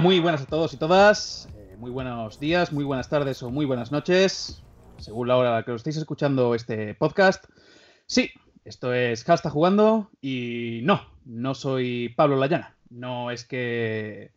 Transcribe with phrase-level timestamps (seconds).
[0.00, 1.48] Muy buenas a todos y todas.
[1.54, 4.62] Eh, muy buenos días, muy buenas tardes o muy buenas noches,
[4.96, 7.44] según la hora a la que lo estéis escuchando este podcast.
[8.06, 8.30] Sí,
[8.64, 12.74] esto es Hasta Jugando y no, no soy Pablo Layana.
[12.88, 14.32] No es que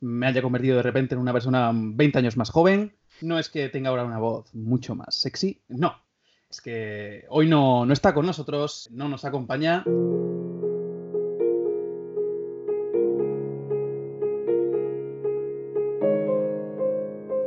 [0.00, 2.94] me haya convertido de repente en una persona 20 años más joven.
[3.22, 5.62] No es que tenga ahora una voz mucho más sexy.
[5.68, 5.96] No,
[6.50, 9.84] es que hoy no, no está con nosotros, no nos acompaña.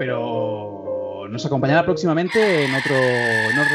[0.01, 2.95] Pero nos acompañará próximamente en otro,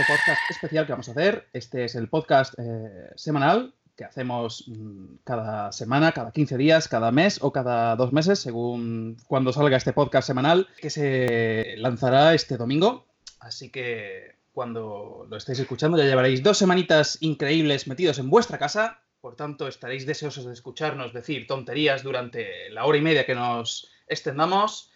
[0.09, 1.47] podcast especial que vamos a hacer.
[1.53, 7.13] Este es el podcast eh, semanal que hacemos mm, cada semana, cada 15 días, cada
[7.13, 12.57] mes o cada dos meses, según cuando salga este podcast semanal, que se lanzará este
[12.57, 13.07] domingo.
[13.39, 18.99] Así que cuando lo estéis escuchando ya llevaréis dos semanitas increíbles metidos en vuestra casa.
[19.21, 23.89] Por tanto, estaréis deseosos de escucharnos decir tonterías durante la hora y media que nos
[24.09, 24.91] extendamos.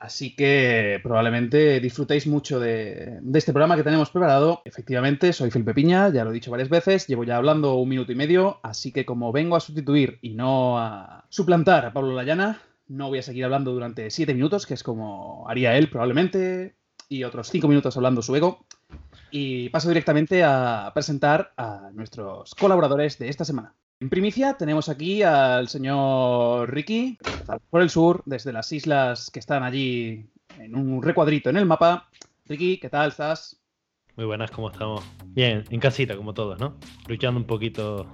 [0.00, 4.62] Así que probablemente disfrutéis mucho de, este programa que tenemos preparado.
[4.64, 8.10] Efectivamente, soy Felipe Piña, ya lo he dicho varias veces, llevo ya hablando un minuto
[8.10, 12.62] y medio, así que como vengo a sustituir y no a suplantar a Pablo Layana,
[12.88, 16.76] no voy a seguir hablando durante siete minutos, que es como haría él probablemente,
[17.10, 18.64] y otros cinco minutos hablando su ego.
[19.30, 23.74] Y paso directamente a presentar a nuestros colaboradores de esta semana.
[24.00, 27.18] En primicia tenemos aquí al señor Ricky,
[27.68, 30.24] por el sur, desde las islas que están allí
[30.58, 32.08] en un recuadrito en el mapa.
[32.46, 33.60] Ricky, ¿qué tal estás?
[34.16, 35.04] Muy buenas, ¿cómo estamos?
[35.26, 36.78] Bien, en casita, como todos, ¿no?
[37.08, 38.06] Luchando un poquito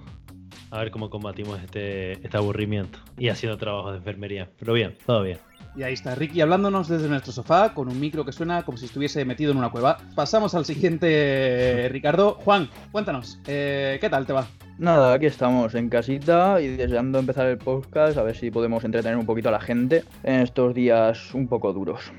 [0.73, 4.51] a ver cómo combatimos este, este aburrimiento y haciendo trabajo de enfermería.
[4.59, 5.39] Pero bien, todo bien.
[5.77, 8.87] Y ahí está Ricky hablándonos desde nuestro sofá con un micro que suena como si
[8.87, 9.99] estuviese metido en una cueva.
[10.15, 12.39] Pasamos al siguiente, Ricardo.
[12.47, 14.47] Juan, cuéntanos, eh, ¿qué tal te va?
[14.79, 19.19] Nada, aquí estamos en casita y deseando empezar el podcast a ver si podemos entretener
[19.19, 22.11] un poquito a la gente en estos días un poco duros.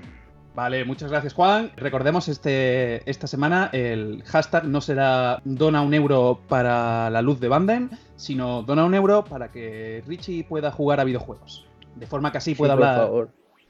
[0.53, 1.71] Vale, muchas gracias Juan.
[1.77, 7.47] Recordemos este, esta semana el hashtag no será dona un euro para la luz de
[7.47, 11.65] Banden, sino dona un euro para que Richie pueda jugar a videojuegos.
[11.95, 13.09] De forma que así pueda hablar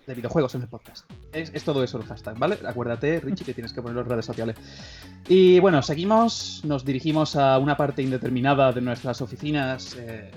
[0.07, 1.05] de videojuegos en el podcast.
[1.33, 2.57] Es, todo eso el hashtag, ¿vale?
[2.65, 4.55] Acuérdate, Richie, que tienes que ponerlo en redes sociales.
[5.27, 10.31] Y bueno, seguimos, nos dirigimos a una parte indeterminada de nuestras oficinas eh,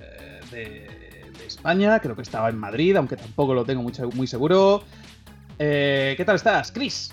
[0.50, 1.00] de,
[1.47, 1.98] España.
[2.00, 4.82] Creo que estaba en Madrid, aunque tampoco lo tengo muy, muy seguro.
[5.59, 7.12] Eh, ¿Qué tal estás, Chris?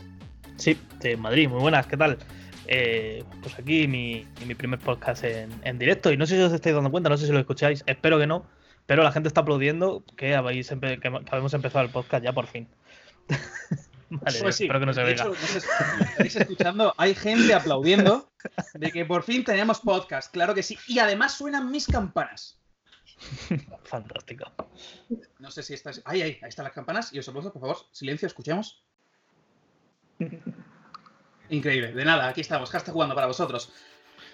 [0.57, 2.17] Sí, de Madrid, muy buenas, ¿qué tal?
[2.67, 6.75] Eh, pues aquí mi, mi primer podcast en, directo y no sé si os estáis
[6.75, 8.45] dando cuenta, no sé si lo escucháis, espero que no,
[8.87, 12.67] pero la gente está aplaudiendo que, habéis que, habemos empezado el podcast ya por fin.
[14.09, 15.27] vale, pues espero que no se vea.
[15.99, 18.31] estáis escuchando, hay gente aplaudiendo
[18.73, 22.59] de que por fin tenemos podcast, claro que sí, y además suenan mis campanas.
[23.83, 24.45] Fantástico.
[25.39, 26.01] No sé si estás.
[26.05, 27.13] Ahí, ahí, ahí están las campanas.
[27.13, 28.83] Y os aplauso, por favor, silencio, escuchemos.
[31.49, 33.71] Increíble, de nada, aquí estamos, está jugando para vosotros.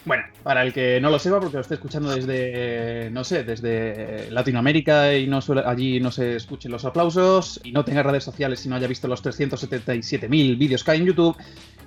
[0.06, 4.30] Bueno, para el que no lo sepa, porque lo esté escuchando desde, no sé, desde
[4.31, 8.69] Latinoamérica y no allí no se escuchen los aplausos y no tenga redes sociales y
[8.69, 11.38] no haya visto los 377.000 vídeos que hay en YouTube,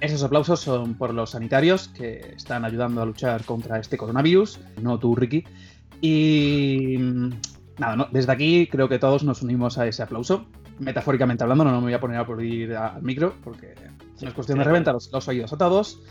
[0.01, 4.99] esos aplausos son por los sanitarios que están ayudando a luchar contra este coronavirus, no
[4.99, 5.45] tú, Ricky.
[6.01, 6.97] Y
[7.79, 10.47] nada, desde aquí creo que todos nos unimos a ese aplauso.
[10.79, 13.75] Metafóricamente hablando, no me voy a poner a aplaudir al micro porque
[14.21, 16.03] no es cuestión de reventar los, oídos a todos.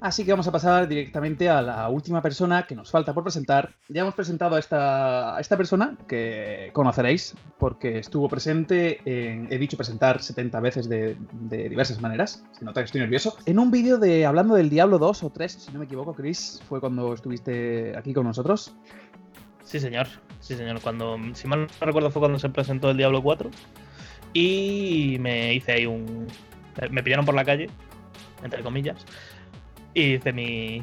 [0.00, 3.74] Así que vamos a pasar directamente a la última persona que nos falta por presentar.
[3.88, 9.76] Ya hemos presentado a esta, esta persona que conoceréis porque estuvo presente en, he dicho
[9.76, 14.24] presentar 70 veces de, diversas maneras, se nota que estoy nervioso, en un vídeo de
[14.24, 18.14] hablando del Diablo 2 o 3, si no me equivoco, Chris, fue cuando estuviste aquí
[18.14, 18.76] con nosotros.
[19.64, 20.06] Sí, señor.
[20.40, 20.80] Sí, señor.
[20.80, 23.50] Cuando, si mal no recuerdo, fue cuando se presentó el Diablo 4.
[24.32, 26.26] Y me hice ahí un.
[26.90, 27.68] Me pillaron por la calle,
[28.42, 29.04] entre comillas.
[29.94, 30.82] Y hice mi,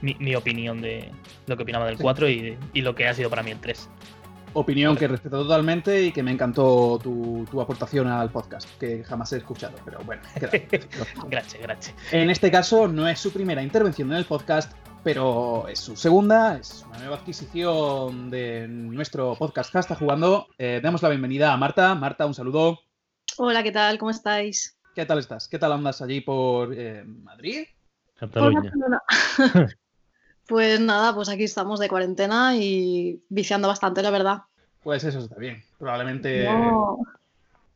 [0.00, 1.10] mi, opinión de
[1.46, 3.88] lo que opinaba del 4 y, lo que ha sido para mí el 3.
[4.52, 9.32] Opinión que respeto totalmente y que me encantó tu, tu, aportación al podcast, que jamás
[9.32, 10.22] he escuchado, pero bueno.
[11.28, 11.94] gracias, gracias.
[12.10, 14.72] En este caso no es su primera intervención en el podcast,
[15.06, 20.48] pero es su segunda, es una nueva adquisición de nuestro podcast está Jugando.
[20.58, 21.94] Eh, damos la bienvenida a Marta.
[21.94, 22.80] Marta, un saludo.
[23.36, 23.98] Hola, ¿qué tal?
[23.98, 24.76] ¿Cómo estáis?
[24.96, 25.46] ¿Qué tal estás?
[25.46, 27.66] ¿Qué tal andas allí por eh, Madrid?
[28.16, 28.72] Cataluña.
[30.46, 34.42] pues nada, pues aquí estamos de cuarentena y viciando bastante, la verdad.
[34.82, 35.62] Pues eso está bien.
[35.78, 36.48] Probablemente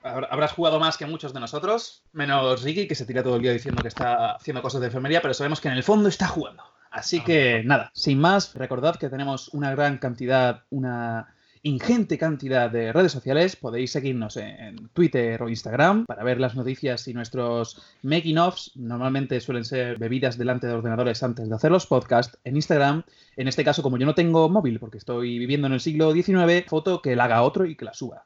[0.03, 3.53] habrás jugado más que muchos de nosotros, menos Ricky, que se tira todo el día
[3.53, 6.63] diciendo que está haciendo cosas de enfermería, pero sabemos que en el fondo está jugando.
[6.91, 12.93] Así que nada, sin más, recordad que tenemos una gran cantidad, una ingente cantidad de
[12.93, 13.57] redes sociales.
[13.57, 18.73] Podéis seguirnos en Twitter o Instagram para ver las noticias y nuestros making offs.
[18.77, 22.39] Normalmente suelen ser bebidas delante de ordenadores antes de hacer los podcasts.
[22.45, 23.03] En Instagram,
[23.37, 26.65] en este caso, como yo no tengo móvil porque estoy viviendo en el siglo XIX,
[26.67, 28.25] foto que la haga otro y que la suba.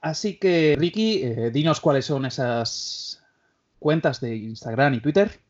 [0.00, 3.22] Así que, Ricky, eh, dinos cuáles son esas
[3.78, 5.40] cuentas de Instagram y Twitter.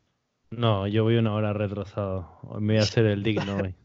[0.51, 2.37] No, yo voy una hora retrasado.
[2.43, 3.75] Hoy me voy a hacer el digno hoy.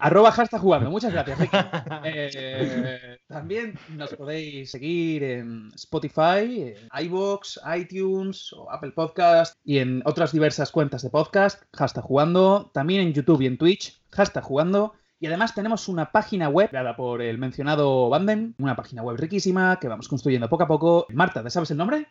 [0.00, 0.90] Arroba hashtag jugando.
[0.90, 1.56] Muchas gracias, Ricky.
[2.04, 10.02] Eh, también nos podéis seguir en Spotify, en iVoox, iTunes o Apple Podcast y en
[10.04, 12.70] otras diversas cuentas de podcast, hashtag jugando.
[12.72, 14.94] También en YouTube y en Twitch, hashtag jugando.
[15.20, 19.78] Y además tenemos una página web creada por el mencionado Banden, una página web riquísima
[19.80, 21.06] que vamos construyendo poco a poco.
[21.10, 22.06] Marta, ¿te sabes el nombre?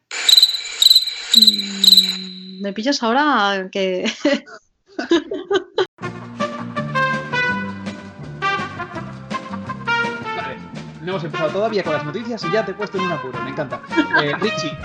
[1.35, 4.05] Mm, Me pillas ahora que.
[11.07, 13.41] no hemos empezado todavía con las noticias y ya te he puesto en un apuro,
[13.41, 13.81] me encanta.
[14.21, 14.77] Eh, Richie,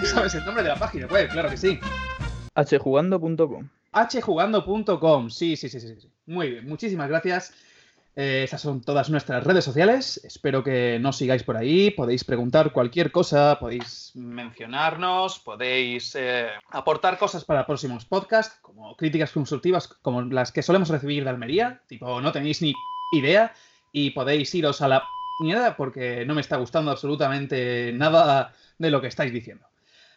[0.00, 1.30] ¿te sabes el nombre de la página web?
[1.30, 1.80] Claro que sí.
[2.54, 3.66] hjugando.com.
[4.22, 5.30] hjugando.com.
[5.30, 6.10] Sí, sí, sí, sí, sí.
[6.26, 7.54] Muy bien, muchísimas gracias.
[8.16, 10.20] Eh, esas son todas nuestras redes sociales.
[10.24, 11.90] Espero que nos sigáis por ahí.
[11.90, 19.32] Podéis preguntar cualquier cosa, podéis mencionarnos, podéis eh, aportar cosas para próximos podcasts, como críticas
[19.32, 21.80] constructivas como las que solemos recibir de Almería.
[21.86, 22.74] Tipo, no tenéis ni
[23.12, 23.54] idea
[23.90, 25.02] y podéis iros a la
[25.38, 29.66] mierda porque no me está gustando absolutamente nada de lo que estáis diciendo.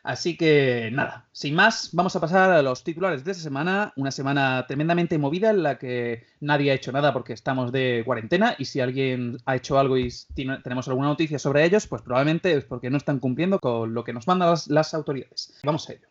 [0.02, 3.92] Así que nada, sin más, vamos a pasar a los titulares de esta semana.
[3.98, 8.56] Una semana tremendamente movida en la que nadie ha hecho nada porque estamos de cuarentena
[8.58, 10.10] y si alguien ha hecho algo y
[10.64, 14.14] tenemos alguna noticia sobre ellos, pues probablemente es porque no están cumpliendo con lo que
[14.14, 15.60] nos mandan las autoridades.
[15.64, 16.08] Vamos a ello.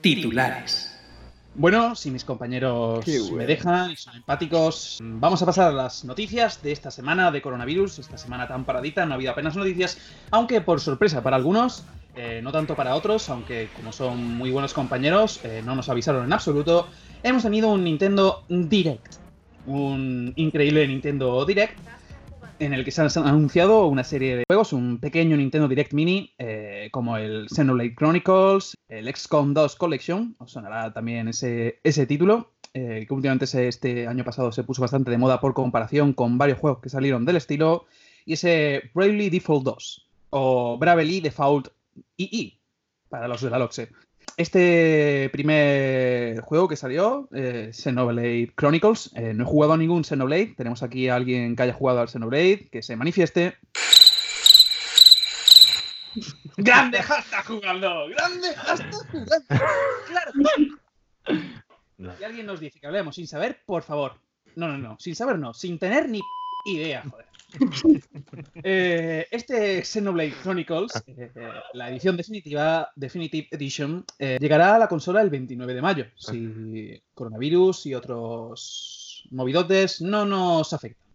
[0.00, 0.96] Titulares.
[1.58, 6.62] Bueno, si mis compañeros me dejan y son empáticos, vamos a pasar a las noticias
[6.62, 9.96] de esta semana de coronavirus, esta semana tan paradita, no ha habido apenas noticias,
[10.30, 11.84] aunque por sorpresa para algunos,
[12.14, 16.26] eh, no tanto para otros, aunque como son muy buenos compañeros, eh, no nos avisaron
[16.26, 16.88] en absoluto,
[17.22, 19.14] hemos tenido un Nintendo Direct,
[19.64, 21.78] un increíble Nintendo Direct
[22.58, 26.34] en el que se han anunciado una serie de juegos, un pequeño Nintendo Direct Mini,
[26.38, 32.52] eh, como el Xenoblade Chronicles, el XCOM 2 Collection, os sonará también ese, ese título,
[32.74, 36.58] eh, que últimamente este año pasado se puso bastante de moda por comparación con varios
[36.58, 37.86] juegos que salieron del estilo,
[38.24, 41.68] y ese Bravely Default 2, o Bravely Default
[42.16, 42.58] II,
[43.08, 43.88] para los de la LOXE.
[44.36, 50.54] Este primer juego que salió, eh, Xenoblade Chronicles, eh, no he jugado a ningún Xenoblade.
[50.56, 53.56] Tenemos aquí a alguien que haya jugado al Xenoblade, que se manifieste.
[56.58, 58.08] ¡Grande hashtag jugando!
[58.08, 59.46] ¡Grande hashtag jugando!
[60.06, 60.32] ¡Claro!
[61.96, 62.14] No.
[62.18, 64.20] Si alguien nos dice que hablemos sin saber, por favor.
[64.54, 64.96] No, no, no.
[65.00, 65.54] Sin saber, no.
[65.54, 66.20] Sin tener ni
[66.66, 67.26] idea, joder.
[68.62, 74.88] Eh, este Xenoblade Chronicles, eh, eh, la edición definitiva, Definitive Edition, eh, llegará a la
[74.88, 81.06] consola el 29 de mayo, si coronavirus y otros movidotes no nos afectan.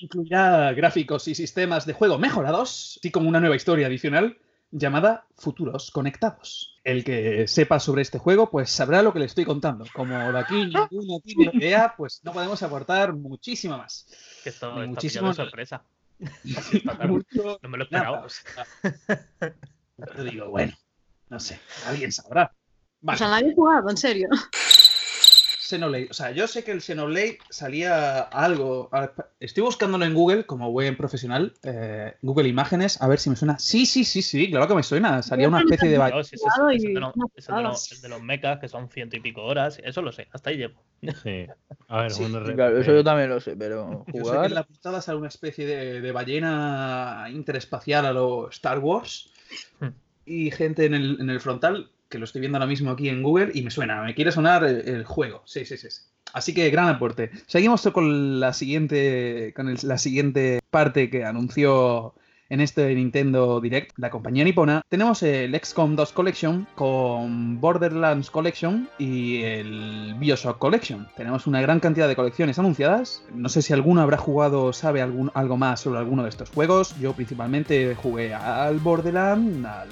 [0.00, 4.36] Incluirá gráficos y sistemas de juego mejorados, así como una nueva historia adicional
[4.70, 6.73] llamada Futuros Conectados.
[6.84, 9.86] El que sepa sobre este juego, pues sabrá lo que le estoy contando.
[9.94, 10.54] Como de aquí
[10.90, 14.06] ninguno tiene idea, pues no podemos aportar muchísimo más.
[14.42, 15.82] Que esto está muchísimo de sorpresa.
[17.08, 18.26] Mucho No me lo nada, esperaba.
[18.26, 20.72] o sea, yo digo, bueno,
[21.28, 22.52] no sé, alguien sabrá.
[23.00, 24.28] Vale, O sea, nadie ha jugado, en serio.
[25.74, 26.08] Xenoblade.
[26.10, 28.90] O sea, yo sé que el Xenoblade salía algo.
[29.40, 31.52] Estoy buscándolo en Google como buen profesional.
[31.62, 33.58] eh, Google Imágenes, a ver si me suena.
[33.58, 35.22] Sí, sí, sí, sí, claro que me suena.
[35.22, 35.98] Salía una especie de.
[35.98, 37.92] No, sí, sí, Jugado sí, es el de los- es el de los- patadas.
[37.92, 39.80] el de los mechas, que son ciento y pico horas.
[39.84, 40.82] Eso lo sé, hasta ahí llego.
[41.22, 41.46] Sí.
[41.88, 42.24] A ver, Sí.
[42.54, 44.46] Claro, eso yo también lo sé, pero Yo sé que jugar.
[44.46, 49.30] en la portada sale una especie de, de ballena interespacial a lo Star Wars.
[49.80, 49.88] Hmm.
[50.26, 53.24] Y gente en el, en el frontal, que lo estoy viendo ahora mismo aquí en
[53.24, 55.42] Google, y me suena, me quiere sonar el, juego.
[55.46, 55.90] Sí, sí, sí.
[55.90, 56.02] sí.
[56.32, 57.32] Así que gran aporte.
[57.48, 62.14] Seguimos con la siguiente, con la siguiente parte que anunció
[62.50, 64.82] en este Nintendo Direct la compañía nipona.
[64.88, 71.08] Tenemos el XCOM 2 Collection con Borderlands Collection y el Bioshock Collection.
[71.16, 73.24] Tenemos una gran cantidad de colecciones anunciadas.
[73.34, 76.50] No sé si alguno habrá jugado o sabe algún, algo más sobre alguno de estos
[76.50, 76.96] juegos.
[77.00, 79.88] Yo principalmente jugué al Borderlands, al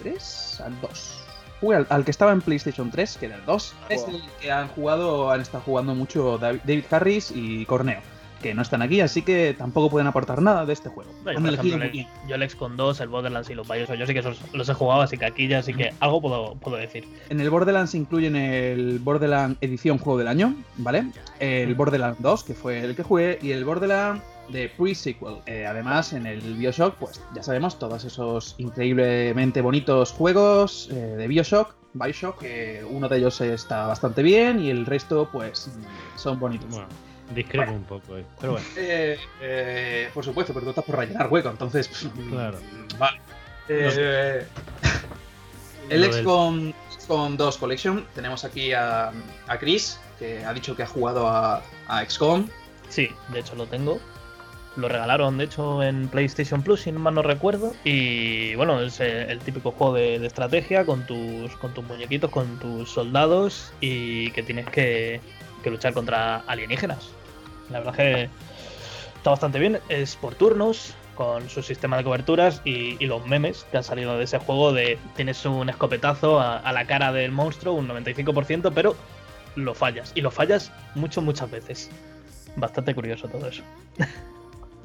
[0.00, 1.23] 3, al 2.
[1.64, 3.74] Jugué al, al que estaba en PlayStation 3, que era el 2.
[3.88, 4.14] Es Wow.
[4.16, 8.00] el que han jugado, han estado jugando mucho Dav- David Harris y Corneo.
[8.42, 11.10] que no están aquí, así que tampoco pueden aportar nada de este juego.
[11.22, 12.08] Bueno, Han elegido ejemplo, muy bien.
[12.28, 14.74] yo el XCOM 2, el Borderlands y los Bioshock, yo sí que esos los he
[14.74, 17.08] jugado, así que aquí ya sí que algo puedo, puedo decir.
[17.30, 21.06] En el Borderlands se incluyen el Borderlands Edición Juego del Año, ¿vale?
[21.40, 25.36] El Borderlands 2, que fue el que jugué, y el Borderlands de pre-sequel.
[25.46, 31.26] Eh, además, en el Bioshock, pues ya sabemos, todos esos increíblemente bonitos juegos eh, de
[31.28, 36.38] Bioshock, Bioshock, que uno de ellos está bastante bien y el resto, pues, mm, son
[36.38, 36.68] bonitos.
[36.70, 36.88] Bueno,
[37.34, 38.16] discrepo un poco.
[38.40, 41.88] Pero bueno, Eh, eh, por supuesto, pero tú estás por rellenar hueco, entonces.
[42.30, 42.58] Claro.
[42.98, 43.20] Vale.
[43.68, 44.46] Eh,
[45.88, 49.10] el XCOM, XCOM 2 Collection, tenemos aquí a,
[49.46, 52.48] a Chris, que ha dicho que ha jugado a, a XCOM.
[52.88, 53.98] Sí, de hecho lo tengo.
[54.76, 57.72] Lo regalaron, de hecho, en PlayStation Plus, si no mal no recuerdo.
[57.84, 62.90] Y bueno, es el típico juego de, estrategia con tus, con tus muñequitos, con tus
[62.90, 65.20] soldados y que tienes que,
[65.64, 67.08] luchar contra alienígenas.
[67.70, 68.28] La verdad que
[69.16, 69.78] está bastante bien.
[69.88, 74.18] Es por turnos, con su sistema de coberturas y, y los memes que han salido
[74.18, 78.72] de ese juego de tienes un escopetazo a, a la cara del monstruo, un 95%,
[78.74, 78.96] pero
[79.54, 80.10] lo fallas.
[80.16, 81.90] Y lo fallas mucho, muchas veces.
[82.56, 83.62] Bastante curioso todo eso.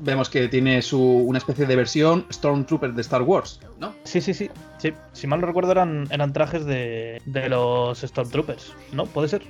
[0.02, 3.94] Vemos que tiene su, una especie de versión Stormtrooper de Star Wars, ¿no?
[4.04, 4.50] Sí, sí, sí.
[4.78, 4.94] sí.
[5.14, 9.06] Si mal no recuerdo, eran, eran trajes de, de los Stormtroopers, ¿no?
[9.06, 9.42] ¿Puede ser?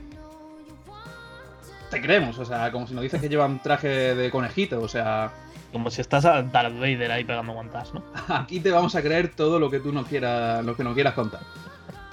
[1.91, 5.32] Te creemos, o sea, como si nos dices que llevan traje de conejito, o sea,
[5.72, 8.03] Como si estás a Darth Vader ahí pegando guantas, ¿no?
[8.36, 11.13] aquí te vamos a creer todo lo que tú no quieras, lo que no quieras
[11.15, 11.41] contar.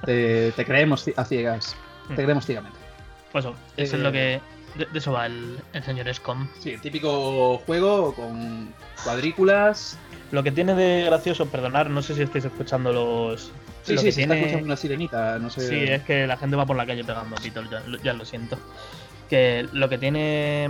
[0.05, 1.75] Te, te creemos a ciegas,
[2.09, 2.79] te creemos ciegamente.
[3.33, 4.41] Pues eso, eso Eh, es lo que.
[4.79, 6.49] De, de eso va el, el señor Scom.
[6.61, 8.73] Sí, el típico juego con
[9.05, 9.99] cuadrículas.
[10.33, 13.53] Lo que tiene de gracioso, perdonar, no sé si estáis escuchando los.
[13.83, 15.69] Sí, lo sí, que se está escuchando una sirenita, no sé.
[15.69, 18.59] Sí, es que la gente va por la calle pegando pitos, ya, ya lo siento.
[19.31, 20.69] Que lo que tiene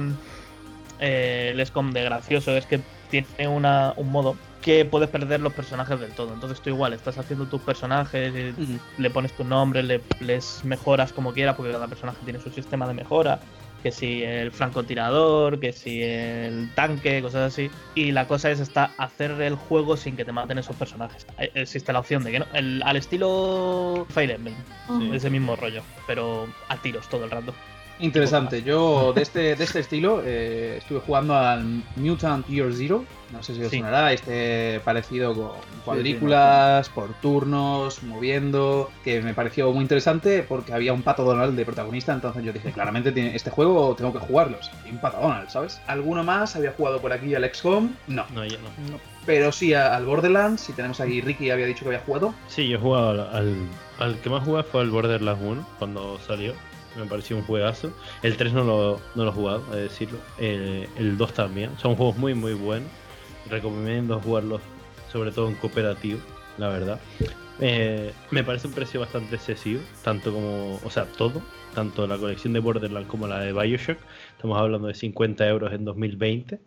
[1.00, 5.52] eh, el SCOM de gracioso es que tiene una, un modo que puedes perder los
[5.52, 6.34] personajes del todo.
[6.34, 8.52] Entonces tú igual estás haciendo tus personajes, eh,
[8.98, 12.86] le pones tu nombre, le, les mejoras como quieras, porque cada personaje tiene su sistema
[12.86, 13.40] de mejora.
[13.86, 17.70] Que si el francotirador, que si el tanque, cosas así.
[17.94, 21.24] Y la cosa es está hacer el juego sin que te maten esos personajes.
[21.38, 22.46] Eh, Existe la opción de que no.
[22.52, 24.56] El- al estilo Fire Emblem
[24.88, 25.14] Ujú.
[25.14, 27.54] ese mismo rollo, pero a tiros todo el rato.
[27.98, 28.62] Interesante.
[28.62, 31.64] Yo de este, de este estilo eh, estuve jugando al
[31.96, 33.04] Mutant Year Zero.
[33.32, 33.78] No sé si os Sí.
[33.78, 34.12] sonará.
[34.12, 35.50] Este parecido con
[35.84, 38.90] cuadrículas, por turnos, moviendo.
[39.02, 42.12] Que me pareció muy interesante porque había un pato Donald de protagonista.
[42.12, 44.58] Entonces yo dije, claramente tiene- este juego tengo que jugarlo.
[44.86, 45.80] Y un pato Donald, ¿sabes?
[45.86, 47.90] ¿Alguno más había jugado por aquí al XCOM?
[48.06, 48.24] No.
[48.34, 49.00] no, no.
[49.24, 50.60] Pero sí al Borderlands.
[50.60, 52.32] Si tenemos aquí Ricky había dicho que había jugado.
[52.46, 53.56] Sí, yo he jugado al, al,
[53.98, 56.52] al que más jugué fue al Borderlands 1 cuando salió.
[56.96, 57.92] Me pareció un juegazo.
[58.22, 60.18] El 3 no lo, no lo he jugado, a decirlo.
[60.38, 61.70] El, el 2 también.
[61.78, 62.88] Son juegos muy, muy buenos.
[63.48, 64.60] Recomiendo jugarlos,
[65.12, 66.18] sobre todo en cooperativo,
[66.58, 67.00] la verdad.
[67.60, 71.40] Eh, me parece un precio bastante excesivo, tanto como, o sea, todo,
[71.74, 73.98] tanto la colección de Borderlands como la de Bioshock.
[74.32, 76.60] Estamos hablando de 50 euros en 2020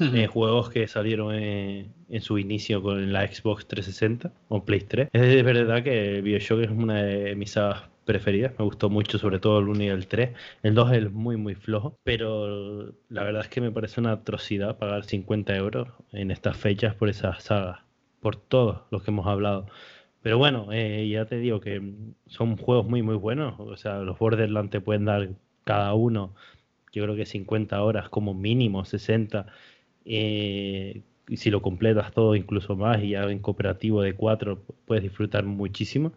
[0.00, 5.10] eh, juegos que salieron en, en su inicio con la Xbox 360 o Play 3.
[5.12, 9.58] Es verdad que Bioshock es una de mis sagas preferidas, me gustó mucho, sobre todo
[9.60, 10.30] el 1 y el 3.
[10.62, 14.78] El 2 es muy, muy flojo, pero la verdad es que me parece una atrocidad
[14.78, 17.80] pagar 50 euros en estas fechas por esas sagas,
[18.20, 19.66] por todos los que hemos hablado.
[20.22, 21.82] Pero bueno, eh, ya te digo que
[22.26, 23.58] son juegos muy, muy buenos.
[23.58, 25.30] O sea, los Borderlands te pueden dar
[25.64, 26.34] cada uno,
[26.92, 29.46] yo creo que 50 horas como mínimo, 60.
[30.04, 35.02] Eh, y si lo completas todo, incluso más, y ya en cooperativo de 4 puedes
[35.02, 36.12] disfrutar muchísimo.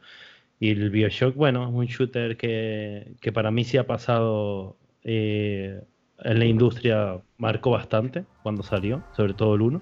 [0.60, 5.82] Y el Bioshock, bueno, es un shooter que, que para mí sí ha pasado eh,
[6.20, 9.82] en la industria, marcó bastante cuando salió, sobre todo el 1.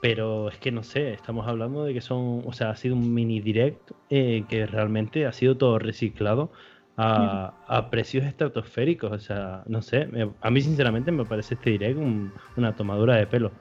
[0.00, 3.14] Pero es que no sé, estamos hablando de que son, o sea, ha sido un
[3.14, 6.52] mini direct eh, que realmente ha sido todo reciclado
[6.96, 9.12] a, precios estratosféricos.
[9.12, 10.08] O sea, no sé,
[10.40, 13.52] a mí sinceramente me parece este direct un- una tomadura de pelo.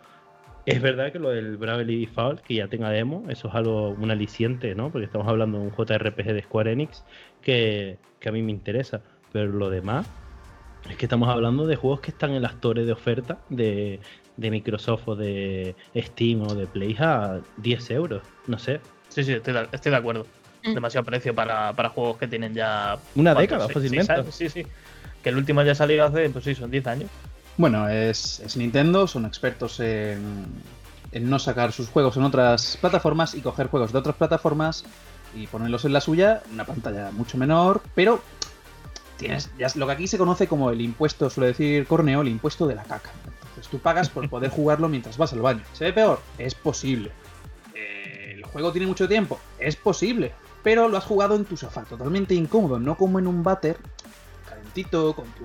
[0.65, 4.12] Es verdad que lo del Bravely Default, que ya tenga demo, eso es algo, un
[4.12, 4.91] aliciente, ¿no?
[4.91, 7.03] Porque estamos hablando de un JRPG de Square Enix
[7.41, 9.01] que, que a mí me interesa.
[9.34, 10.08] Pero lo demás,
[10.89, 14.00] es que estamos hablando de juegos que están en las torres de oferta de,
[14.38, 18.22] de Microsoft o de Steam o de Play a 10 euros.
[18.48, 18.79] No sé.
[19.10, 20.25] Sí, sí, estoy de, estoy de acuerdo.
[20.63, 20.74] Mm.
[20.75, 22.98] Demasiado precio para, para juegos que tienen ya.
[23.15, 24.24] Una década, Sí, fácilmente.
[24.32, 24.67] Sí, sí, sí.
[25.22, 27.10] Que el último ya salió hace, pues sí, son 10 años.
[27.58, 30.48] Bueno, es, es Nintendo, son expertos en,
[31.12, 34.84] en no sacar sus juegos en otras plataformas y coger juegos de otras plataformas
[35.36, 38.22] y ponerlos en la suya, una pantalla mucho menor, pero
[39.18, 42.68] tienes ya lo que aquí se conoce como el impuesto, suele decir Corneo, el impuesto
[42.68, 43.12] de la caca.
[43.26, 45.64] Entonces tú pagas por poder jugarlo mientras vas al baño.
[45.74, 46.20] ¿Se ve peor?
[46.38, 47.12] Es posible.
[47.76, 49.40] Eh, ¿El juego tiene mucho tiempo?
[49.60, 50.34] Es posible.
[50.64, 53.78] Pero lo has jugado en tu sofá, totalmente incómodo, no como en un váter
[54.50, 55.44] calentito, con tu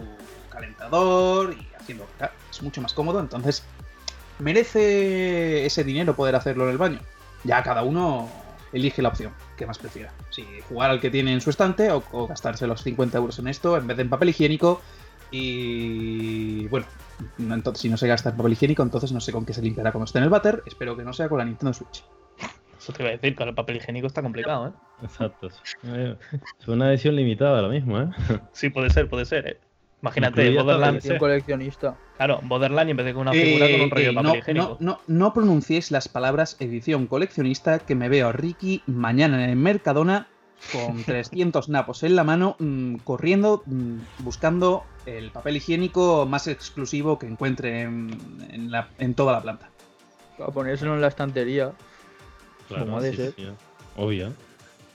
[0.61, 2.07] calentador y haciendo.
[2.51, 3.65] Es mucho más cómodo, entonces
[4.39, 7.01] merece ese dinero poder hacerlo en el baño.
[7.45, 8.29] Ya cada uno
[8.73, 10.13] elige la opción que más prefiera.
[10.31, 13.49] Si jugar al que tiene en su estante o, o gastarse los 50 euros en
[13.49, 14.81] esto en vez de en papel higiénico.
[15.31, 16.87] Y bueno,
[17.39, 19.63] no- entonces, si no se gasta en papel higiénico, entonces no sé con qué se
[19.63, 20.63] limpiará cuando esté en el váter.
[20.67, 22.05] Espero que no sea con la Nintendo Switch.
[22.79, 24.73] Eso te iba a decir, con el papel higiénico está complicado, ¿eh?
[25.03, 25.49] Exacto.
[25.83, 26.17] Eh,
[26.61, 28.09] Es una edición limitada lo mismo, ¿eh?
[28.53, 29.61] Sí, puede ser, puede ser, ¿eh?
[30.01, 30.99] Imagínate, Borderlands.
[31.05, 31.97] Edición coleccionista.
[32.17, 34.37] Claro, Borderlands y empecé con una figura con un Eh, rollo de eh, papel no,
[34.39, 34.77] higiénico.
[34.81, 39.51] no, no, no pronunciéis las palabras edición coleccionista que me veo a Ricky mañana en
[39.51, 40.29] el Mercadona
[40.73, 47.19] con 300 napos en la mano, mm, corriendo, mm, buscando el papel higiénico más exclusivo
[47.19, 48.11] que encuentre en,
[48.51, 49.71] en la- en toda la planta.
[50.37, 51.73] Para ponérselo en la estantería.
[52.69, 53.33] Claro, Como ha de sí, ser.
[53.37, 53.49] sí,
[53.97, 54.33] Obvio.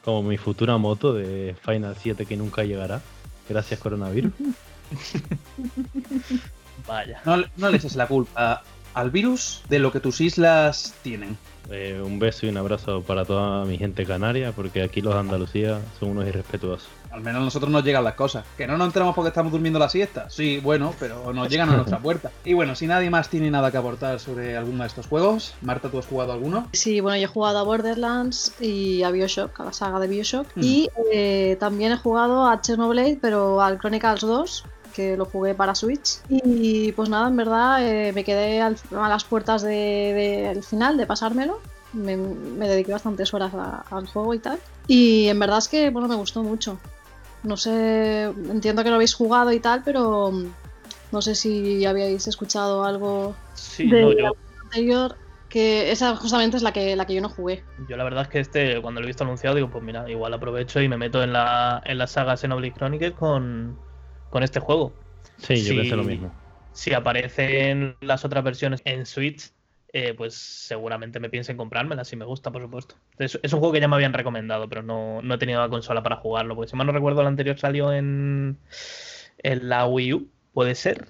[0.06, 3.02] Como mi futura moto de Final 7 que nunca llegará.
[3.50, 4.32] Gracias coronavirus.
[6.88, 7.22] Vaya.
[7.26, 11.38] No, no le eches la culpa al virus de lo que tus islas tienen.
[11.70, 15.22] Eh, un beso y un abrazo para toda mi gente canaria, porque aquí los de
[15.22, 16.90] Andalucía son unos irrespetuosos.
[17.10, 18.44] Al menos a nosotros nos llegan las cosas.
[18.58, 20.30] Que no nos enteramos porque estamos durmiendo la siesta.
[20.30, 22.32] Sí, bueno, pero nos llegan a nuestra puerta.
[22.44, 25.90] Y bueno, si nadie más tiene nada que aportar sobre alguno de estos juegos, Marta,
[25.90, 26.68] ¿tú has jugado alguno?
[26.74, 30.48] Sí, bueno, yo he jugado a Borderlands y a Bioshock, a la saga de Bioshock.
[30.56, 30.64] Mm.
[30.64, 35.76] Y eh, también he jugado a Xenoblade, pero al Chronicles 2, que lo jugué para
[35.76, 36.20] Switch.
[36.30, 40.98] Y pues nada, en verdad eh, me quedé al- a las puertas de- del final,
[40.98, 41.60] de pasármelo.
[41.94, 44.60] Me, me dediqué bastantes horas a- al juego y tal.
[44.88, 46.78] Y en verdad es que, bueno, me gustó mucho.
[47.44, 50.46] No sé, entiendo que lo habéis jugado y tal, pero mm,
[51.12, 55.16] no sé si habíais escuchado algo Sí, de no, la yo, anterior,
[55.50, 57.64] que esa justamente es la que, la que yo no jugué.
[57.88, 60.34] yo la verdad es que este, cuando lo he visto anunciado, digo, pues mira, igual
[60.34, 63.78] aprovecho y me meto en la, en la saga Xenoblade Chronicles con,
[64.34, 64.94] con este juego.
[65.38, 65.76] Sí, yo Sí.
[65.76, 66.32] pensé lo mismo.
[66.74, 69.52] Si aparecen las otras versiones en Switch,
[69.94, 72.96] eh, pues seguramente me piensen comprármela, si me gusta, por supuesto.
[73.20, 75.70] Es, es un juego que ya me habían recomendado, pero no, no he tenido la
[75.70, 78.58] consola para jugarlo, porque si mal no recuerdo, el anterior salió en,
[79.40, 81.08] en la Wii U, puede ser.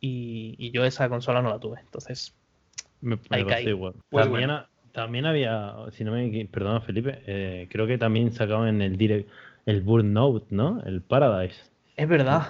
[0.00, 2.34] Y, y yo esa consola no la tuve, entonces
[3.00, 3.66] Me, me caí.
[3.68, 3.94] igual.
[4.10, 4.54] Pues también, bueno.
[4.54, 8.96] ha- también había, si no me perdona Felipe, eh, creo que también sacaban en el
[8.96, 9.28] direct
[9.66, 10.82] el Burnout, ¿no?
[10.84, 11.69] El Paradise.
[12.02, 12.48] Es verdad.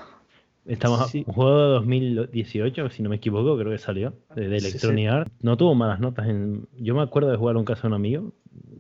[0.67, 1.25] Estamos Sí.
[1.27, 5.33] un juego de 2018, si no me equivoco, creo que salió, de, Sí, Electronic Arts.
[5.43, 6.29] No tuvo malas notas.
[6.29, 6.67] En...
[6.79, 8.33] Yo me acuerdo de jugar en casa de un amigo.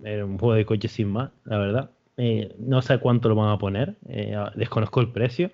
[0.04, 1.90] Era un juego de coche sin más, la verdad.
[2.16, 5.50] Eh, no sé cuánto lo van a poner, eh, desconozco el precio,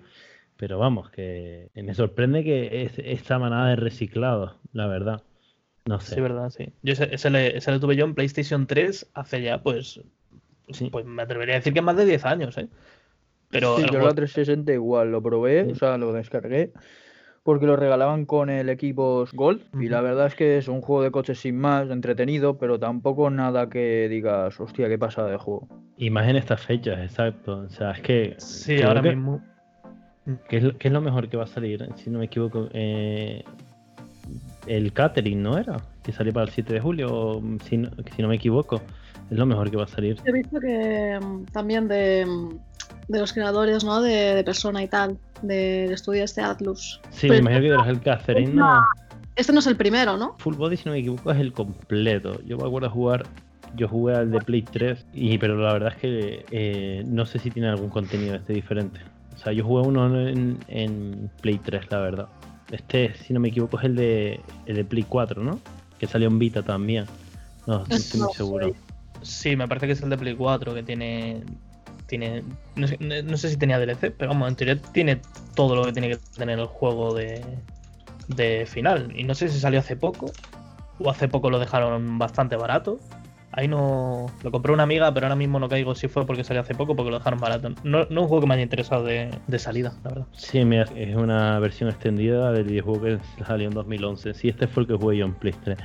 [0.57, 5.23] pero vamos, que me sorprende que es, esta manada de reciclados, la verdad.
[5.85, 6.15] No sé.
[6.15, 6.73] Sí, verdad, sí.
[6.83, 10.01] Yo ese, ese le, ese le tuve yo en PlayStation 3 hace ya, pues,
[10.71, 10.89] Sí.
[10.91, 12.67] pues me atrevería a decir que más de 10 años, ¿eh?
[13.49, 15.71] Pero Sí, el yo juego- la 360 igual lo probé, Sí.
[15.71, 16.71] o sea, lo descargué.
[17.43, 19.61] Porque lo regalaban con el equipo Gold.
[19.79, 23.29] Y la verdad es que es un juego de coches sin más, entretenido, pero tampoco
[23.29, 25.69] nada que digas, hostia, qué pasa de juego.
[25.95, 27.59] Y más en estas fechas, exacto.
[27.59, 28.35] O sea, es que.
[28.37, 29.41] sí, ahora que- mismo.
[30.49, 31.87] ¿Qué es, lo- qué es lo mejor que va a salir?
[31.95, 33.45] Si no me equivoco, eh,
[34.67, 35.77] el catering, ¿no era?
[36.03, 38.81] Que salió para el 7 de julio, o, mm, si no, si no me equivoco.
[39.29, 40.17] Es lo mejor que va a salir.
[40.25, 42.57] He visto que mm, también de, mm,
[43.09, 44.01] de los creadores, ¿no?
[44.01, 46.99] De, de Persona y tal, del estudio este Atlus.
[47.09, 48.85] Sí, Pero- me imagino que era el catering, ¿no?
[49.35, 50.35] Este no es el primero, ¿no?
[50.39, 52.41] Full Body, si no me equivoco, es el completo.
[52.45, 53.25] Yo me acuerdo jugar.
[53.75, 57.37] Yo jugué al de Play 3, y, pero la verdad es que eh, no sé
[57.37, 58.99] si tiene algún contenido este diferente.
[59.35, 62.27] O sea, yo jugué uno en, en Play 3, la verdad.
[62.71, 65.59] Este, si no me equivoco, es el de, el de Play 4, ¿no?
[65.99, 67.05] Que salió en Vita también.
[67.67, 68.73] No, no estoy muy seguro.
[69.27, 71.43] Sí, me parece que es el de Play 4 que tiene.
[72.07, 72.43] tiene
[72.75, 72.87] no,
[73.37, 75.21] sé, si tenía DLC, pero vamos, en teoría tiene
[75.53, 77.43] todo lo que tiene que tener el juego de,
[78.29, 79.11] de final.
[79.15, 80.31] Y no sé si salió hace poco
[80.99, 82.99] o hace poco lo dejaron bastante barato.
[83.51, 84.27] Ahí no.
[84.43, 86.95] Lo compré una amiga, pero ahora mismo no caigo si fue porque salió hace poco
[86.95, 87.69] porque lo dejaron barato.
[87.83, 90.27] No, no es un juego que me haya interesado de, de salida, la verdad.
[90.31, 94.33] Sí, mira, es una versión extendida del videojuego que salió en 2011.
[94.35, 95.77] Sí, este fue el que jugué yo en Play 3.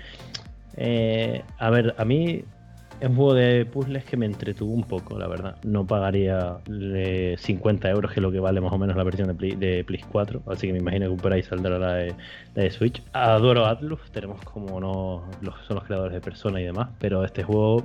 [0.76, 2.44] Eh, a ver, a mí
[3.02, 5.56] es un juego de puzzles que me entretuvo un poco, la verdad.
[5.64, 9.26] No pagaría eh, 50 euros, que es lo que vale más o menos la versión
[9.26, 10.42] de Play, de Play 4.
[10.46, 12.14] Así que me imagino que por ahí saldrá la de,
[12.54, 13.02] la de Switch.
[13.12, 15.24] Adoro Atlus, tenemos como no
[15.66, 16.90] son los creadores de Persona y demás.
[17.00, 17.84] Pero este juego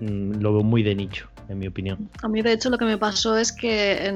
[0.00, 2.08] lo veo muy de nicho, en mi opinión.
[2.22, 4.12] A mí, de hecho, lo que me pasó es que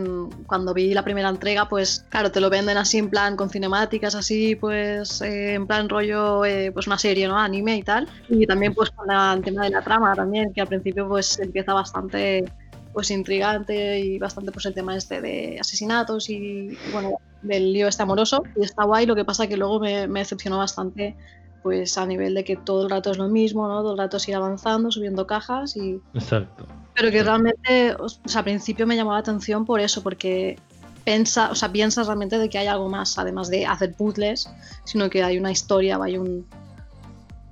[0.47, 4.15] cuando vi la primera entrega, pues claro, te lo venden así en plan con cinemáticas,
[4.15, 7.39] así, pues eh, en plan rollo, eh, pues una serie, ¿no?
[7.39, 8.09] Anime y tal.
[8.29, 11.73] Y también, pues con el tema de la trama también, que al principio, pues empieza
[11.75, 12.45] bastante,
[12.93, 18.03] pues intrigante y bastante, pues el tema este de asesinatos y, bueno, del lío este
[18.03, 18.43] amoroso.
[18.57, 21.15] Y está guay, lo que pasa que luego me, me decepcionó bastante.
[21.63, 23.81] Pues a nivel de que todo el rato es lo mismo, ¿no?
[23.83, 26.67] Todo el rato es ir avanzando, subiendo cajas y, Exacto.
[26.95, 30.57] pero que realmente, o sea, al principio me llamó la atención por eso, porque
[31.05, 34.51] pensa, o sea, piensas realmente de que hay algo más, además de hacer puzzles,
[34.85, 36.47] sino que hay una historia, hay un...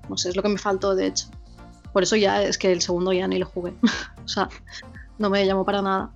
[0.09, 1.29] No sé, es lo que me faltó, de hecho.
[1.93, 3.73] Por eso ya es que el segundo ya ni lo jugué.
[4.25, 4.49] o sea,
[5.19, 6.11] no me llamó para nada.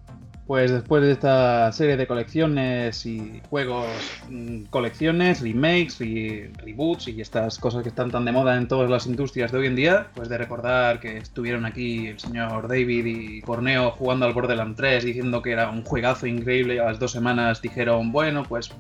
[0.51, 3.87] Pues después de esta serie de colecciones y juegos,
[4.29, 8.91] mm, colecciones, remakes y reboots y estas cosas que están tan de moda en todas
[8.91, 13.07] las industrias de hoy en día, pues de recordar que estuvieron aquí el señor David
[13.07, 16.99] y Corneo jugando al Borderlands 3 diciendo que era un juegazo increíble y a las
[16.99, 18.73] dos semanas dijeron, bueno, pues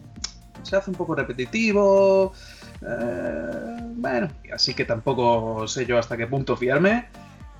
[0.64, 2.32] se hace un poco repetitivo.
[2.82, 7.06] eh, bueno, así que tampoco sé yo hasta qué punto fiarme.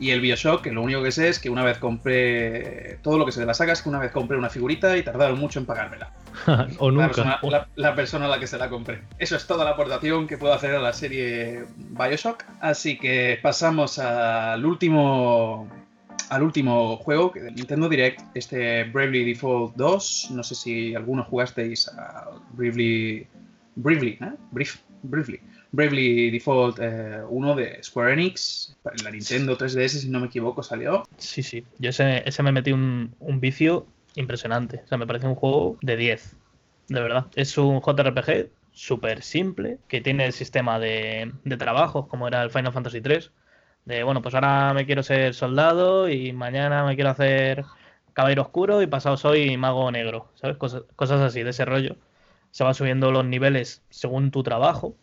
[0.01, 2.99] Y el Bioshock, que lo único que sé es que una vez compré.
[3.03, 5.03] Todo lo que sé de la saga es que una vez compré una figurita y
[5.03, 6.13] tardaron mucho en pagármela.
[6.79, 7.07] o La nunca.
[7.09, 9.03] persona, la- la persona a la que se la compré.
[9.19, 12.45] Eso es toda la aportación que puedo hacer a la serie Bioshock.
[12.61, 15.69] Así que pasamos al último.
[16.31, 20.29] Al último juego que del Nintendo Direct, este Bravely Default 2.
[20.31, 23.27] No sé si algunos jugasteis a Bravely.
[23.75, 24.33] Bravely, ¿eh?
[24.53, 25.41] Brief, Bravely.
[25.73, 28.77] Bravely Default eh, 1 de Square Enix.
[28.85, 31.05] En la Nintendo 3DS, si no me equivoco, salió.
[31.17, 31.65] Sí, sí.
[31.79, 34.83] Yo ese, ese me metí un, un vicio impresionante.
[34.85, 36.37] O sea, me parece un juego de 10.
[36.89, 37.27] De verdad.
[37.37, 42.51] Es un JRPG súper simple, que tiene el sistema de, de trabajos, como era el
[42.51, 43.31] Final Fantasy 3.
[43.85, 47.65] De, bueno, pues ahora me quiero ser soldado y mañana me quiero hacer
[48.13, 50.33] caballero oscuro y pasado soy mago negro.
[50.35, 50.57] ¿Sabes?
[50.57, 51.97] Cosas, cosas así, de ese rollo.
[52.51, 54.97] Se van subiendo los niveles según tu trabajo.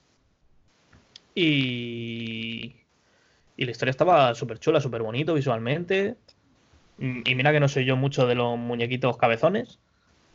[1.40, 2.74] Y,
[3.56, 6.18] y la historia estaba súper chula, súper bonito visualmente.
[6.98, 9.78] Y mira que no soy yo mucho de los muñequitos cabezones,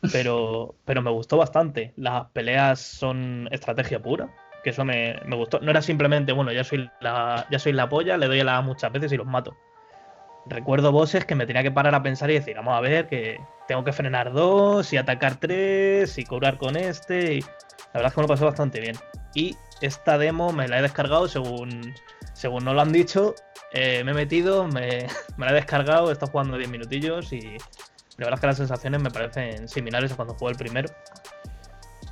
[0.13, 1.91] pero, pero me gustó bastante.
[1.97, 4.29] Las peleas son estrategia pura,
[4.63, 5.59] que eso me, me gustó.
[5.59, 8.61] No era simplemente, bueno, ya soy la, ya soy la polla, le doy a la
[8.61, 9.57] muchas veces y los mato.
[10.45, 13.41] Recuerdo bosses que me tenía que parar a pensar y decir, vamos a ver, que
[13.67, 17.33] tengo que frenar dos y atacar tres y curar con este.
[17.33, 17.47] Y la
[17.95, 18.95] verdad es que me lo pasé bastante bien.
[19.35, 21.93] Y esta demo me la he descargado según,
[22.33, 23.35] según nos lo han dicho.
[23.73, 27.41] eh, me he metido, me, me la he descargado, he estado jugando 10 minutillos y
[28.17, 30.89] la verdad es que las sensaciones me parecen similares a cuando jugué el primero.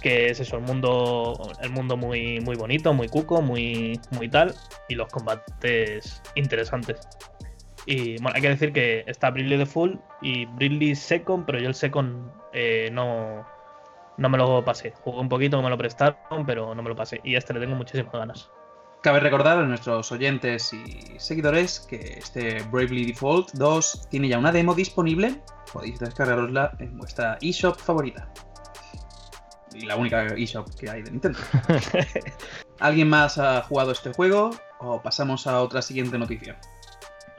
[0.01, 4.55] Que es eso, el mundo, el mundo muy, muy bonito, muy cuco, muy, muy tal,
[4.89, 6.99] y los combates interesantes.
[7.85, 11.67] Y bueno, hay que decir que está Brilly the Full y Brilly Second, pero yo
[11.67, 13.45] el Second eh, no,
[14.21, 14.93] no me lo pasé.
[15.03, 17.19] Jugué un poquito, me lo prestaron, pero no me lo pasé.
[17.23, 18.49] Y a este le tengo muchísimas ganas.
[19.01, 24.51] Cabe recordar a nuestros oyentes y seguidores que este Bravely Default 2 tiene ya una
[24.51, 25.41] demo disponible.
[25.73, 28.31] Podéis descargarosla en vuestra eShop favorita.
[29.73, 31.39] Y la única eShop que hay de Nintendo.
[32.79, 34.51] ¿Alguien más ha jugado este juego?
[34.79, 36.59] ¿O pasamos a otra siguiente noticia?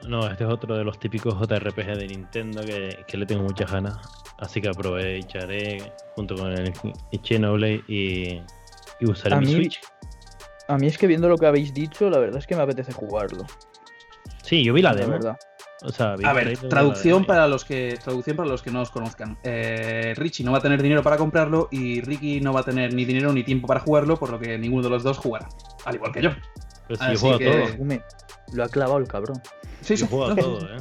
[0.07, 3.71] No, este es otro de los típicos JRPG de Nintendo que, que le tengo muchas
[3.71, 3.95] ganas.
[4.39, 6.73] Así que aprovecharé junto con el
[7.23, 8.41] Xenoblade y,
[8.99, 9.79] y usaré A mi mí- Switch.
[10.67, 12.93] A mí es que viendo lo que habéis dicho, la verdad es que me apetece
[12.93, 13.45] jugarlo.
[14.43, 15.11] Sí, yo vi la La demo.
[15.13, 15.37] verdad.
[15.85, 18.89] O sea, vi A ver, traducción para los que traducción para los que no os
[18.89, 19.37] conozcan.
[19.43, 22.93] Eh, Richie no va a tener dinero para comprarlo y Ricky no va a tener
[22.93, 25.49] ni dinero ni tiempo para jugarlo, por lo que ninguno de los dos jugará.
[25.83, 26.29] Al igual que yo.
[26.87, 28.03] Pero si así yo juego a que- todo.
[28.53, 29.41] Lo ha clavado el cabrón.
[29.83, 30.77] Sí, Yo juego a todo, ¿eh?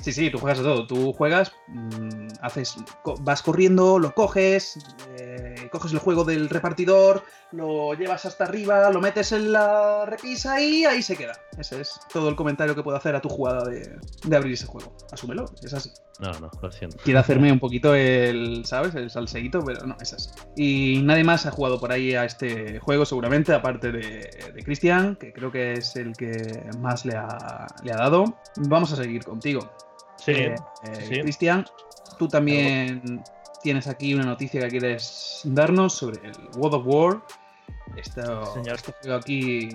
[0.00, 0.86] Sí, sí, tú juegas a todo.
[0.86, 4.78] Tú juegas, mm, haces, co- vas corriendo, lo coges,
[5.18, 10.60] eh, coges el juego del repartidor, lo llevas hasta arriba, lo metes en la repisa
[10.60, 11.32] y ahí se queda.
[11.58, 14.66] Ese es todo el comentario que puedo hacer a tu jugada de, de abrir ese
[14.66, 14.92] juego.
[15.10, 15.90] Asúmelo, es así.
[16.18, 16.96] No, no, lo siento.
[17.04, 18.94] Quiero hacerme un poquito el, ¿sabes?
[18.94, 20.30] El salseíto, pero no, es así.
[20.56, 25.16] Y nadie más ha jugado por ahí a este juego, seguramente, aparte de, de Cristian,
[25.16, 28.38] que creo que es el que más le ha, le ha dado.
[28.68, 29.70] Vamos a seguir contigo.
[30.16, 31.20] Sí, Eh, eh, sí.
[31.20, 31.66] Cristian,
[32.18, 33.22] tú también
[33.62, 37.22] tienes aquí una noticia que quieres darnos sobre el World of War.
[37.96, 38.78] Esto, Señor.
[38.80, 39.68] juego aquí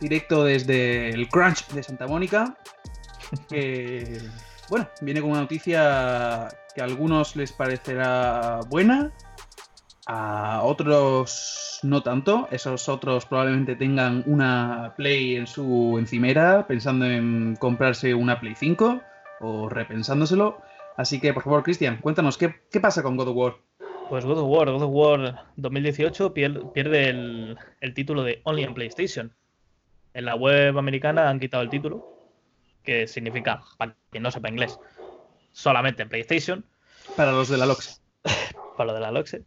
[0.00, 2.56] directo desde el Crunch de Santa Mónica.
[3.48, 4.18] Que,
[4.68, 9.12] bueno, viene con una noticia que a algunos les parecerá buena
[10.06, 12.48] A otros no tanto.
[12.50, 19.00] Esos otros probablemente tengan una Play en su encimera, pensando en comprarse una Play 5
[19.40, 20.60] o repensándoselo.
[20.96, 23.54] Así que, por favor, Cristian, cuéntanos, ¿qué, pasa con God of War?
[24.08, 28.62] Pues God of War, God of War 2018 pier- pierde el, el título de Only
[28.64, 29.32] en PlayStation.
[30.12, 32.13] En la web americana han quitado el título,
[32.84, 34.78] que significa, para quien no sepa inglés,
[35.52, 36.64] solamente en PlayStation,
[37.16, 38.02] Para los de la LOX.
[38.76, 39.42] para lo de la LOXE.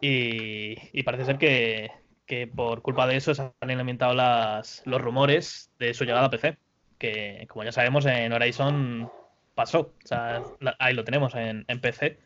[0.00, 1.90] Y, y parece ser que,
[2.26, 6.30] que por culpa de eso se han alimentado las, los rumores de su llegada a
[6.30, 6.56] PC.
[6.98, 9.10] Que, como ya sabemos, en Horizon
[9.54, 9.94] pasó.
[10.04, 10.42] O sea,
[10.78, 12.18] ahí lo tenemos en, en PC.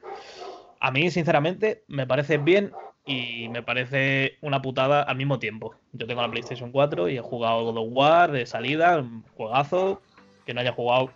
[0.81, 2.73] A mí, sinceramente, me parece bien
[3.07, 5.75] y me parece una putada al mismo tiempo.
[5.93, 10.03] Yo tengo la PlayStation 4 y he jugado God of War de salida, un juegazo.
[10.47, 11.11] Que no haya jugado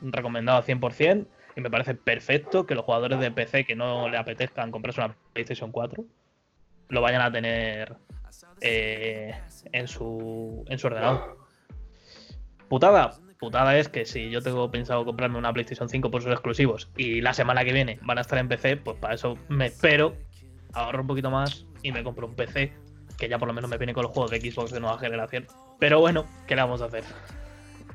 [0.00, 1.26] recomendado al 100%.
[1.56, 5.14] Y me parece perfecto que los jugadores de PC que no le apetezcan comprarse una
[5.32, 6.04] PlayStation 4
[6.88, 7.96] lo vayan a tener
[8.60, 9.34] eh,
[9.72, 11.38] en, su, en su ordenador.
[12.68, 13.14] Putada.
[13.38, 17.20] Putada es que si yo tengo pensado comprarme una PlayStation 5 por sus exclusivos y
[17.20, 20.16] la semana que viene van a estar en PC, pues para eso me espero,
[20.72, 22.72] ahorro un poquito más y me compro un PC
[23.16, 25.46] que ya por lo menos me viene con los juegos de Xbox de nueva generación.
[25.78, 27.04] Pero bueno, ¿qué le vamos a hacer?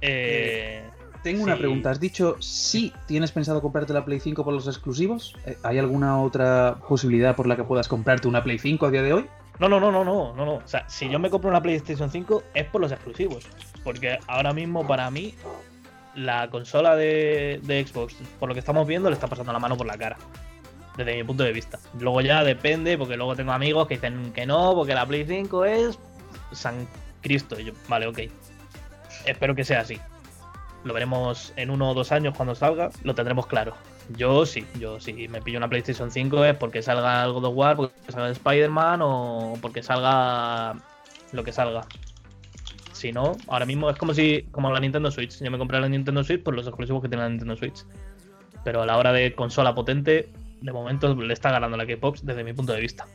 [0.06, 0.84] Eh,
[1.24, 1.60] Tengo una Sí.
[1.60, 1.90] pregunta.
[1.90, 5.34] ¿Has dicho si tienes pensado comprarte la Play 5 por los exclusivos?
[5.46, 9.02] Eh, ¿Hay alguna otra posibilidad por la que puedas comprarte una Play 5 a día
[9.04, 9.26] de hoy?
[9.58, 10.54] No, no, no, no, no, no, no.
[10.56, 13.48] O sea, si yo me compro una PlayStation 5 es por los exclusivos.
[13.86, 15.34] Porque ahora mismo para mí
[16.16, 19.78] la consola de, de Xbox, por lo que estamos viendo, le está pasando la mano
[19.78, 20.18] por la cara.
[20.98, 21.80] Desde mi punto de vista.
[22.00, 25.64] Luego ya depende, porque luego tengo amigos que dicen que no, porque la Play 5
[25.66, 25.98] es
[26.52, 26.86] San
[27.22, 27.58] Cristo.
[27.58, 28.20] Y yo, vale, ok.
[29.26, 30.00] Espero que sea así.
[30.84, 33.74] Lo veremos en uno o dos años cuando salga, lo tendremos claro.
[34.18, 37.56] Yo sí, yo sí me pillo una PlayStation 5 es porque salga el God of
[37.56, 40.76] War, porque salga Spider-Man o porque salga
[41.32, 41.86] lo que salga.
[42.92, 45.42] Si no, ahora mismo es como si, como la Nintendo Switch.
[45.42, 47.86] Yo me compré la Nintendo Switch por los exclusivos que tiene la Nintendo Switch.
[48.64, 50.30] Pero a la hora de consola potente,
[50.62, 53.06] de momento le está ganando la Xbox desde mi punto de vista.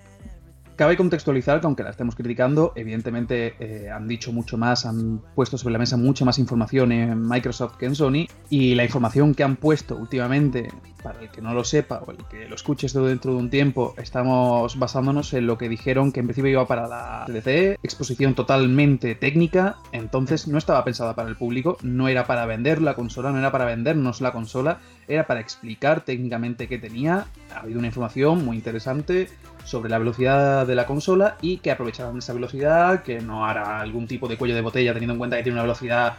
[0.78, 5.58] Cabe contextualizar que aunque la estemos criticando, evidentemente eh, han dicho mucho más, han puesto
[5.58, 9.42] sobre la mesa mucha más información en Microsoft que en Sony y la información que
[9.42, 10.68] han puesto últimamente,
[11.02, 13.50] para el que no lo sepa o el que lo escuche esto dentro de un
[13.50, 18.34] tiempo, estamos basándonos en lo que dijeron que en principio iba para la CDC, exposición
[18.34, 23.30] totalmente técnica, entonces no estaba pensada para el público, no era para vender la consola,
[23.30, 27.88] no era para vendernos la consola, era para explicar técnicamente qué tenía, ha habido una
[27.88, 29.28] información muy interesante
[29.64, 34.06] sobre la velocidad de la consola y que aprovecharán esa velocidad, que no hará algún
[34.06, 36.16] tipo de cuello de botella teniendo en cuenta que tiene una velocidad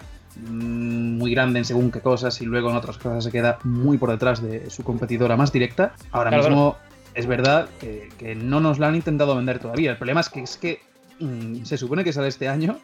[0.47, 4.09] muy grande en según qué cosas y luego en otras cosas se queda muy por
[4.09, 5.93] detrás de su competidora más directa.
[6.11, 6.77] Ahora Claro, mismo
[7.13, 9.91] es verdad que, que no nos la han intentado vender todavía.
[9.91, 10.81] El problema es que es que
[11.19, 12.77] mm, se supone que sale este año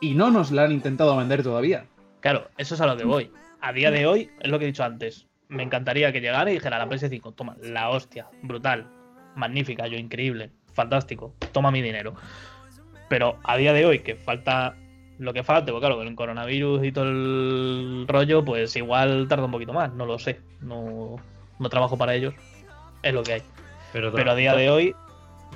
[0.00, 1.84] y no nos la han intentado vender todavía.
[2.20, 3.30] Claro, eso es a lo que voy.
[3.60, 5.26] A día de hoy, es lo que he dicho antes.
[5.48, 8.86] Me encantaría que llegara y dijera la PS5, toma, la hostia, brutal,
[9.36, 12.14] magnífica, yo increíble, fantástico, toma mi dinero.
[13.08, 14.76] Pero a día de hoy, que falta
[15.18, 19.44] lo que falte, porque claro, con el coronavirus y todo el rollo, pues igual tarda
[19.44, 20.40] un poquito más, no lo sé.
[20.60, 21.16] No,
[21.58, 22.34] no trabajo para ellos,
[23.02, 23.42] es lo que hay.
[23.92, 24.94] Pero, Pero a día de hoy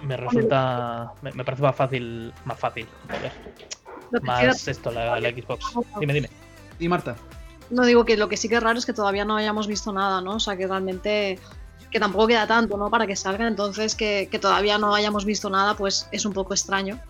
[0.02, 5.64] me resulta, me, me parece más fácil, más fácil, joder, más esto, la, la Xbox.
[5.98, 6.30] Dime, dime.
[6.78, 7.16] Y Marta,
[7.70, 9.92] no digo que lo que sí que es raro es que todavía no hayamos visto
[9.92, 10.36] nada, ¿no?
[10.36, 11.38] O sea, que realmente
[11.90, 12.88] que tampoco queda tanto, ¿no?
[12.88, 16.54] Para que salga, entonces que, que todavía no hayamos visto nada, pues es un poco
[16.54, 17.00] extraño.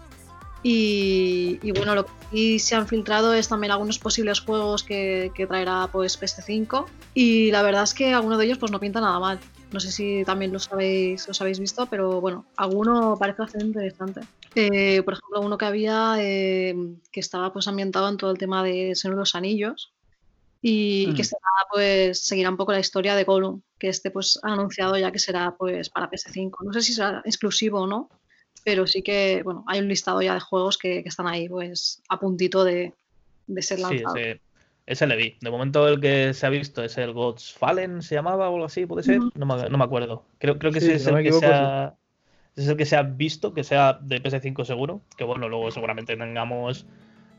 [0.62, 5.32] Y, y bueno, lo que sí se han filtrado es también algunos posibles juegos que,
[5.34, 9.00] que traerá pues PS5 y la verdad es que alguno de ellos pues no pinta
[9.00, 9.40] nada mal.
[9.72, 14.20] No sé si también los habéis, los habéis visto, pero bueno, alguno parece bastante interesante.
[14.54, 16.74] Eh, por ejemplo, uno que había eh,
[17.12, 19.92] que estaba pues ambientado en todo el tema de Señor de los Anillos
[20.60, 21.14] y Mm.
[21.14, 21.40] que será
[21.72, 25.18] pues seguirá un poco la historia de Gollum, que este pues ha anunciado ya que
[25.18, 26.64] será pues para PS5.
[26.64, 28.10] No sé si será exclusivo o no,
[28.64, 32.02] pero sí que bueno, hay un listado ya de juegos que, que están ahí pues
[32.08, 32.94] a puntito de,
[33.46, 34.18] de ser Sí, lanzados.
[34.18, 34.40] ese,
[34.86, 35.36] ese le vi.
[35.40, 38.66] De momento el que se ha visto es el Gods Fallen, se llamaba o algo
[38.66, 39.18] así, ¿puede ser?
[39.34, 40.24] No me, no me acuerdo.
[40.38, 41.94] Creo, creo que Sí, ese es no el me que se ha,
[42.54, 45.02] ese es el que se ha visto, que sea de PS5 seguro.
[45.16, 46.86] Que bueno, luego seguramente tengamos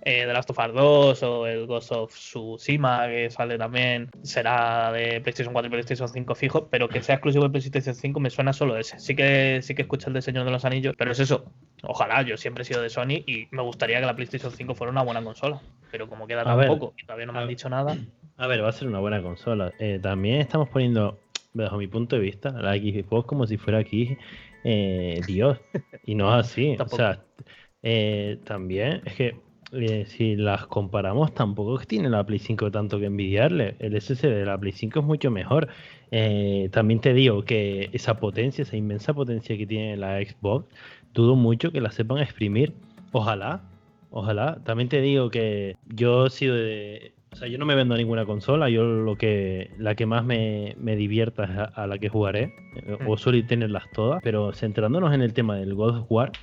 [0.04, 4.10] eh, The Last of Us 2 o el Ghost of Tsushima, que sale también.
[4.24, 8.20] Será de PlayStation 4 y PlayStation 5 fijo, pero que sea exclusivo de PlayStation 5
[8.20, 9.00] me suena solo ese.
[9.00, 11.46] Sí que, sí que escucho el de Señor de los Anillos, pero es eso.
[11.84, 14.92] Ojalá, yo siempre he sido de Sony y me gustaría que la PlayStation 5 fuera
[14.92, 15.62] una buena consola.
[15.92, 17.98] Pero como queda tan poco y todavía no me han dicho nada.
[18.38, 19.72] A ver, va a ser una buena consola.
[19.78, 21.20] Eh, también estamos poniendo,
[21.54, 24.18] bajo mi punto de vista, la Xbox como si fuera aquí
[24.64, 25.60] eh, Dios.
[26.06, 26.76] Y no es así.
[26.80, 27.20] o sea,
[27.84, 29.36] eh, también es que
[29.74, 33.76] eh, si las comparamos, tampoco es que tiene la Play 5 tanto que envidiarle.
[33.80, 35.68] El SSD de la Play 5 es mucho mejor.
[36.12, 40.66] Eh, también te digo que esa potencia, esa inmensa potencia que tiene la Xbox,
[41.14, 42.74] dudo mucho que la sepan exprimir.
[43.12, 43.62] Ojalá,
[44.10, 44.60] ojalá.
[44.64, 47.14] También te digo que yo he sido de.
[47.34, 50.76] O sea, yo no me vendo ninguna consola, yo lo que la que más me,
[50.78, 53.18] me divierta es a, a la que jugaré, eh, o Mm.
[53.18, 56.34] suelo tenerlas todas, pero centrándonos en el tema del God of War,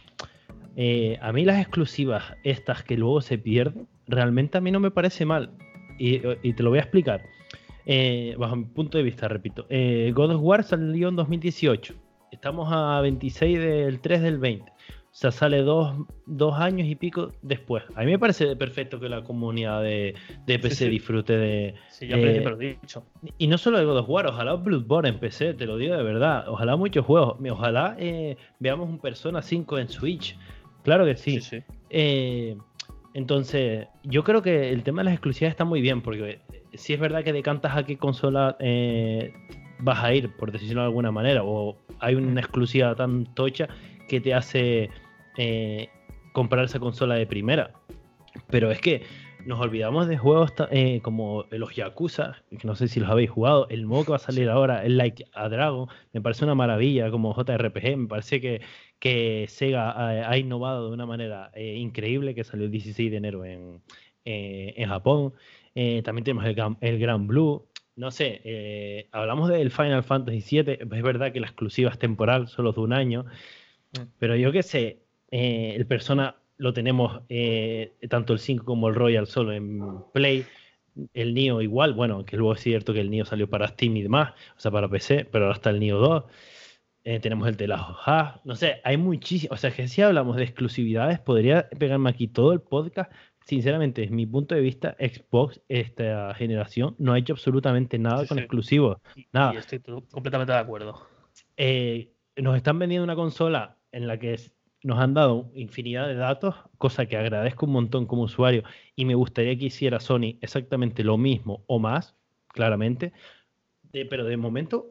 [0.81, 4.93] eh, a mí las exclusivas estas que luego se pierden, realmente a mí no me
[4.93, 5.51] parece mal.
[5.99, 7.25] Y, y te lo voy a explicar.
[7.85, 9.67] Eh, bajo mi punto de vista, repito.
[9.71, 11.95] Eh, God of War salió en 2018.
[12.31, 14.71] Estamos a 26 del 3 del 20.
[14.71, 17.83] O sea, sale dos, dos años y pico después.
[17.97, 20.15] A mí me parece perfecto que la comunidad de,
[20.47, 20.91] de PC sí.
[20.91, 23.03] disfrute de, Sí, yo al Eh, he dicho.
[23.39, 26.03] y no solo de God of War, ojalá Bloodborne en PC, te lo digo de
[26.05, 26.45] verdad.
[26.47, 27.37] Ojalá muchos juegos.
[27.51, 30.39] Ojalá eh, veamos un Persona 5 en Switch.
[30.89, 31.41] Claro que sí.
[31.41, 31.65] Sí, sí.
[31.91, 32.57] Eh,
[33.13, 36.41] entonces, yo creo que el tema de las exclusivas está muy bien, porque
[36.73, 39.35] si es verdad que decantas a qué consola eh,
[39.81, 43.69] vas a ir, por decirlo de alguna manera, o hay una exclusiva tan tocha
[44.09, 44.89] que te hace
[45.37, 45.91] eh,
[46.33, 47.73] comprar esa consola de primera.
[48.49, 49.03] Pero es que
[49.45, 53.67] nos olvidamos de juegos eh, como los Yakuza, que no sé si los habéis jugado,
[53.71, 57.11] el modo que va a salir ahora, el Like a Dragon, me parece una maravilla
[57.11, 58.61] como JRPG, me parece que,
[58.99, 63.17] que Sega ha, ha innovado de una manera eh, increíble, que salió el 16 de
[63.17, 63.81] enero en,
[64.25, 65.35] eh, en Japón.
[65.75, 67.67] Eh, también tenemos el, el Gran Blue.
[67.97, 72.73] No sé, hablamos del Final Fantasy VII, es verdad que la exclusiva es temporal, solo
[72.73, 73.25] de un año,
[73.93, 74.03] Mm.
[74.19, 74.99] pero yo qué sé,
[75.31, 77.23] el Persona lo tenemos
[78.09, 79.81] tanto el 5 como el Royal solo en
[80.13, 80.45] Play.
[81.15, 84.03] El Nio igual, bueno, que luego es cierto que el Nio salió para Steam y
[84.03, 86.25] demás, o sea, para PC, pero ahora está el Nio 2.
[87.05, 87.97] Eh, tenemos el Telajo
[88.45, 92.53] no sé, hay muchísimo, o sea, que si hablamos de exclusividades, podría pegarme aquí todo
[92.53, 93.11] el podcast.
[93.47, 98.29] Sinceramente, desde mi punto de vista, Xbox, esta generación, no ha hecho absolutamente nada Sí,
[98.29, 98.43] con sí.
[98.45, 98.99] exclusivos.
[99.33, 99.55] Nada.
[99.55, 101.07] y estoy to- completamente de acuerdo.
[101.57, 104.39] Eh, nos están vendiendo una consola en la que
[104.83, 109.15] nos han dado infinidad de datos, cosa que agradezco un montón como usuario y me
[109.15, 112.17] gustaría que hiciera Sony exactamente lo mismo o más,
[112.49, 113.13] claramente.
[113.93, 114.91] De- pero de momento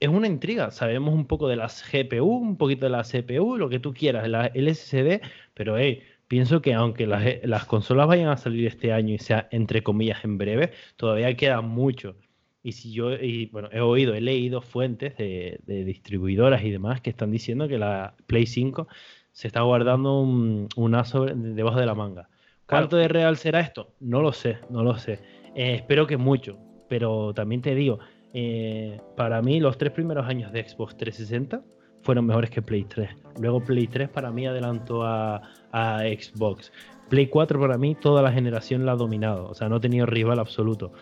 [0.00, 0.70] es una intriga.
[0.70, 4.28] Sabemos un poco de las GPU, un poquito de la CPU, lo que tú quieras,
[4.28, 5.20] la, el SSD,
[5.54, 9.48] pero hey, pienso que aunque las, las consolas vayan a salir este año y sea
[9.50, 12.16] entre comillas en breve, todavía queda mucho.
[12.62, 17.00] Y si yo, y, bueno, he oído, he leído fuentes de, de distribuidoras y demás
[17.00, 18.88] que están diciendo que la Play 5
[19.30, 22.28] se está guardando un, un aso debajo de la manga.
[22.66, 23.94] ¿Cuánto de real será esto?
[24.00, 25.20] No lo sé, no lo sé.
[25.54, 28.00] Eh, espero que mucho, pero también te digo,
[28.32, 31.62] eh, para mí los tres primeros años de Xbox 360
[32.02, 33.10] fueron mejores que Play 3.
[33.40, 36.72] Luego Play 3 para mí adelantó a, Xbox.
[37.10, 40.06] Play 4 para mí toda la generación la ha dominado, o sea, no ha tenido
[40.06, 40.92] rival absoluto.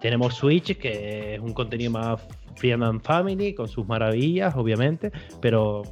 [0.00, 2.26] Tenemos Switch, que es un contenido más
[2.62, 5.82] and Family, con sus maravillas, obviamente, pero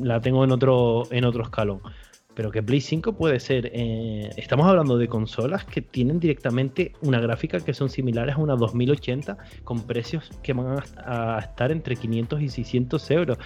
[0.00, 1.80] la tengo en otro, en otro escalón.
[2.34, 3.70] Pero que Play 5 puede ser.
[3.72, 8.56] eh, estamos hablando de consolas que tienen directamente una gráfica que son similares a una
[8.56, 13.38] 2080 con precios que van a, estar entre 500 y 600 euros.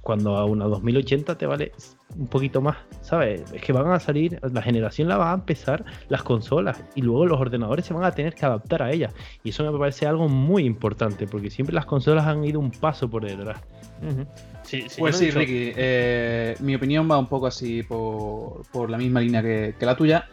[0.00, 1.72] Cuando a una 2080 te vale
[2.16, 3.42] un poquito más, ¿sabes?
[3.52, 7.26] Es que van a salir, la generación la va a empezar las consolas y luego
[7.26, 9.12] los ordenadores se van a tener que adaptar a ellas.
[9.42, 13.10] Y eso me parece algo muy importante porque siempre las consolas han ido un paso
[13.10, 13.60] por detrás.
[14.66, 15.72] Sí, sí, Pues sí, dicho- Ricky.
[15.76, 19.96] eh, mi opinión va un poco así por, por la misma línea que, que la
[19.96, 20.26] tuya.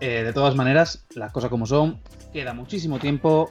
[0.00, 2.00] Eh, de todas maneras, las cosas como son,
[2.32, 3.50] queda muchísimo tiempo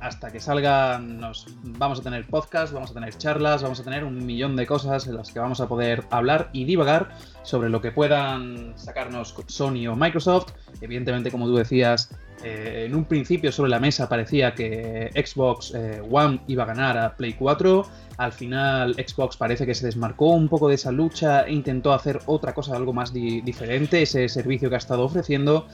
[0.00, 1.18] hasta que salgan.
[1.18, 4.66] Nos, vamos a tener podcast, vamos a tener charlas, vamos a tener un millón de
[4.66, 7.10] cosas en las que vamos a poder hablar y divagar
[7.42, 10.52] sobre lo que puedan sacarnos Sony o Microsoft.
[10.80, 12.10] Evidentemente, como tú decías,
[12.44, 16.98] eh, en un principio sobre la mesa parecía que Xbox eh, One iba a ganar
[16.98, 17.86] a Play 4.
[18.18, 22.20] Al final Xbox parece que se desmarcó un poco de esa lucha e intentó hacer
[22.26, 25.66] otra cosa, algo más di- diferente, ese servicio que ha estado ofreciendo.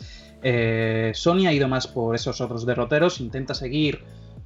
[0.43, 4.03] Eh, Sony ha ido más por esos otros derroteros, intenta seguir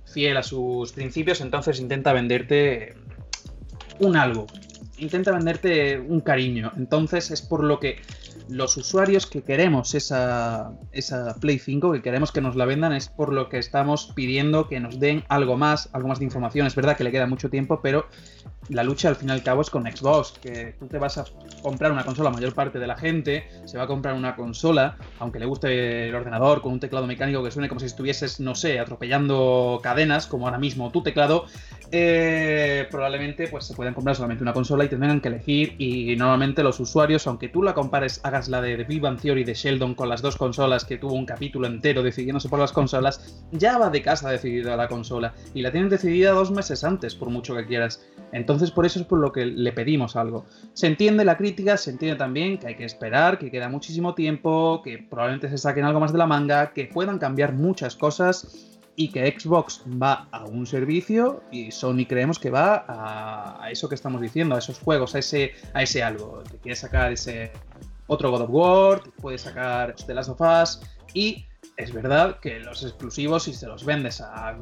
[0.06, 2.94] fiel a sus principios, entonces intenta venderte
[3.98, 4.46] un algo,
[4.98, 6.72] intenta venderte un cariño.
[6.76, 8.00] Entonces es por lo que
[8.48, 13.08] los usuarios que queremos esa, esa Play 5, que queremos que nos la vendan, es
[13.08, 16.66] por lo que estamos pidiendo que nos den algo más, algo más de información.
[16.66, 18.06] Es verdad que le queda mucho tiempo, pero
[18.68, 21.24] la lucha al fin y al cabo es con Xbox, que tú te vas a
[21.62, 24.96] comprar una consola, la mayor parte de la gente se va a comprar una consola,
[25.18, 28.54] aunque le guste el ordenador con un teclado mecánico que suene como si estuvieses, no
[28.54, 31.46] sé, atropellando cadenas, como ahora mismo tu teclado,
[31.92, 36.62] eh, probablemente pues se puedan comprar solamente una consola y tendrán que elegir y normalmente
[36.62, 40.08] los usuarios, aunque tú la compares, hagas la de Big Bang Theory de Sheldon con
[40.08, 44.02] las dos consolas que tuvo un capítulo entero decidiéndose por las consolas, ya va de
[44.02, 48.04] casa decidida la consola y la tienen decidida dos meses antes, por mucho que quieras.
[48.36, 50.44] Entonces por eso es por lo que le pedimos algo.
[50.74, 54.82] Se entiende la crítica, se entiende también que hay que esperar, que queda muchísimo tiempo,
[54.84, 59.08] que probablemente se saquen algo más de la manga, que puedan cambiar muchas cosas y
[59.08, 64.20] que Xbox va a un servicio y Sony creemos que va a, eso que estamos
[64.20, 67.52] diciendo, a esos juegos, a ese, a ese algo, que quiere sacar ese
[68.06, 70.80] otro God of War, puede sacar The Last of Us
[71.14, 74.56] y es verdad que los exclusivos, si se los vendes a,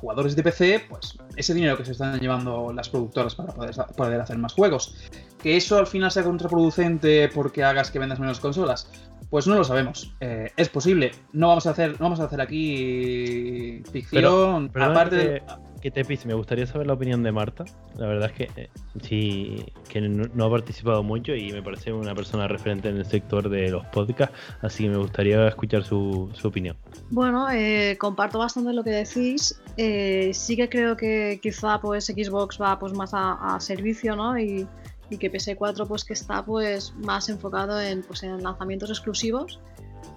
[0.00, 4.20] jugadores de PC, pues ese dinero que se están llevando las productoras para poder, poder,
[4.20, 4.94] hacer más juegos.
[5.42, 8.90] Que eso al final sea contraproducente porque hagas que vendas menos consolas,
[9.30, 10.14] pues no lo sabemos.
[10.20, 11.12] Eh, es posible.
[11.32, 14.70] No vamos a hacer, no vamos a hacer aquí ficción.
[14.74, 15.42] aparte de
[15.82, 17.64] que te pise, me gustaría saber la opinión de Marta.
[17.96, 18.70] La verdad es que eh,
[19.02, 23.50] sí, que no, ha participado mucho y me parece una persona referente en el sector
[23.50, 26.76] de los podcasts, así que me gustaría escuchar su, opinión.
[27.10, 29.60] Bueno, eh, comparto bastante lo que decís.
[29.76, 34.38] Eh, sí que creo que quizá pues Xbox va pues más a, servicio, ¿no?
[34.38, 34.66] Y,
[35.20, 39.60] que PS4 pues que está pues más enfocado en, pues, en lanzamientos exclusivos.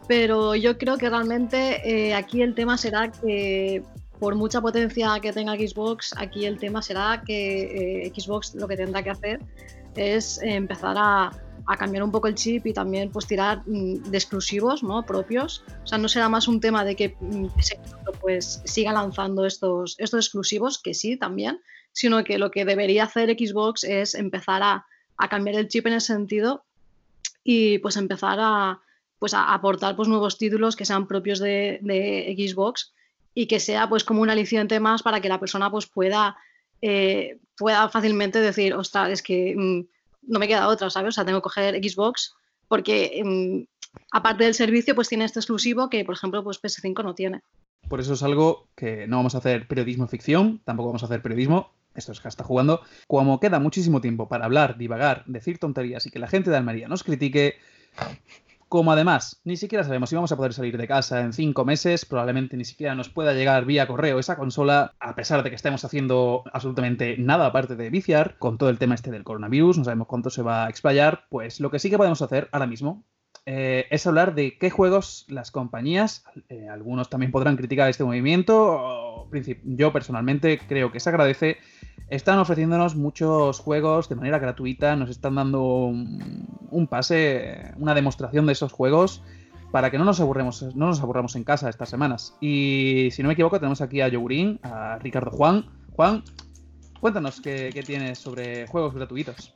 [0.07, 3.83] Pero yo creo que realmente aquí el tema será que
[4.19, 8.77] por mucha potencia que tenga Xbox, aquí el tema será que eh, Xbox lo que
[8.77, 9.39] tendrá que hacer
[9.95, 11.31] es empezar a,
[11.79, 15.03] cambiar un poco el chip y también pues tirar mm, de exclusivos ¿no?
[15.03, 15.63] propios.
[15.83, 17.47] O sea, no será más un tema de que mm,
[18.21, 21.59] pues siga lanzando estos, estos exclusivos, que sí también,
[21.91, 24.85] sino que lo que debería hacer Xbox es empezar a,
[25.29, 26.65] cambiar el chip en ese sentido
[27.43, 28.81] y pues empezar a,
[29.17, 32.93] pues, a aportar pues, nuevos títulos que sean propios de, de Xbox
[33.35, 36.37] y que sea pues como un aliciente más para que la persona pues pueda,
[36.81, 41.09] eh, pueda fácilmente decir, ostras, es que mm, no me queda otra, ¿sabes?
[41.09, 42.33] O sea, tengo que coger Xbox
[42.67, 47.13] porque mm, aparte del servicio pues tiene este exclusivo que por ejemplo pues PS5 no
[47.13, 47.41] tiene.
[47.89, 51.21] Por eso es algo que no vamos a hacer periodismo ficción, tampoco vamos a hacer
[51.21, 52.81] periodismo, esto es que está jugando.
[53.07, 56.87] Como queda muchísimo tiempo para hablar, divagar, decir tonterías y que la gente de Almería
[56.87, 57.57] nos critique,
[58.69, 62.05] como además ni siquiera sabemos si vamos a poder salir de casa en cinco meses,
[62.05, 65.85] probablemente ni siquiera nos pueda llegar vía correo esa consola, a pesar de que estemos
[65.85, 70.07] haciendo absolutamente nada aparte de viciar, con todo el tema este del coronavirus, no sabemos
[70.07, 73.03] cuánto se va a explayar, pues lo que sí que podemos hacer ahora mismo
[73.45, 79.29] eh, es hablar de qué juegos las compañías, eh, algunos también podrán criticar este movimiento,
[79.63, 81.57] yo personalmente creo que se agradece,
[82.09, 88.53] están ofreciéndonos muchos juegos de manera gratuita, nos están dando un, pase, una demostración de
[88.53, 89.23] esos juegos
[89.71, 92.35] para que no nos aburremos, no nos aburramos en casa estas semanas.
[92.39, 95.65] Y si no me equivoco, tenemos aquí a Yogurín, a Ricardo Juan.
[95.93, 96.23] Juan,
[97.01, 99.53] cuéntanos qué, tienes sobre juegos gratuitos.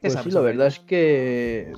[0.00, 1.72] Pues sí, la verdad es que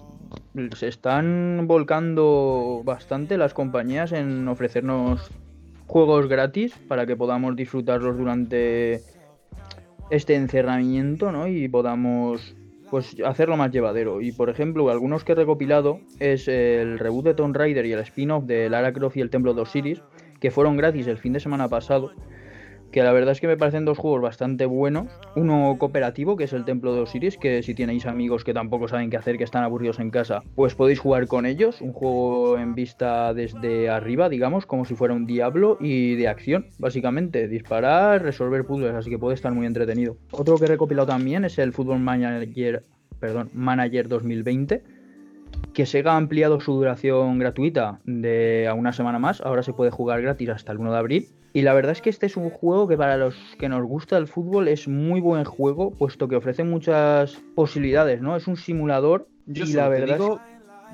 [0.75, 5.31] se están volcando bastante las compañías en ofrecernos
[5.87, 9.03] juegos gratis para que podamos disfrutarlos durante
[10.11, 11.49] este encerramiento, ¿no?
[11.49, 12.57] Y podamos
[12.91, 14.21] pues hacerlo más llevadero.
[14.21, 18.01] Y por ejemplo, algunos que he recopilado es el reboot de Tomb Raider y el
[18.01, 20.03] spin-off de Lara Croft y el Templo de Osiris,
[20.41, 22.13] que fueron gratis el fin de semana pasado
[22.91, 25.09] que la verdad es que me parecen dos juegos bastante buenos.
[25.34, 29.11] Uno cooperativo, que es el Templo de Osiris, que si tenéis amigos que tampoco saben
[29.11, 31.80] qué hacer, que están aburridos en casa, pues podéis jugar con ellos.
[31.80, 36.66] Un juego en vista desde arriba, digamos, como si fuera un Diablo y de acción,
[36.78, 37.49] básicamente.
[37.49, 40.16] Disparar, resolver puzzles, así que puede estar muy entretenido.
[40.30, 42.82] Otro que he recopilado también es el Football Manager,
[43.20, 44.97] perdón, Manager 2020
[45.72, 49.91] que Sega ha ampliado su duración gratuita de a una semana más, ahora se puede
[49.91, 52.51] jugar gratis hasta el 1 de abril y la verdad es que este es un
[52.51, 56.37] juego que para los que nos gusta el fútbol es muy buen juego, puesto que
[56.37, 58.37] ofrece muchas posibilidades, ¿no?
[58.37, 60.19] Es un simulador Yo y la verdad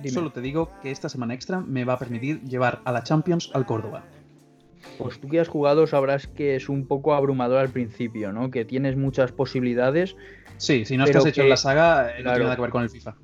[0.09, 3.51] Solo te digo que esta semana extra me va a permitir llevar a la Champions
[3.55, 4.05] al Córdoba.
[4.99, 8.53] Pues tú que has jugado sabrás que es un poco abrumador al principio, ¿no?
[8.53, 10.15] Que tienes muchas posibilidades.
[10.59, 12.89] Sí, si no estás hecho en la saga, no tiene nada que ver con el
[12.89, 13.17] FIFA.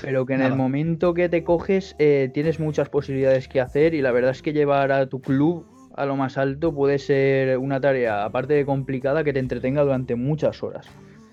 [0.00, 4.00] Pero que en el momento que te coges eh, tienes muchas posibilidades que hacer y
[4.00, 5.66] la verdad es que llevar a tu club
[5.96, 10.14] a lo más alto puede ser una tarea, aparte de complicada, que te entretenga durante
[10.14, 10.86] muchas horas.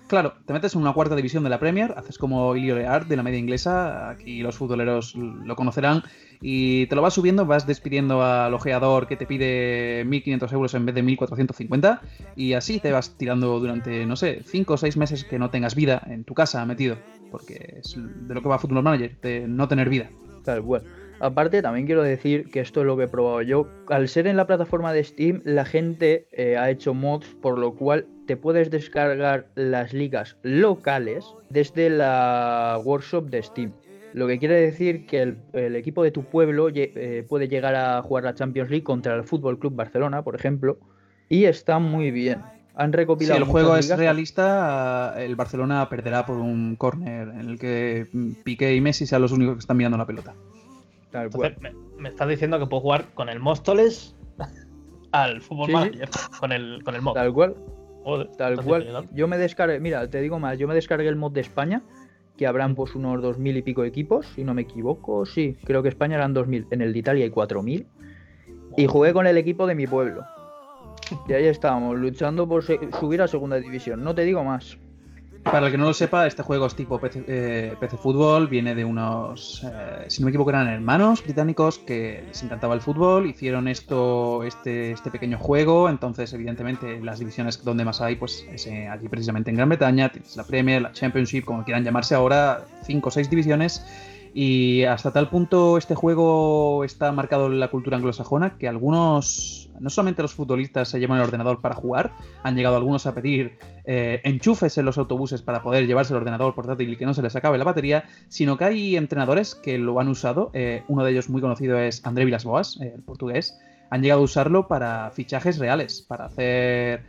[0.06, 3.22] Claro, te metes en una cuarta división de la Premier, haces como Ilio de la
[3.22, 6.02] media inglesa, aquí los futboleros lo conocerán,
[6.42, 10.84] y te lo vas subiendo, vas despidiendo al ojeador que te pide 1.500 euros en
[10.84, 12.00] vez de 1.450,
[12.36, 15.74] y así te vas tirando durante, no sé, 5 o 6 meses que no tengas
[15.74, 16.96] vida en tu casa metido,
[17.30, 20.10] porque es de lo que va Football Manager, de no tener vida.
[20.44, 20.82] Tal cual.
[21.20, 23.68] Aparte, también quiero decir que esto es lo que he probado yo.
[23.88, 27.74] Al ser en la plataforma de Steam, la gente eh, ha hecho mods, por lo
[27.74, 33.72] cual te puedes descargar las ligas locales desde la workshop de Steam.
[34.12, 38.00] Lo que quiere decir que el, el equipo de tu pueblo eh, puede llegar a
[38.02, 40.78] jugar la Champions League contra el Fútbol Club Barcelona, por ejemplo,
[41.28, 42.42] y está muy bien.
[42.76, 47.50] Han Si recopilado el muchas juego es realista, el Barcelona perderá por un córner en
[47.50, 48.08] el que
[48.42, 50.34] Piqué y Messi sean los únicos que están mirando la pelota.
[51.14, 51.54] Tal cual.
[51.56, 54.16] Entonces, me, me estás diciendo que puedo jugar con el Móstoles
[55.12, 55.78] al fútbol Sí, sí.
[55.78, 56.08] manager.
[56.40, 57.14] Con el, con el mod.
[57.14, 57.54] Tal cual.
[58.02, 59.08] Joder, Tal cual.
[59.12, 61.82] Yo me descargué, mira, te digo más, yo me descargué el mod de España,
[62.36, 65.88] que habrán pues unos 2.000 y pico equipos, si no me equivoco, sí, creo que
[65.88, 67.86] España eran 2.000, en el de Italia hay 4.000,
[68.76, 70.24] y jugué con el equipo de mi pueblo.
[71.28, 74.76] Y ahí estábamos, luchando por subir a segunda división, no te digo más.
[75.44, 78.74] Para el que no lo sepa, este juego es tipo PC, eh, PC Fútbol, viene
[78.74, 83.26] de unos, eh, si no me equivoco, eran hermanos británicos que les encantaba el fútbol,
[83.26, 88.66] hicieron esto, este, este pequeño juego, entonces evidentemente las divisiones donde más hay, pues es
[88.66, 92.64] eh, aquí precisamente en Gran Bretaña, tienes la Premier, la Championship, como quieran llamarse ahora,
[92.82, 93.84] cinco o seis divisiones,
[94.36, 99.90] y hasta tal punto este juego está marcado en la cultura anglosajona que algunos, no
[99.90, 102.10] solamente los futbolistas se llevan el ordenador para jugar,
[102.42, 106.52] han llegado algunos a pedir eh, enchufes en los autobuses para poder llevarse el ordenador
[106.52, 110.00] portátil y que no se les acabe la batería, sino que hay entrenadores que lo
[110.00, 110.50] han usado.
[110.52, 113.56] eh, uno de ellos muy conocido es André Vilas-Boas, eh, el portugués.
[113.90, 117.04] Han llegado a usarlo para fichajes reales, para hacer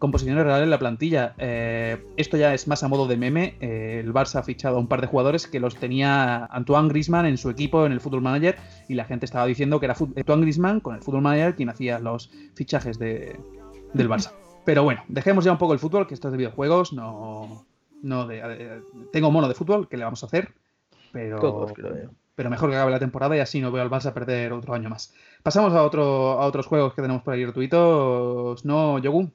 [0.00, 1.34] composiciones reales en la plantilla.
[1.38, 3.54] Eh, esto ya es más a modo de meme.
[3.60, 7.26] eh, el Barça ha fichado a un par de jugadores que los tenía Antoine Griezmann
[7.26, 8.56] en su equipo en el Football Manager
[8.88, 12.00] y la gente estaba diciendo que era Antoine Griezmann con el Football Manager quien hacía
[12.00, 13.38] los fichajes de,
[13.94, 14.32] del Barça.
[14.64, 17.64] Pero bueno, dejemos ya un poco el fútbol, que esto es de videojuegos, no,
[18.02, 18.82] no de, de-
[19.12, 20.52] tengo mono de fútbol, ¿qué le vamos a hacer?
[21.12, 22.10] Pero, Todos, creo yo.
[22.34, 24.88] pero mejor que acabe la temporada y así no veo al Barça perder otro año
[24.90, 25.12] más.
[25.42, 29.32] Pasamos a, otro, a otros juegos que tenemos por ahí gratuitos, ¿no, Yogun?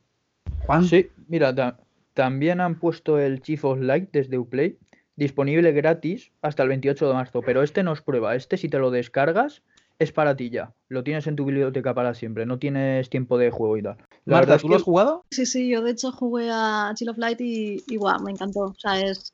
[0.66, 1.78] Juan, Sí, mira, ta-
[2.14, 4.78] también han puesto el Chief of Light desde Uplay,
[5.16, 8.80] disponible gratis hasta el 28 de marzo, pero este no es prueba, este si te
[8.80, 9.62] lo descargas
[9.98, 13.50] es para ti ya, lo tienes en tu biblioteca para siempre, no tienes tiempo de
[13.50, 13.98] juego y tal.
[14.26, 15.24] La Marta, ¿tú lo has jugado?
[15.32, 18.60] Sí, sí, yo de hecho jugué a Chill of Light y, y guau, me encantó.
[18.60, 19.34] O sea, es,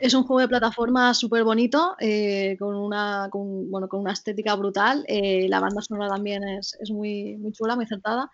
[0.00, 4.56] es un juego de plataforma súper bonito, eh, con, una, con, bueno, con una estética
[4.56, 5.04] brutal.
[5.06, 8.28] eh, la banda sonora también es, es muy, muy chula, muy acertada.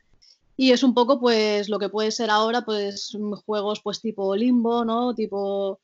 [0.60, 4.84] Y es un poco pues lo que puede ser ahora, pues juegos pues tipo Limbo,
[4.84, 5.14] ¿no?
[5.14, 5.78] Tipo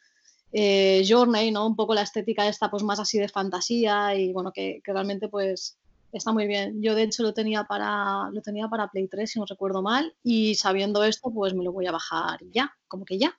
[0.53, 1.65] eh, Journey, ¿no?
[1.65, 5.29] Un poco la estética esta pues más así de fantasía y bueno, que, que realmente
[5.29, 5.79] pues
[6.11, 6.83] está muy bien.
[6.83, 10.13] Yo de hecho lo tenía para lo tenía para Play 3 si no recuerdo mal
[10.25, 13.33] y sabiendo esto pues me lo voy a bajar ya, como que ya.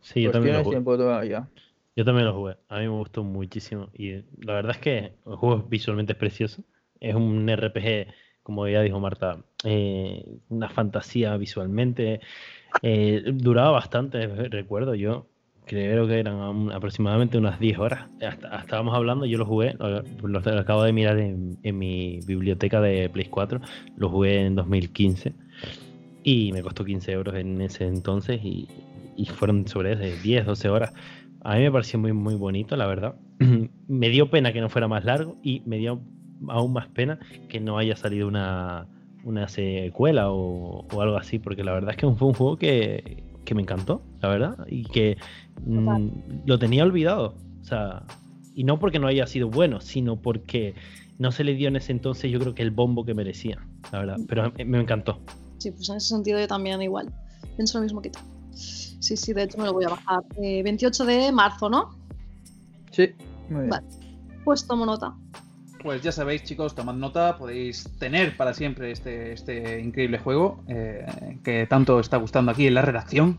[0.00, 0.74] Sí, yo pues también lo jugué.
[0.74, 1.48] tiempo todavía.
[1.94, 2.56] Yo también lo jugué.
[2.68, 3.88] A mí me gustó muchísimo.
[3.94, 6.64] Y la verdad es que el juego visualmente es precioso.
[6.98, 8.12] Es un RPG,
[8.46, 12.20] como ya dijo Marta, eh, una fantasía visualmente.
[12.80, 15.26] Eh, duraba bastante, recuerdo yo.
[15.64, 18.08] Creo que eran aproximadamente unas 10 horas.
[18.20, 23.26] Estábamos hablando, yo lo jugué, lo, acabo de mirar en, en mi biblioteca de Play
[23.26, 23.60] 4.
[23.96, 25.34] Lo jugué en 2015
[26.22, 28.68] y me costó 15 euros en ese entonces y,
[29.34, 30.92] fueron sobre ese 10, 12 horas.
[31.42, 33.16] A mí me pareció muy, muy bonito, la verdad.
[33.88, 36.00] me dio pena que no fuera más largo y me dio
[36.48, 37.18] aún más pena
[37.48, 38.86] que no haya salido una,
[39.24, 43.24] una secuela o, o algo así, porque la verdad es que fue un juego que,
[43.44, 45.16] que me encantó, la verdad, y que
[45.64, 46.08] mm,
[46.44, 47.34] lo tenía olvidado.
[47.60, 48.02] O sea,
[48.54, 50.74] y no porque no haya sido bueno, sino porque
[51.18, 53.58] no se le dio en ese entonces yo creo que el bombo que merecía,
[53.92, 54.16] la verdad.
[54.28, 55.18] Pero me, me encantó.
[55.58, 57.12] Sí, pues en ese sentido yo también igual.
[57.56, 58.18] Pienso lo mismo que tú.
[58.52, 60.22] Sí, sí, de hecho me lo voy a bajar.
[60.42, 61.96] Eh, 28 de marzo, ¿no?
[62.90, 63.10] Sí,
[63.48, 63.70] muy bien.
[63.70, 63.86] Vale.
[64.44, 65.14] Pues tomo nota.
[65.86, 71.06] Pues ya sabéis, chicos, tomad nota, podéis tener para siempre este, este increíble juego eh,
[71.44, 73.38] que tanto está gustando aquí en la redacción.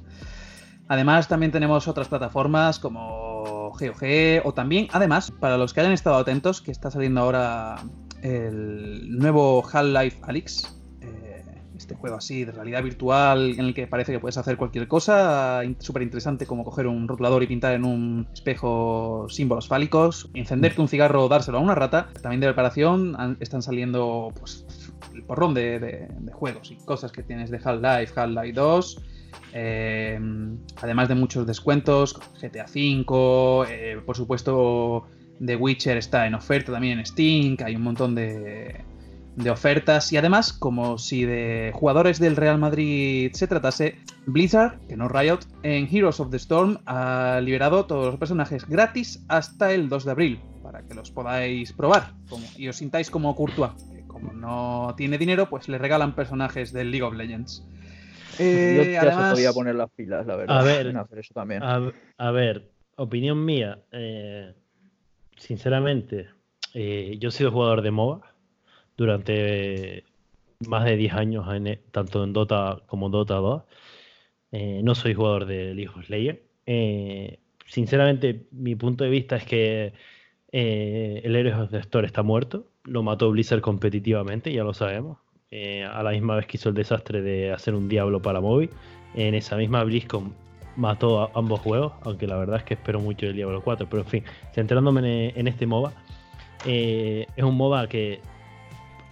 [0.87, 6.15] Además, también tenemos otras plataformas como GOG o también, además, para los que hayan estado
[6.15, 7.83] atentos, que está saliendo ahora
[8.21, 10.76] el nuevo Half-Life Alyx.
[11.87, 15.61] Este juego así de realidad virtual en el que parece que puedes hacer cualquier cosa,
[15.79, 20.89] súper interesante como coger un rotulador y pintar en un espejo símbolos fálicos, encenderte un
[20.89, 22.09] cigarro dárselo a una rata.
[22.21, 24.65] También de preparación han- están saliendo pues,
[25.15, 29.01] el porrón de, de- juegos y cosas que tienes de Half-Life, Half-Life 2,
[29.53, 30.19] Eh,
[30.81, 35.07] además de muchos descuentos, GTA V, eh, por supuesto,
[35.43, 38.83] The Witcher está en oferta también en Steam, hay un montón de,
[39.37, 40.11] de ofertas.
[40.11, 45.39] Y además, como si de jugadores del Real Madrid se tratase, Blizzard, que no Riot,
[45.63, 50.11] en Heroes of the Storm ha liberado todos los personajes gratis hasta el 2 de
[50.11, 53.71] abril, para que los podáis probar como- y os sintáis como Courtois.
[53.93, 57.63] que Como no tiene dinero, pues le regalan personajes del League of Legends.
[58.39, 60.59] Eh, Yo ya además- se podía poner las pilas, la verdad.
[60.59, 60.97] A ver.
[60.97, 61.61] hacer eso también.
[61.63, 63.79] A, a ver, opinión mía.
[63.91, 64.53] eh,
[65.37, 66.27] sinceramente,
[66.73, 68.21] eh, yo he sido jugador de MOBA
[68.97, 70.03] durante
[70.67, 73.63] más de 10 años, en, e- tanto en Dota como Dota 2.
[74.51, 76.41] Eh, no soy jugador de League of Legends.
[76.65, 79.93] Eh, sinceramente, mi punto de vista es que
[80.51, 82.67] eh, el Heroes of the Storm está muerto.
[82.83, 85.19] Lo mató Blizzard competitivamente, ya lo sabemos.
[85.93, 88.69] A la misma vez que hizo el desastre de hacer un Diablo para móvil.
[89.15, 90.33] En esa misma BlizzCon
[90.75, 93.87] mató a ambos juegos, aunque la verdad es que espero mucho del Diablo 4.
[93.89, 94.23] Pero en fin,
[94.53, 95.93] centrándome en, en este MOBA,
[96.65, 98.19] es un MOBA que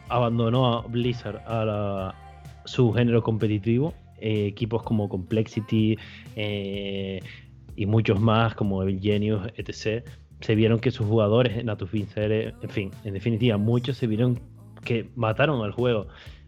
[0.09, 2.13] abandonó a Blizzard a
[2.65, 3.93] su género competitivo.
[4.17, 5.99] Eh, equipos como Complexity
[6.37, 7.21] eh,
[7.75, 10.07] y muchos más, como Evil Genius, etc.,
[10.39, 14.39] se vieron que sus jugadores, Natufin Cere, en fin, en definitiva, muchos se vieron
[14.83, 16.07] que mataron al juego.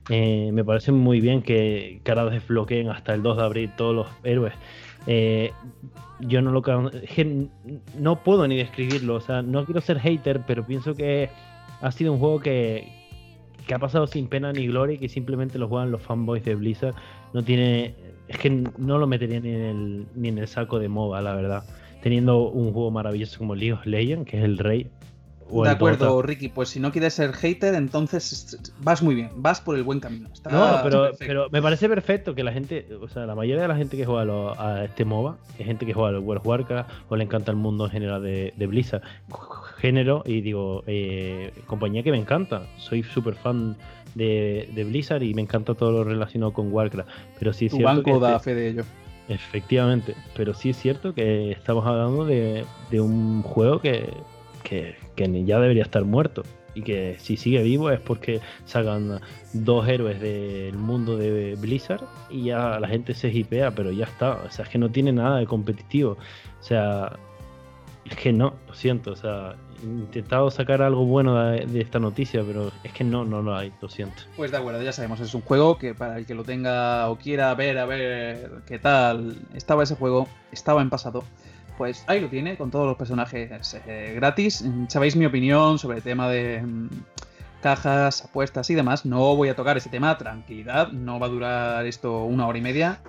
[0.09, 3.95] Eh, me parece muy bien que, que ahora desbloqueen hasta el 2 de abril todos
[3.95, 4.53] los héroes.
[6.19, 6.63] Yo no lo
[7.99, 11.29] no puedo ni describirlo, o sea, no quiero ser hater, pero pienso que
[11.81, 12.96] ha sido un juego que,
[13.67, 16.55] que ha pasado sin pena ni gloria y que simplemente lo juegan los fanboys de
[16.55, 16.95] Blizzard.
[17.33, 17.93] No tiene,
[18.27, 21.35] es que no lo metería ni en el, ni en el saco de MOBA, la
[21.35, 21.63] verdad.
[22.01, 24.87] Teniendo un juego maravilloso como League of Legends, que es el rey.
[25.49, 26.21] O de acuerdo.
[26.21, 29.99] Ricky, pues si no quieres ser hater, entonces vas muy bien, vas por el buen
[29.99, 30.27] camino.
[30.33, 33.67] Está No, pero, pero me parece perfecto que la gente, o sea, la mayoría de
[33.67, 36.41] la gente que juega a, lo- a este MOBA es gente que juega al World
[36.41, 39.01] of Warcraft o le encanta el mundo en general de, de Blizzard.
[39.77, 42.63] Género y digo, eh, compañía que me encanta.
[42.77, 43.75] Soy súper fan
[44.15, 47.09] de, de Blizzard y me encanta todo lo relacionado con Warcraft.
[47.39, 48.83] Pero sí es tu cierto banco que da este- fe de ello.
[49.29, 54.09] Efectivamente, pero sí es cierto que estamos hablando de, de un juego que,
[54.67, 56.43] que, que ya debería estar muerto
[56.75, 59.21] y que si sigue vivo es porque sacan
[59.53, 64.33] dos héroes del mundo de Blizzard y ya la gente se hipea, pero ya está,
[64.45, 66.17] o sea, es que no tiene nada de competitivo,
[66.59, 67.17] o sea,
[68.05, 71.99] es que no, lo siento, o sea, he intentado sacar algo bueno de, de esta
[71.99, 74.23] noticia, pero es que no, no lo hay, lo siento.
[74.35, 77.15] Pues de acuerdo, ya sabemos, es un juego que para el que lo tenga o
[77.15, 81.23] quiera ver, a ver qué tal estaba ese juego, estaba en pasado.
[81.77, 84.65] Pues ahí lo tiene, con todos los personajes eh, gratis.
[84.87, 86.89] Sabéis mi opinión sobre el tema de mm,
[87.61, 89.05] cajas, apuestas y demás.
[89.05, 92.61] No voy a tocar ese tema, tranquilidad, no va a durar esto una hora y
[92.61, 92.99] media.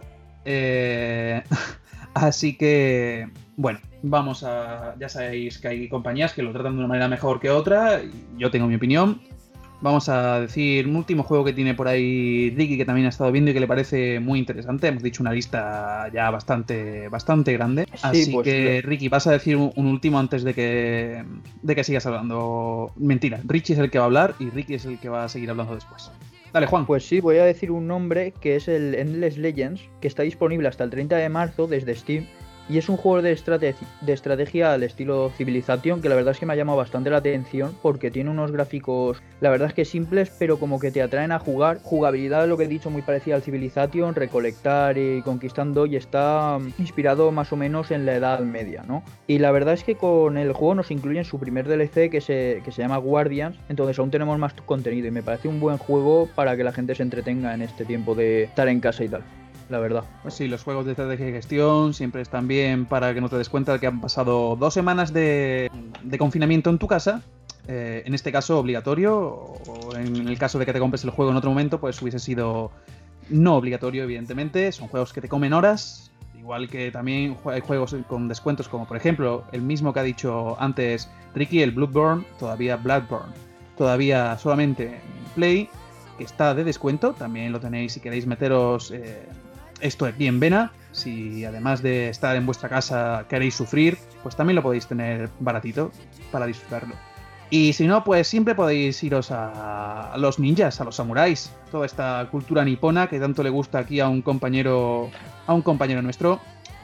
[0.45, 1.43] Eh,
[2.15, 4.95] así que, bueno, vamos a.
[4.99, 8.03] Ya sabéis que hay compañías que lo tratan de una manera mejor que otra.
[8.37, 9.23] Yo tengo mi opinión.
[9.81, 13.31] Vamos a decir un último juego que tiene por ahí Ricky, que también ha estado
[13.31, 14.89] viendo y que le parece muy interesante.
[14.89, 17.87] Hemos dicho una lista ya bastante, bastante grande.
[18.03, 21.25] Así pues, que, Ricky, vas a decir un, un último antes de que,
[21.63, 22.93] de que sigas hablando.
[22.97, 25.29] Mentira, Richie es el que va a hablar y Ricky es el que va a
[25.29, 26.11] seguir hablando después.
[26.53, 26.87] Dale, Juan.
[26.87, 30.69] Pues sí, voy a decir un nombre que es el Endless Legends, que está disponible
[30.69, 32.27] hasta el 30 de marzo desde Steam.
[32.69, 36.39] Y es un juego de, estrate- de estrategia al estilo Civilization, que la verdad es
[36.39, 39.85] que me ha llamado bastante la atención porque tiene unos gráficos, la verdad es que
[39.85, 41.81] simples, pero como que te atraen a jugar.
[41.83, 46.73] Jugabilidad, lo que he dicho, muy parecida al Civilization, recolectar y conquistando, y está mm,
[46.79, 49.03] inspirado más o menos en la Edad Media, ¿no?
[49.27, 52.61] Y la verdad es que con el juego nos incluyen su primer DLC que se,
[52.65, 56.29] que se llama Guardians, entonces aún tenemos más contenido y me parece un buen juego
[56.35, 59.23] para que la gente se entretenga en este tiempo de estar en casa y tal,
[59.69, 60.05] la verdad.
[60.23, 63.37] Pues sí, los juegos de estrategia y gestión siempre están bien para que no te
[63.37, 65.71] des cuenta de que han pasado dos semanas de,
[66.03, 67.23] de confinamiento en tu casa.
[67.69, 71.31] eh, en este caso obligatorio, o en el caso de que te compres el juego
[71.31, 72.73] en otro momento, pues hubiese sido
[73.29, 74.73] no obligatorio, evidentemente.
[74.73, 78.97] Son juegos que te comen horas, igual que también hay juegos con descuentos, como por
[78.97, 83.35] ejemplo el mismo que ha dicho antes Ricky, el Bloodborne, todavía Bloodborne,
[83.77, 85.69] todavía solamente en Play,
[86.17, 87.13] que está de descuento.
[87.13, 89.29] También lo tenéis si queréis meteros eh,
[89.81, 90.73] esto aquí en Vena.
[90.93, 95.93] Si además de estar en vuestra casa queréis sufrir, pues también lo podéis tener baratito
[96.33, 96.95] para disfrutarlo.
[97.51, 102.29] Y si no, pues siempre podéis iros a los ninjas, a los samuráis, toda esta
[102.31, 105.11] cultura nipona que tanto le gusta aquí a un compañero,
[105.47, 106.41] a un compañero nuestro.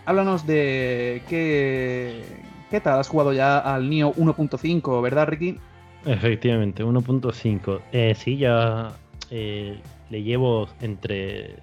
[0.07, 2.25] Háblanos de qué,
[2.71, 5.59] qué tal has jugado ya al Nio 1.5, ¿verdad, Ricky?
[6.07, 7.81] Efectivamente, 1.5.
[7.93, 8.93] Eh, sí, ya
[9.31, 9.79] eh,
[10.11, 11.57] le llevo entre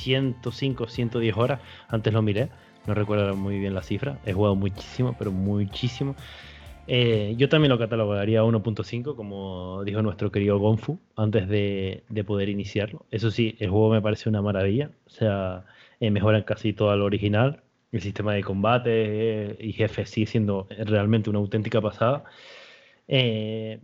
[0.00, 1.60] 105, 110 horas.
[1.88, 2.48] Antes lo miré,
[2.86, 4.18] no recuerdo muy bien la cifra.
[4.24, 6.16] He jugado muchísimo, pero muchísimo.
[6.86, 12.48] Eh, yo también lo catalogaría a 1.5, como dijo nuestro querido Gonfu, antes de, poder
[12.48, 13.06] iniciarlo.
[13.10, 14.90] Eso sí, el juego me parece una maravilla.
[15.06, 15.64] O sea,
[16.00, 17.62] eh, mejoran casi todo lo original.
[17.92, 18.90] El sistema de combate
[19.50, 22.24] eh, y jefes sigue siendo realmente una auténtica pasada.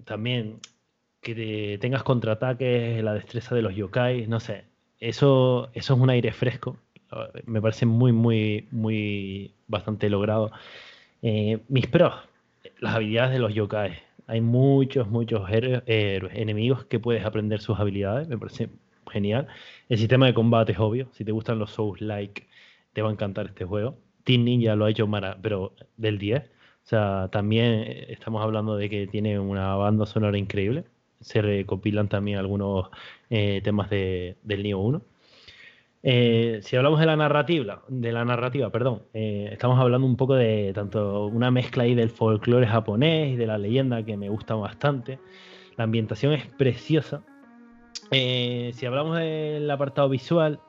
[0.05, 0.61] también
[1.21, 4.65] que tengas contraataques, la destreza de los yokai, no sé.
[5.01, 6.77] Eso, eso es un aire fresco.
[7.47, 10.51] Me parece muy, muy, muy bastante logrado.
[11.23, 12.15] mis pros,
[12.81, 13.99] las habilidades de los yokai.
[14.27, 18.29] Hay muchos, muchos héroes, enemigos que puedes aprender sus habilidades.
[18.29, 18.71] Me parece
[19.11, 19.47] genial.
[19.89, 21.09] El sistema de combate es obvio.
[21.13, 22.47] Si te gustan los Souls-like,
[22.93, 23.99] te va a encantar este juego.
[24.25, 26.43] Team Ninja lo ha hecho mara, pero del 10.
[26.43, 30.85] O sea, también estamos hablando de que tiene una banda sonora increíble.
[31.21, 32.89] Se recopilan también algunos
[33.31, 35.03] eh, temas de, del Nioh 1.
[36.09, 40.37] Eh, si hablamos de la narrativa, de la narrativa, perdón, eh, estamos hablando un poco
[40.37, 44.55] de tanto una mezcla ahí del folclore japonés y de la leyenda que me gusta
[44.55, 45.19] bastante.
[45.77, 47.25] La ambientación es preciosa.
[48.13, 50.61] Eh, si hablamos del apartado visual,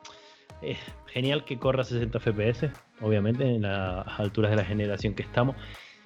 [0.60, 5.54] es genial que corra 60 FPS, obviamente, en las alturas de la generación que estamos.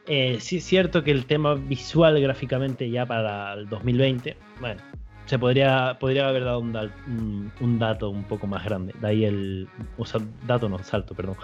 [0.07, 4.83] sí es cierto que el tema visual gráficamente ya para el 2020, bueno,
[5.27, 8.95] se podría, podría haber dado un, dato un poco más grande.
[9.01, 9.69] De ahí el.
[9.97, 11.37] O sea, dato no, salto, perdón.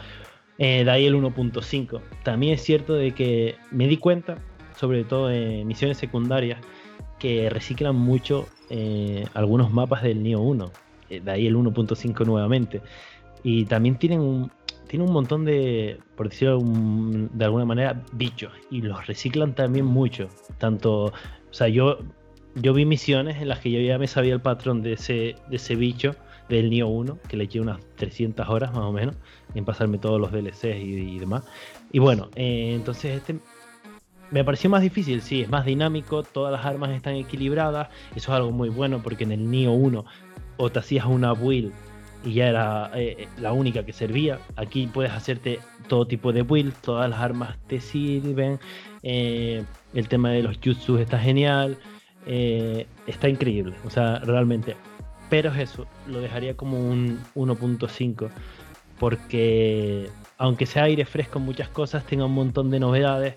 [0.58, 2.00] Eh, de ahí el 1.5.
[2.24, 4.38] También es cierto de que me di cuenta,
[4.76, 6.60] sobre todo en misiones secundarias,
[7.18, 10.70] que reciclan mucho eh, algunos mapas del Neo 1.
[11.10, 12.82] Eh, de ahí el 1.5 nuevamente.
[13.44, 14.50] Y también tienen un,
[14.88, 18.52] tiene un montón de, por decirlo de alguna manera, bichos.
[18.70, 20.28] Y los reciclan también mucho.
[20.58, 21.12] Tanto, o
[21.52, 21.98] sea, yo
[22.60, 25.56] yo vi misiones en las que yo ya me sabía el patrón de ese, de
[25.56, 26.14] ese bicho
[26.48, 29.16] del Nio 1, que le eché unas 300 horas más o menos
[29.54, 31.44] en pasarme todos los DLCs y, demás.
[31.92, 33.36] Y bueno, eh, entonces este
[34.30, 38.36] me pareció más difícil, sí, es más dinámico, todas las armas están equilibradas, eso es
[38.36, 40.04] algo muy bueno porque en el Nio 1
[40.58, 41.72] o te hacías una build
[42.24, 44.38] y ya era eh, la única que servía.
[44.56, 48.58] Aquí puedes hacerte todo tipo de build, todas las armas te sirven,
[49.02, 51.78] eh, el tema de los jutsus está genial.
[52.30, 54.76] Eh, está increíble, o sea, realmente.
[55.30, 58.28] Pero es eso, lo dejaría como un 1.5,
[58.98, 63.34] porque aunque sea aire fresco en muchas cosas, tenga un montón de novedades.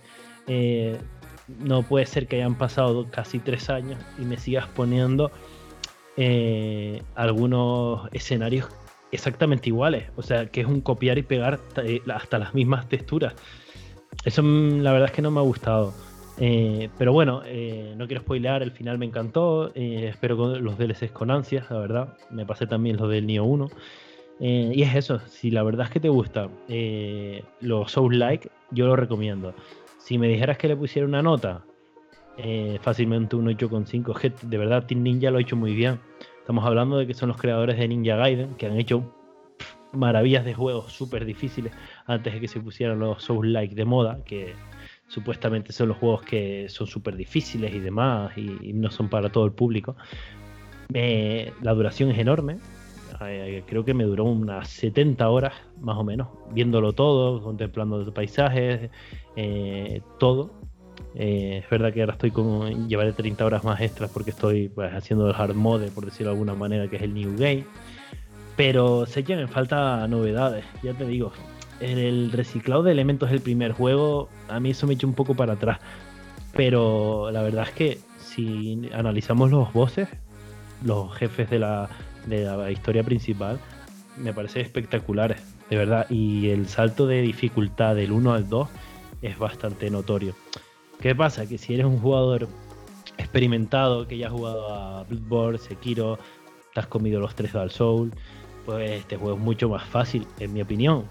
[0.48, 0.98] Eh,
[1.60, 5.32] no puede ser que hayan pasado casi tres años y me sigas poniendo
[6.18, 8.68] eh, algunos escenarios
[9.12, 10.10] exactamente iguales.
[10.16, 11.60] O sea, que es un copiar y pegar
[12.14, 13.34] hasta las mismas texturas.
[14.26, 15.94] Eso mm, la verdad es que no me ha gustado.
[16.44, 19.72] Eh, pero bueno, eh, no quiero spoilear, el final me encantó.
[19.76, 22.18] Eh, espero los DLCs con ansias, la verdad.
[22.32, 23.70] Me pasé también los del Nio 1.
[24.40, 26.50] y es eso, si la verdad es que te gusta
[27.60, 29.54] los Souls Like, yo lo recomiendo.
[30.00, 31.64] Si me dijeras que le pusiera una nota,
[32.82, 34.42] fácilmente un 8,5.
[34.42, 36.00] De verdad, Team Ninja lo ha hecho muy bien.
[36.40, 39.04] Estamos hablando de que son los creadores de Ninja Gaiden, que han hecho
[39.94, 41.72] maravillas de juegos súper difíciles
[42.08, 44.56] antes de que se pusieran los Souls Like de moda, que
[45.12, 49.46] supuestamente son los juegos que son súper difíciles y demás y, no son para todo
[49.46, 49.96] el público.
[50.90, 52.58] la duración es enorme.
[53.24, 58.14] Eh, creo que me duró unas 70 horas más o menos, viéndolo todo, contemplando los
[58.14, 58.90] paisajes,
[59.36, 60.52] eh, todo.
[61.14, 62.88] Eh, es verdad que ahora estoy con.
[62.88, 66.38] Llevaré 30 horas más extras porque estoy pues, haciendo el hard mode, por decirlo de
[66.38, 67.66] alguna manera, que es el New Game.
[68.56, 71.32] Pero sé que me falta novedades, ya te digo
[71.82, 75.54] el reciclado de elementos del primer juego, a mí eso me echa un poco para
[75.54, 75.80] atrás.
[76.54, 80.08] Pero la verdad es que si analizamos los bosses,
[80.84, 81.90] los jefes de la,
[82.72, 83.60] historia principal,
[84.18, 86.08] me parecen espectaculares, de verdad.
[86.10, 88.70] Y el salto de dificultad del 1 al 2
[89.22, 90.36] es bastante notorio.
[91.00, 91.48] ¿Qué pasa?
[91.48, 92.48] Que si eres un jugador
[93.18, 96.20] experimentado, que ya has jugado a Bloodborne, Sekiro,
[96.74, 98.14] te has comido los tres Dark Soul,
[98.66, 101.06] pues este juego es mucho más fácil, en mi opinión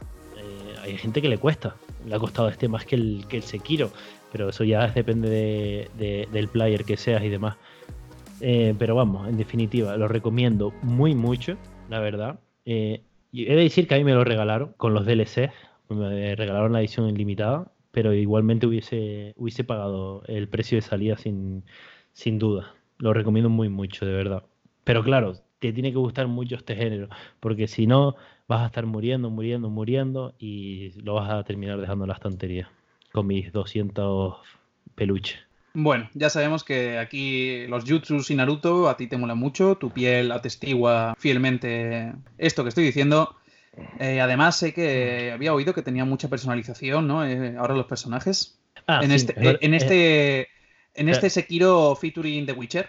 [0.82, 1.76] hay gente que le cuesta.
[2.06, 3.90] Le ha costado este más que el, que Sekiro.
[4.32, 7.56] Pero eso ya depende de, del player que seas y demás.
[8.40, 11.56] Eh, pero vamos, en definitiva, lo recomiendo muy mucho,
[11.88, 12.40] la verdad.
[12.64, 13.02] Eh,
[13.32, 15.50] he de decir que a mí me lo regalaron con los DLC.
[15.88, 17.72] Me regalaron la edición ilimitada.
[17.92, 21.64] Pero igualmente hubiese, hubiese pagado el precio de salida sin,
[22.12, 22.72] sin duda.
[22.98, 24.44] Lo recomiendo muy mucho, de verdad.
[24.84, 27.08] Pero claro, te tiene que gustar mucho este género.
[27.40, 28.14] Porque si no,
[28.50, 32.68] vas a estar muriendo, muriendo, muriendo y lo vas a terminar dejando en la estantería
[33.12, 34.36] con mis 200
[34.96, 35.38] peluches.
[35.72, 39.88] Bueno, ya sabemos que aquí los Jutsus y Naruto a ti te mola mucho, tu
[39.90, 43.36] piel atestigua fielmente esto que estoy diciendo.
[44.00, 47.24] Eh, además, sé que había oído que tenía mucha personalización, ¿no?
[47.24, 48.58] Eh, ahora los personajes.
[48.88, 50.40] Ah, en, sí, este, en este.
[50.94, 52.88] En te- este Sekiro featuring The Witcher.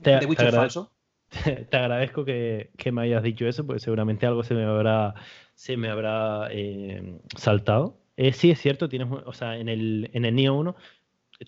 [0.00, 0.90] te- The Witcher falso.
[1.70, 5.14] te agradezco que, que me hayas dicho eso, porque seguramente algo se me habrá,
[5.54, 7.98] se me habrá eh, saltado.
[8.16, 10.76] Eh, sí, es cierto, tienes, o sea, en el, en el Neo 1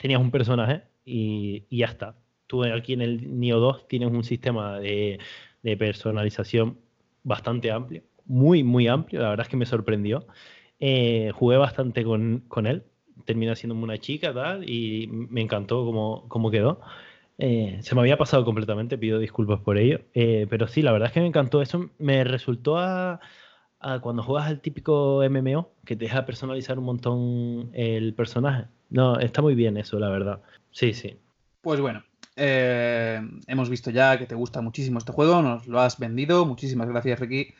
[0.00, 2.16] tenías un personaje y, y ya está.
[2.46, 5.18] Tú aquí en el Neo 2 tienes un sistema de,
[5.62, 6.78] de personalización
[7.22, 10.26] bastante amplio, muy, muy amplio, la verdad es que me sorprendió.
[10.78, 12.84] Eh, jugué bastante con, con él,
[13.24, 16.80] terminé siendo una chica tal, y me encantó cómo, cómo quedó.
[17.38, 20.00] Eh, se me había pasado completamente, pido disculpas por ello.
[20.14, 21.62] Eh, pero sí, la verdad es que me encantó.
[21.62, 23.20] Eso me resultó a,
[23.80, 28.66] a cuando juegas al típico MMO, que te deja personalizar un montón el personaje.
[28.90, 30.40] No, está muy bien eso, la verdad.
[30.70, 31.18] Sí, sí.
[31.60, 32.04] Pues bueno,
[32.36, 36.46] eh, hemos visto ya que te gusta muchísimo este juego, nos lo has vendido.
[36.46, 37.54] Muchísimas gracias, Ricky.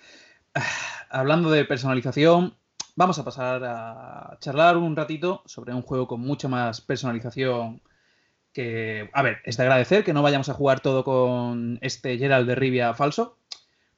[0.55, 0.63] Ah,
[1.09, 2.55] Hablando de personalización,
[2.97, 7.81] vamos a pasar a charlar un ratito sobre un juego con mucha más personalización
[8.57, 12.49] que, a ver, es de agradecer que no vayamos a jugar todo con este Gerald
[12.49, 13.37] de Rivia falso,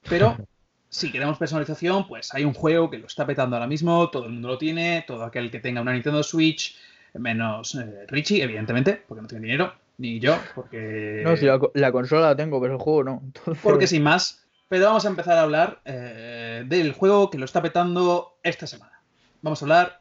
[0.09, 0.37] pero
[0.89, 4.33] si queremos personalización, pues hay un juego que lo está petando ahora mismo, todo el
[4.33, 6.77] mundo lo tiene, todo aquel que tenga una Nintendo Switch,
[7.15, 11.23] menos eh, Richie, evidentemente, porque no tiene dinero, ni yo, porque...
[11.25, 13.21] No, si la, co- la consola la tengo, pero el juego no.
[13.25, 14.45] Entonces, Porque sin más.
[14.69, 19.01] Pero vamos a empezar a hablar eh, del juego que lo está petando esta semana.
[19.41, 20.01] Vamos a hablar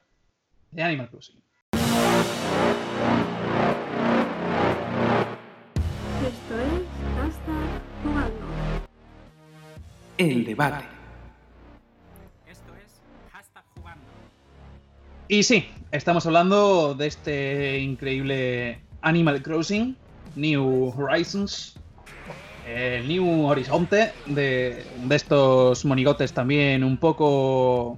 [0.72, 1.42] de Animal Crossing.
[10.18, 10.86] El debate.
[15.30, 19.98] Y sí, estamos hablando de este increíble Animal Crossing,
[20.36, 21.78] New Horizons,
[22.66, 27.98] el New Horizonte, de, de estos monigotes también un poco...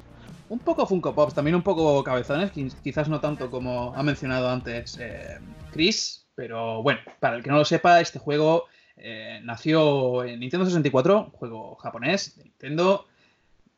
[0.49, 4.49] Un poco Funko Pops, también un poco cabezones, quiz- quizás no tanto como ha mencionado
[4.49, 5.37] antes eh,
[5.71, 8.65] Chris, pero bueno, para el que no lo sepa, este juego
[8.99, 13.05] eh, nació en Nintendo 64, juego japonés de Nintendo,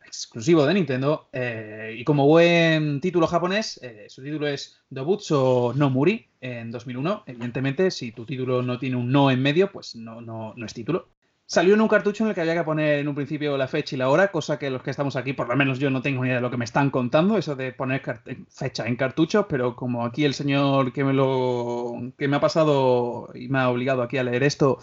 [0.06, 1.30] exclusivo de Nintendo.
[1.32, 7.24] eh, y como buen título japonés, eh, su título es Dobutsu no Muri en 2001.
[7.28, 10.74] Evidentemente, si tu título no tiene un no en medio, pues no, no, no es
[10.74, 11.08] título.
[11.52, 13.94] Salió en un cartucho en el que había que poner en un principio la fecha
[13.94, 16.22] y la hora, cosa que los que estamos aquí, por lo menos yo no tengo
[16.22, 18.02] ni idea de lo que me están contando, eso de poner
[18.48, 23.28] fecha en cartuchos, pero como aquí el señor que me lo que me ha pasado
[23.34, 24.80] y me ha obligado aquí a leer esto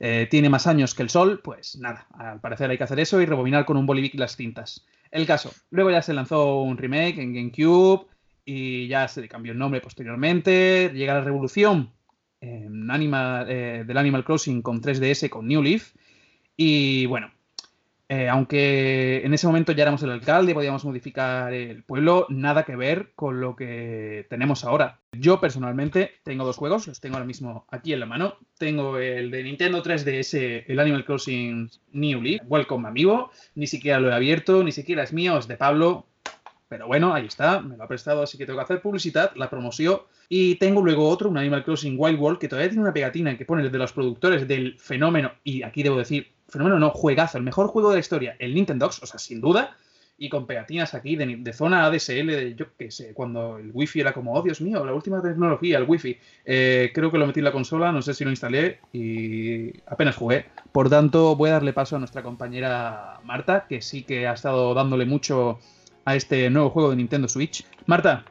[0.00, 3.20] eh, tiene más años que el sol, pues nada, al parecer hay que hacer eso
[3.20, 4.86] y rebobinar con un bolivic las cintas.
[5.10, 8.06] El caso, luego ya se lanzó un remake en GameCube
[8.46, 11.92] y ya se le cambió el nombre posteriormente, llega la revolución
[12.42, 15.94] en Anima- eh, del Animal Crossing con 3DS con New Leaf
[16.56, 17.30] y bueno,
[18.08, 22.76] eh, aunque en ese momento ya éramos el alcalde, podíamos modificar el pueblo, nada que
[22.76, 24.98] ver con lo que tenemos ahora.
[25.12, 28.34] Yo personalmente tengo dos juegos, los tengo ahora mismo aquí en la mano.
[28.58, 33.30] Tengo el de Nintendo 3DS, el Animal Crossing New Leaf, Welcome Amigo.
[33.54, 36.06] Ni siquiera lo he abierto, ni siquiera es mío, es de Pablo.
[36.72, 39.50] Pero bueno, ahí está, me lo ha prestado, así que tengo que hacer publicidad, la
[39.50, 40.00] promoción.
[40.30, 43.44] Y tengo luego otro, un Animal Crossing Wild World, que todavía tiene una pegatina que
[43.44, 47.66] pone de los productores del fenómeno, y aquí debo decir, fenómeno no, juegazo, el mejor
[47.66, 49.76] juego de la historia, el Nintendox, o sea, sin duda,
[50.16, 54.00] y con pegatinas aquí de, de zona ADSL, de, yo qué sé, cuando el wifi
[54.00, 56.16] era como, oh Dios mío, la última tecnología, el wifi.
[56.46, 60.16] Eh, creo que lo metí en la consola, no sé si lo instalé y apenas
[60.16, 60.46] jugué.
[60.72, 64.72] Por tanto, voy a darle paso a nuestra compañera Marta, que sí que ha estado
[64.72, 65.58] dándole mucho
[66.04, 67.64] a este nuevo juego de Nintendo Switch.
[67.86, 68.24] Marta,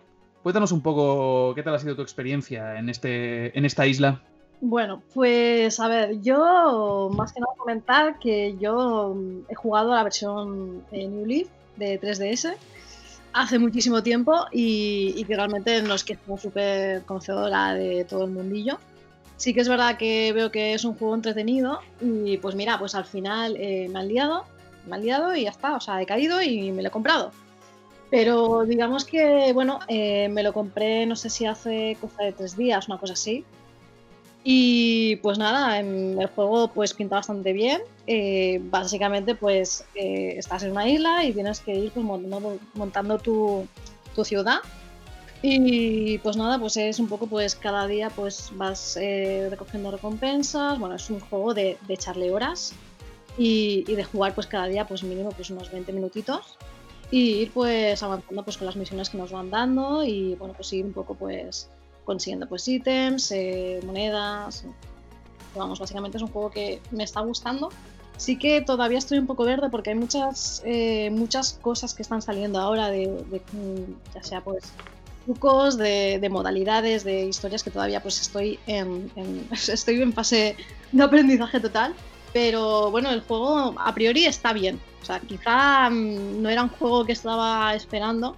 [0.43, 4.21] cuéntanos un poco qué tal ha sido tu experiencia en, este, en esta isla.
[4.61, 10.03] Bueno, pues a ver, yo más que nada comentar que yo mm, he jugado la
[10.03, 11.47] versión eh, New Leaf
[11.77, 12.55] de 3DS
[13.33, 18.25] hace muchísimo tiempo y, y que realmente no es que sea súper conocedora de todo
[18.25, 18.77] el mundillo.
[19.37, 22.93] Sí que es verdad que veo que es un juego entretenido y pues mira, pues
[22.93, 24.45] al final eh, me han liado,
[24.87, 27.31] me han liado y ya está, o sea, he caído y me lo he comprado.
[28.11, 32.57] Pero digamos que, bueno, eh, me lo compré, no sé si hace cosa de tres
[32.57, 33.45] días, una cosa así.
[34.43, 37.81] Y pues nada, en el juego pues pinta bastante bien.
[38.07, 43.17] Eh, básicamente pues eh, estás en una isla y tienes que ir pues, montando, montando
[43.17, 43.65] tu,
[44.13, 44.59] tu ciudad.
[45.41, 50.77] Y pues nada, pues es un poco pues cada día pues vas eh, recogiendo recompensas.
[50.79, 52.73] Bueno, es un juego de, de echarle horas
[53.37, 56.57] y, y de jugar pues cada día pues mínimo pues unos 20 minutitos
[57.11, 60.71] y ir pues avanzando pues con las misiones que nos van dando y bueno pues
[60.73, 61.69] ir un poco pues
[62.05, 64.63] consiguiendo pues ítems, eh, monedas.
[65.55, 67.69] Vamos, básicamente es un juego que me está gustando
[68.17, 72.21] Sí que todavía estoy un poco verde porque hay muchas, eh, muchas cosas que están
[72.21, 74.63] saliendo ahora de, de, mm, ya sea pues
[75.25, 80.55] trucos, de, de modalidades, de historias que todavía pues estoy en, en- estoy en fase
[80.91, 81.95] de aprendizaje total.
[82.33, 84.79] Pero bueno, el juego a priori está bien.
[85.01, 88.37] O sea, quizá mm, no era un juego que estaba esperando.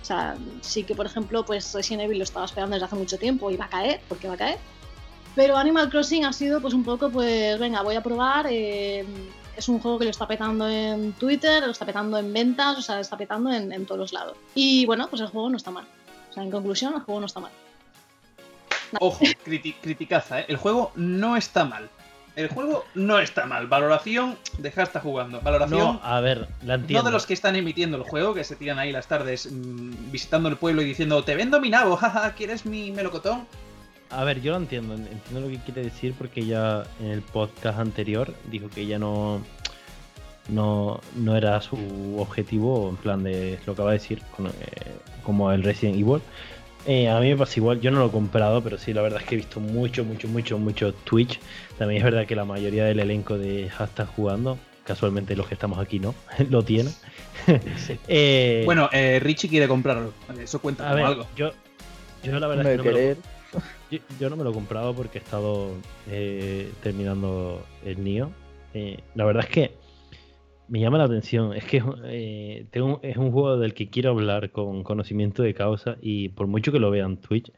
[0.00, 3.18] O sea, sí que por ejemplo, pues Resident Evil lo estaba esperando desde hace mucho
[3.18, 4.58] tiempo y va a caer, porque va a caer.
[5.34, 8.46] Pero Animal Crossing ha sido pues un poco, pues venga, voy a probar.
[8.50, 9.04] eh,
[9.56, 12.82] es un juego que lo está petando en Twitter, lo está petando en ventas, o
[12.82, 14.36] sea, está petando en, en todos los lados.
[14.54, 15.86] Y bueno, pues el juego no está mal.
[16.30, 17.52] O sea, en conclusión, el juego no está mal.
[19.00, 20.46] Ojo, criti- criticaza, ¿eh?
[20.48, 21.88] El juego no está mal.
[22.34, 23.66] El juego no está mal.
[23.66, 25.40] Valoración, deja estar jugando.
[25.42, 27.02] Valoración, No, a ver, la entiendo.
[27.02, 30.10] no de los que están emitiendo el juego, que se tiran ahí las tardes mm,
[30.10, 33.46] visitando el pueblo y diciendo, te vendo mi nabo, jaja, ¿quieres mi melocotón?
[34.10, 37.22] A ver, yo lo entiendo, en- entiendo lo que quiere decir porque ella en el
[37.22, 39.40] podcast anterior dijo que ella no,
[40.48, 41.76] no, no era su
[42.18, 46.20] objetivo, en plan de lo que acaba de decir, eh, como el Resident Evil.
[46.86, 49.20] Eh, a mí me pasa igual, yo no lo he comprado, pero sí, la verdad
[49.20, 51.38] es que he visto mucho, mucho, mucho, mucho Twitch.
[51.78, 55.78] También es verdad que la mayoría del elenco de Hashtag jugando, casualmente los que estamos
[55.78, 56.14] aquí no,
[56.50, 56.92] lo tienen.
[58.08, 60.12] Eh, Bueno, eh, Richie quiere comprarlo.
[60.40, 61.26] Eso cuenta a como ver, algo.
[61.36, 61.52] yo,
[62.22, 63.16] yo la verdad es que no me lo-
[63.90, 65.70] yo, yo no me lo he comprado porque he estado
[66.10, 68.30] eh, terminando el Nio.
[68.74, 69.74] Eh, la verdad es que
[70.72, 71.52] me llama la atención.
[71.52, 72.66] Es que eh,
[73.02, 76.78] es un juego del que quiero hablar con conocimiento de causa y por mucho que
[76.78, 77.52] lo vea en Twitch,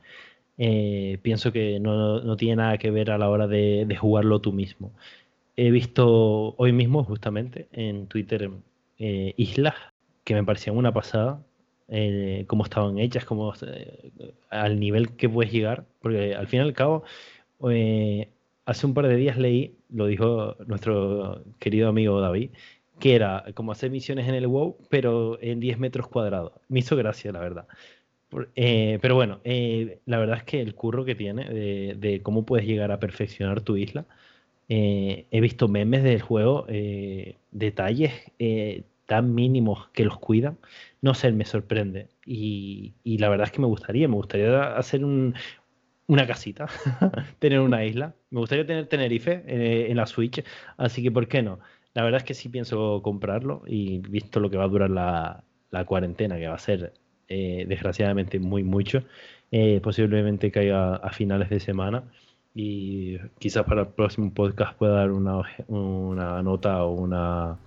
[0.58, 4.52] eh, pienso que no, no tiene nada que ver a la hora de, jugarlo tú
[4.52, 4.90] mismo.
[5.56, 8.50] He visto hoy mismo, justamente, en Twitter,
[8.98, 9.76] eh, islas
[10.24, 11.40] que me parecían una pasada,
[12.48, 13.52] cómo estaban hechas, cómo,
[14.50, 17.04] al nivel que puedes llegar, porque al fin y al cabo,
[18.64, 22.50] hace un par de días leí, lo dijo nuestro querido amigo David,
[22.98, 26.52] que era como hacer misiones en el WoW, pero en 10 metros cuadrados.
[26.68, 27.66] Me hizo gracia, la verdad.
[28.56, 31.44] Eh, pero bueno, eh, la verdad es que el curro que tiene
[31.94, 34.06] de, cómo puedes llegar a perfeccionar tu isla,
[34.68, 36.66] eh, he visto memes del juego,
[37.50, 38.12] detalles
[39.06, 40.58] tan mínimos que los cuidan,
[41.02, 42.08] no sé, me sorprende.
[42.26, 45.34] Y, la verdad es que me gustaría, me gustaría hacer un,
[46.06, 46.66] una casita,
[47.38, 48.14] tener una isla.
[48.30, 50.42] Me gustaría tener Tenerife en la Switch,
[50.76, 51.60] así que ¿por qué no?
[51.94, 55.44] La verdad es que sí pienso comprarlo y visto lo que va a durar la,
[55.86, 56.92] cuarentena, que va a ser
[57.28, 59.02] eh, desgraciadamente muy mucho,
[59.50, 62.04] eh, posiblemente caiga a finales de semana
[62.54, 67.58] y quizás para el próximo podcast pueda dar una, una nota o una,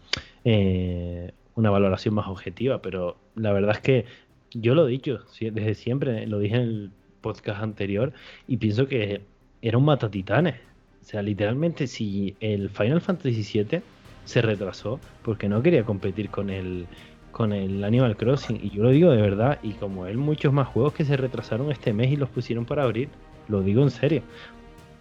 [0.45, 4.05] eh, una valoración más objetiva, pero la verdad es que
[4.51, 8.13] yo lo he dicho desde siempre, lo dije en el podcast anterior
[8.47, 9.21] y pienso que
[9.61, 10.55] era un matatitanes.
[11.01, 13.81] O sea, literalmente si el Final Fantasy VII
[14.27, 16.85] se retrasó porque no quería competir con el
[17.31, 20.67] con el Animal Crossing y yo lo digo de verdad y como él muchos más
[20.67, 23.09] juegos que se retrasaron este mes y los pusieron para abrir,
[23.47, 24.23] lo digo en serio.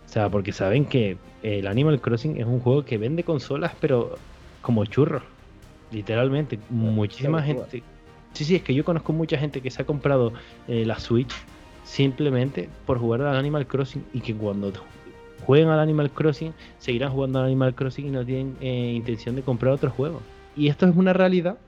[0.04, 4.16] O sea, porque saben que el Animal Crossing es un juego que vende consolas pero
[4.60, 5.22] como churros.
[5.90, 7.82] Literalmente, muchísima gente.
[8.32, 10.32] Sí, sí, es que yo conozco mucha gente que se ha comprado
[10.68, 11.34] eh, la Switch
[11.84, 14.72] simplemente por jugar al Animal Crossing y que cuando
[15.45, 19.43] jueguen al Animal Crossing seguirán jugando al Animal Crossing y no tienen eh, intención de
[19.43, 20.20] comprar otro juego.
[20.57, 21.59] Y esto es una realidad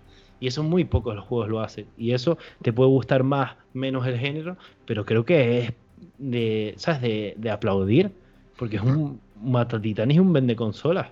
[0.41, 1.87] y eso muy pocos los juegos lo hacen.
[1.97, 4.57] Y eso te puede gustar más, menos el género,
[4.87, 5.73] pero creo que es
[6.19, 7.01] de, ¿sabes?
[7.03, 8.13] De, de aplaudir
[8.57, 11.09] porque es un matatitán y un vende consolas.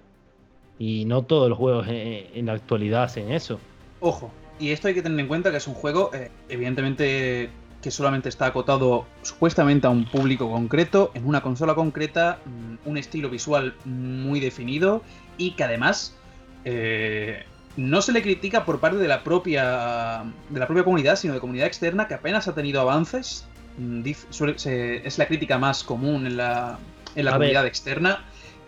[0.78, 3.58] Y no todos los juegos en, en la actualidad hacen eso.
[4.00, 7.50] Ojo, y esto hay que tener en cuenta que es un juego, eh, evidentemente,
[7.86, 12.98] que solamente está acotado supuestamente a un público concreto, en una consola concreta, mm, un
[12.98, 15.04] estilo visual muy definido
[15.38, 16.16] y que además
[16.64, 17.44] eh,
[17.76, 21.38] no se le critica por parte de la propia de la propia comunidad, sino de
[21.38, 23.46] comunidad externa que apenas ha tenido avances.
[23.78, 26.80] Mm, es la crítica más común en la,
[27.14, 27.38] en la ver.
[27.38, 28.24] comunidad externa,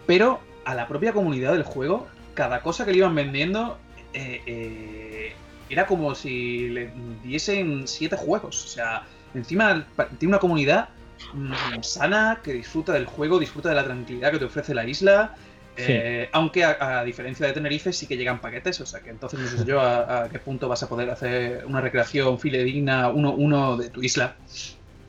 [0.07, 3.79] pero a la propia comunidad del juego, cada cosa que le iban vendiendo
[4.13, 5.33] eh, eh,
[5.69, 6.93] era como si le
[7.23, 8.65] diesen siete juegos.
[8.65, 9.89] O sea, encima
[10.19, 10.91] tiene una comunidad
[11.33, 15.35] mm, sana que disfruta del juego, disfruta de la tranquilidad que te ofrece la isla.
[15.77, 19.39] eh, aunque a, a diferencia de Tenerife sí que llegan paquetes, o sea que entonces
[19.41, 23.35] no sé yo a, a qué punto vas a poder hacer una recreación fidedigna uno,
[23.35, 24.41] uno de tu isla.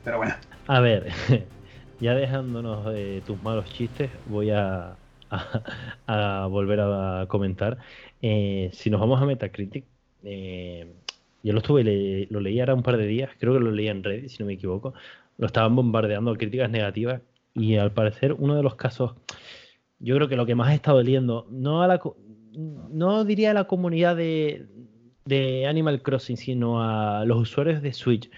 [0.02, 0.36] Pero bueno,
[0.66, 1.08] A ver,
[1.98, 5.00] ya dejándonos de tus malos chistes, voy a
[6.50, 7.78] volver a comentar.
[8.20, 9.88] Eh, si nos vamos a Metacritic,
[10.24, 10.86] eh,
[11.42, 14.04] yo lo estuve, lo leí ahora un par de días, creo que lo leí en
[14.04, 14.94] Reddit, si no me equivoco.
[15.38, 17.22] Lo estaban bombardeando críticas negativas
[17.54, 19.14] y al parecer uno de los casos
[19.98, 22.00] yo creo que lo que más está doliendo, no a la
[22.52, 24.66] no diría a la comunidad de,
[25.24, 28.30] de Animal Crossing, sino a los usuarios de Switch.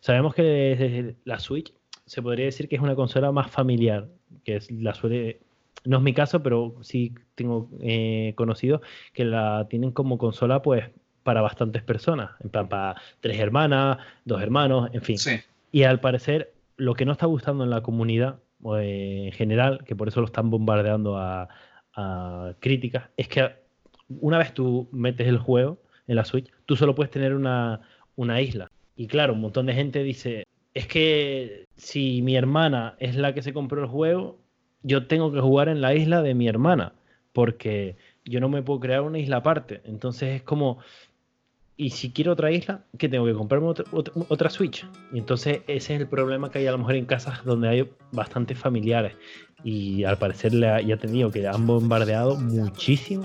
[0.00, 1.72] Sabemos que la Switch
[2.06, 4.08] se podría decir que es una consola más familiar,
[4.44, 5.40] que es la suele,
[5.84, 8.80] no es mi caso, pero sí tengo eh, conocidos
[9.12, 10.84] que la tienen como consola pues
[11.22, 15.18] para bastantes personas, en plan para tres hermanas, dos hermanos, en fin.
[15.18, 15.40] Sí.
[15.72, 19.84] Y al parecer, lo que no está gustando en la comunidad o eh, en general,
[19.84, 21.48] que por eso lo están bombardeando a,
[21.94, 23.54] a críticas, es que
[24.08, 27.80] una vez tú metes el juego en la Switch, tú solo puedes tener una,
[28.16, 28.70] una isla.
[28.96, 33.42] Y claro, un montón de gente dice, es que si mi hermana es la que
[33.42, 34.38] se compró el juego,
[34.82, 36.94] yo tengo que jugar en la isla de mi hermana,
[37.32, 39.80] porque yo no me puedo crear una isla aparte.
[39.84, 40.78] Entonces es como,
[41.82, 44.86] y si quiero otra isla, que tengo que comprarme otra, otra, otra Switch.
[45.14, 47.88] Y entonces ese es el problema que hay a lo mejor en casas donde hay
[48.12, 49.14] bastantes familiares.
[49.64, 53.24] Y al parecer le ha- ya te digo que han bombardeado muchísimo.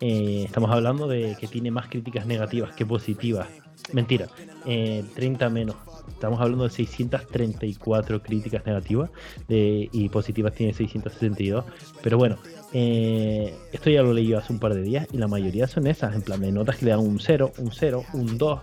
[0.00, 3.48] Eh, estamos hablando de que tiene más críticas negativas que positivas.
[3.92, 4.26] Mentira,
[4.66, 5.74] eh, 30 menos.
[6.08, 9.10] Estamos hablando de 634 críticas negativas
[9.48, 11.64] y positivas tiene 662.
[12.02, 12.36] Pero bueno,
[12.72, 15.86] eh, esto ya lo leí yo hace un par de días y la mayoría son
[15.86, 18.60] esas, en plan de notas que le dan un 0, un 0, un 2.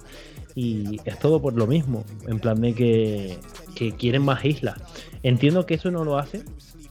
[0.55, 3.37] Y es todo por lo mismo, en plan de que,
[3.75, 4.75] que quieren más islas.
[5.23, 6.43] Entiendo que eso no lo hace.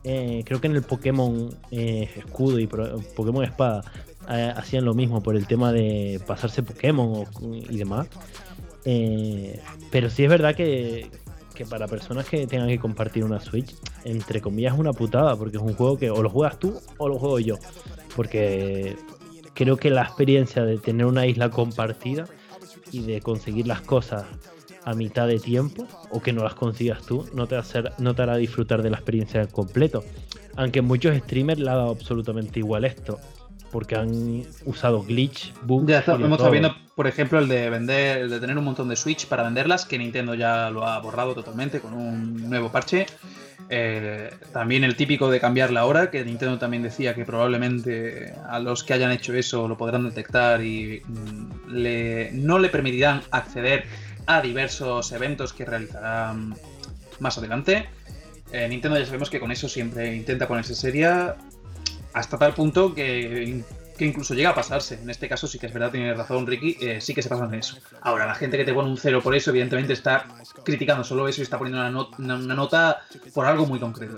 [0.04, 3.82] eh, creo que en el Pokémon eh, Escudo y Pro- Pokémon Espada
[4.56, 7.24] hacían lo mismo por el tema de pasarse Pokémon
[7.68, 8.06] y demás.
[8.84, 9.60] Eh,
[9.90, 11.08] pero sí es verdad que,
[11.54, 13.74] que para personas que tengan que compartir una Switch,
[14.04, 17.08] entre comillas, es una putada, porque es un juego que o lo juegas tú o
[17.08, 17.56] lo juego yo.
[18.16, 18.96] Porque
[19.54, 22.26] creo que la experiencia de tener una isla compartida
[22.90, 24.24] y de conseguir las cosas
[24.84, 27.56] a mitad de tiempo o que no las consigas tú, no te,
[27.98, 30.04] no te hará disfrutar de la experiencia al completo.
[30.56, 33.18] Aunque muchos streamers le ha dado absolutamente igual esto,
[33.72, 35.86] porque han usado glitch, bugs.
[35.88, 38.88] Ya está- hemos estado viendo, por ejemplo, el de vender, el de tener un montón
[38.88, 43.06] de Switch para venderlas, que Nintendo ya lo ha borrado totalmente con un nuevo parche.
[43.70, 48.58] Eh, también el típico de cambiar la hora, que Nintendo también decía que probablemente a
[48.58, 53.84] los que hayan hecho eso lo podrán detectar y mm, le- no le permitirán acceder
[54.26, 56.54] a diversos eventos que realizarán
[57.20, 57.86] más adelante.
[58.52, 61.36] Eh, Nintendo ya sabemos que con eso siempre intenta ponerse seria
[62.12, 63.62] hasta tal punto que,
[63.96, 64.94] que incluso llega a pasarse.
[65.02, 67.50] En este caso sí que es verdad, tiene razón Ricky, eh, sí que se pasan
[67.50, 67.76] de eso.
[68.00, 70.26] Ahora, la gente que te pone un cero por eso, evidentemente está
[70.64, 73.02] criticando solo eso y está poniendo una, not- una- una nota
[73.34, 74.16] por algo muy concreto.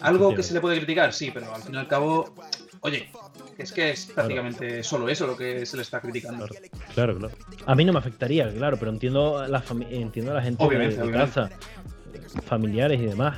[0.00, 2.34] Algo que se le puede criticar, sí, pero al fin y al cabo,
[2.80, 3.08] oye,
[3.56, 6.46] es que es prácticamente solo eso lo que se le está criticando.
[6.94, 7.34] Claro, claro.
[7.66, 10.68] A mí no me afectaría, claro, pero entiendo a la, entiendo a la gente de-
[10.68, 11.32] Obviamente, de, obviamente.
[11.34, 11.50] casa,
[12.46, 13.36] familiares y demás.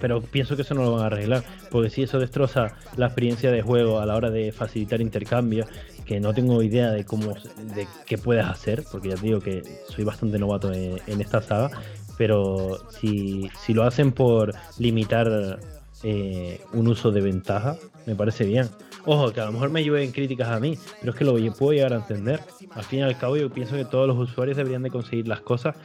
[0.00, 3.50] Pero pienso que eso no lo van a arreglar, porque si eso destroza la experiencia
[3.50, 5.68] de juego a la hora de facilitar intercambios,
[6.04, 7.34] que no tengo idea de cómo,
[7.74, 11.42] de qué puedes hacer, porque ya te digo que soy bastante novato en, en esta
[11.42, 11.70] saga,
[12.16, 15.60] pero si, si lo hacen por limitar
[16.02, 17.76] eh, un uso de ventaja,
[18.06, 18.68] me parece bien.
[19.04, 21.72] Ojo, que a lo mejor me llueven críticas a mí, pero es que lo puedo
[21.72, 22.40] llegar a entender.
[22.72, 25.40] Al fin y al cabo, yo pienso que todos los usuarios deberían de conseguir las
[25.40, 25.76] cosas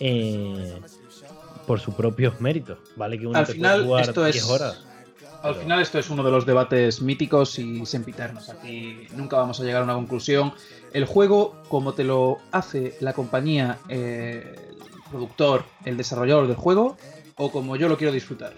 [0.00, 0.74] eh,
[1.68, 2.78] por sus propios méritos.
[2.96, 4.84] Vale que uno Al te final, puede jugar esto 10 es- horas.
[5.42, 8.48] Al Pero- final esto es uno de los debates míticos y sempiternos.
[8.48, 10.52] Aquí nunca vamos a llegar a una conclusión.
[10.92, 16.96] El juego, como te lo hace la compañía, eh, el productor, el desarrollador del juego,
[17.36, 18.54] o como yo lo quiero disfrutar.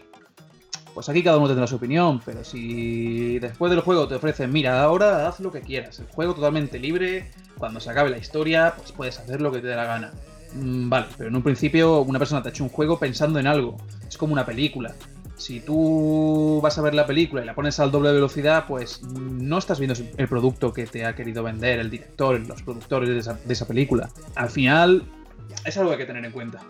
[0.94, 4.82] Pues aquí cada uno tendrá su opinión, pero si después del juego te ofrecen, mira,
[4.82, 8.90] ahora haz lo que quieras, el juego totalmente libre, cuando se acabe la historia, pues
[8.92, 10.12] puedes hacer lo que te dé la gana.
[10.54, 13.46] Mm, vale, pero en un principio una persona te ha hecho un juego pensando en
[13.46, 13.76] algo,
[14.08, 14.94] es como una película.
[15.36, 19.56] Si tú vas a ver la película y la pones al doble velocidad, pues no
[19.58, 23.34] estás viendo el producto que te ha querido vender el director, los productores de esa,
[23.42, 24.10] de esa película.
[24.34, 25.02] Al final,
[25.64, 26.60] es algo que hay que tener en cuenta.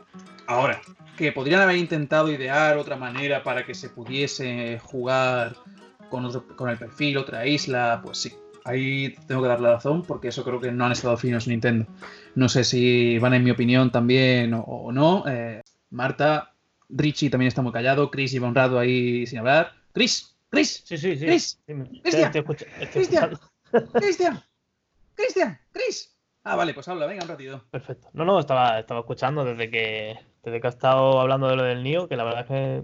[0.47, 0.81] Ahora,
[1.17, 5.57] que podrían haber intentado idear otra manera para que se pudiese jugar
[6.09, 8.33] con, otro- con el perfil, otra isla, pues sí.
[8.71, 11.87] Ahí tengo que dar la razón porque eso creo que no han estado finos Nintendo.
[12.35, 15.25] No sé si van en mi opinión también o, o no.
[15.27, 15.61] Eh,
[15.91, 16.55] Marta,
[16.89, 18.11] Richie también está muy callado.
[18.11, 19.73] Chris lleva un rato ahí sin hablar.
[19.93, 21.27] Chris, Chris, Sí, sí, sí.
[21.27, 21.61] Chris,
[22.93, 23.39] Cristian.
[23.93, 24.43] Cristian,
[25.15, 26.17] Cristian, Chris.
[26.43, 27.65] Ah, vale, pues habla, venga un ratito.
[27.71, 28.09] Perfecto.
[28.13, 31.83] No, no, estaba, estaba escuchando desde que, desde que ha estado hablando de lo del
[31.83, 32.83] Nio, que la verdad es que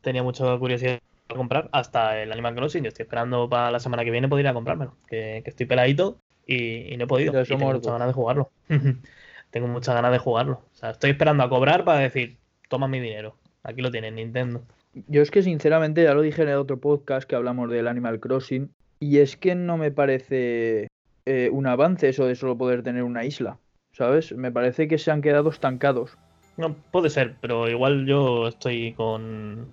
[0.00, 2.82] tenía mucha curiosidad de comprar, hasta el Animal Crossing.
[2.82, 5.66] Yo estoy esperando para la semana que viene poder ir a comprármelo, que, que estoy
[5.66, 7.40] peladito y, y no he podido.
[7.40, 8.50] Y tengo muchas ganas de jugarlo.
[9.50, 10.62] tengo muchas ganas de jugarlo.
[10.72, 12.38] O sea, estoy esperando a cobrar para decir,
[12.68, 13.36] toma mi dinero.
[13.62, 14.62] Aquí lo tienes, Nintendo.
[15.08, 18.20] Yo es que sinceramente ya lo dije en el otro podcast que hablamos del Animal
[18.20, 18.70] Crossing
[19.00, 20.88] y es que no me parece
[21.26, 23.58] eh, un avance eso de solo poder tener una isla,
[23.92, 24.32] ¿sabes?
[24.32, 26.16] Me parece que se han quedado estancados.
[26.56, 29.66] No, puede ser, pero igual yo estoy con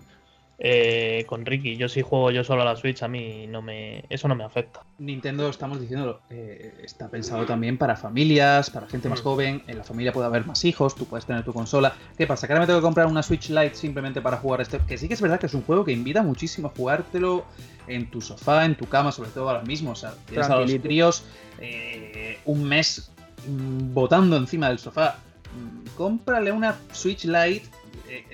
[0.63, 1.75] eh, con Ricky.
[1.75, 4.43] Yo si juego yo solo a la Switch, a mí no me eso no me
[4.43, 4.81] afecta.
[4.99, 9.23] Nintendo, estamos diciendo, eh, está pensado también para familias, para gente más Mm.
[9.23, 9.63] joven.
[9.65, 11.95] En la familia puede haber más hijos, tú puedes tener tu consola.
[12.15, 12.45] ¿Qué pasa?
[12.45, 14.77] Que ahora me tengo que comprar una Switch Lite simplemente para jugar este.
[14.87, 17.43] Que sí que es verdad que es un juego que invita muchísimo a jugártelo
[17.87, 19.89] en tu sofá, en tu cama, sobre todo ahora mismo.
[19.91, 21.23] O sea, tienes a los críos
[21.59, 23.11] eh, un mes
[23.47, 25.17] mm, botando encima del sofá.
[25.55, 27.63] Mm, Cómprale una Switch Lite.
[28.11, 28.25] Eh,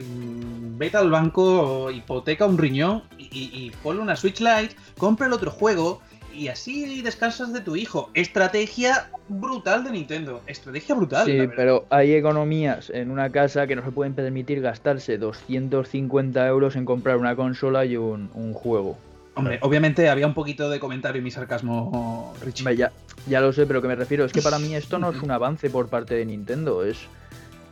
[0.77, 5.33] vete al banco, hipoteca un riñón y, y- y ponle una Switch Lite, compra el
[5.33, 6.01] otro juego
[6.33, 8.09] y así descansas de tu hijo.
[8.13, 10.41] Estrategia brutal de Nintendo.
[10.47, 11.25] Estrategia brutal.
[11.25, 16.75] Sí, pero hay economías en una casa que no se pueden permitir gastarse 250 euros
[16.75, 18.97] en comprar una consola y un, un juego.
[19.35, 22.75] Hombre, obviamente había un poquito de comentario y mi sarcasmo, Richie.
[22.75, 22.91] Ya,
[23.27, 25.29] ya lo sé, pero que me refiero es que para mí esto no es un
[25.31, 26.97] avance por parte de Nintendo, es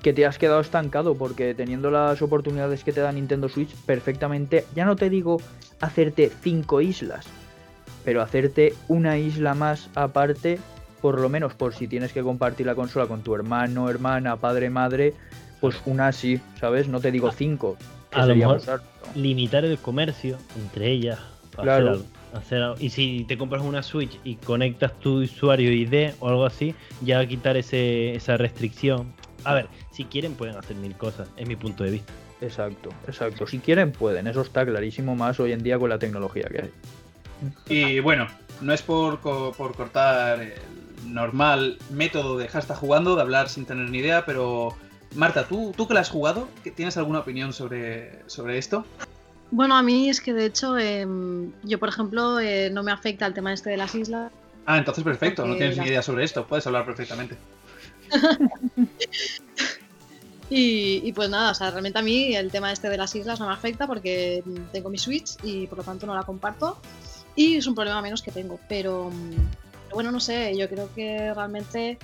[0.01, 4.65] que te has quedado estancado porque teniendo las oportunidades que te da Nintendo Switch perfectamente,
[4.75, 5.41] ya no te digo
[5.81, 7.25] hacerte cinco islas,
[8.03, 10.59] pero hacerte una isla más aparte,
[11.01, 14.69] por lo menos por si tienes que compartir la consola con tu hermano, hermana, padre,
[14.69, 15.13] madre,
[15.59, 16.87] pues una sí, ¿sabes?
[16.87, 17.77] No te digo cinco.
[18.11, 18.79] que A lo sería mejor- abusar,
[19.15, 19.21] ¿no?
[19.21, 21.19] limitar el comercio entre ellas.
[21.55, 21.71] Claro.
[21.71, 22.05] hacer algo-
[22.37, 22.75] hacer algo.
[22.79, 27.17] Y si te compras una Switch y conectas tu usuario ID o algo así, ya
[27.17, 29.13] va a quitar ese, esa restricción.
[29.45, 32.11] A ver, si quieren pueden hacer mil cosas, es mi punto de vista.
[32.41, 33.47] Exacto, exacto.
[33.47, 36.71] Si quieren pueden, eso está clarísimo más hoy en día con la tecnología que hay.
[37.69, 38.27] Y bueno,
[38.61, 40.53] no es por, co- por cortar el
[41.13, 44.75] normal método de hashtag jugando, de hablar sin tener ni idea, pero
[45.15, 48.85] Marta, ¿tú, tú que la has jugado, ¿qué- ¿tienes alguna opinión sobre, sobre esto?
[49.51, 53.25] Bueno, a mí es que de hecho, em, yo por ejemplo, eh, no me afecta
[53.27, 54.31] el tema este de las islas.
[54.65, 57.37] Ah, entonces perfecto, no tienes ni idea sobre esto, puedes hablar perfectamente.
[60.49, 63.47] Y, pues nada, o sea, realmente a mí el tema este de las islas no
[63.47, 66.77] me afecta porque tengo mi Switch y por lo tanto no la comparto.
[67.35, 68.59] Y es un problema menos que tengo.
[68.69, 69.11] Pero,
[69.91, 71.97] bueno, no sé, yo creo que realmente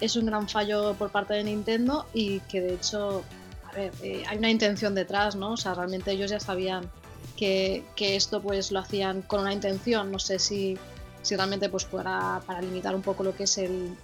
[0.00, 3.24] es un gran fallo por parte de Nintendo y que de hecho,
[3.64, 5.52] a ver, eh, hay una intención detrás, ¿no?
[5.52, 6.88] O sea, realmente ellos ya sabían
[7.36, 10.12] que, que esto pues lo hacían con una intención.
[10.12, 10.78] No sé si,
[11.22, 13.96] si realmente pues para, para limitar un poco lo que es el,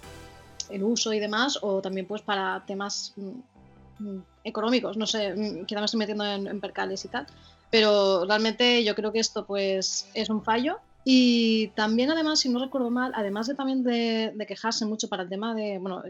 [0.71, 5.67] el uso y demás, o también pues para temas mm, mm, económicos, no sé, mm,
[5.67, 7.27] quizá me estoy metiendo en, en percales y tal,
[7.71, 10.79] pero realmente yo creo que esto pues es un fallo
[11.11, 15.31] y también además, si no recuerdo mal, además de también de, quejarse mucho para el
[15.31, 16.03] tema de, bueno,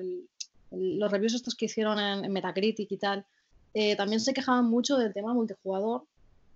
[0.72, 3.24] los reviews estos que hicieron en, en Metacritic y tal,
[3.74, 6.04] eh, también se quejaban mucho del tema multijugador,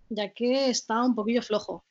[0.09, 1.85] ya que está un poquillo flojo.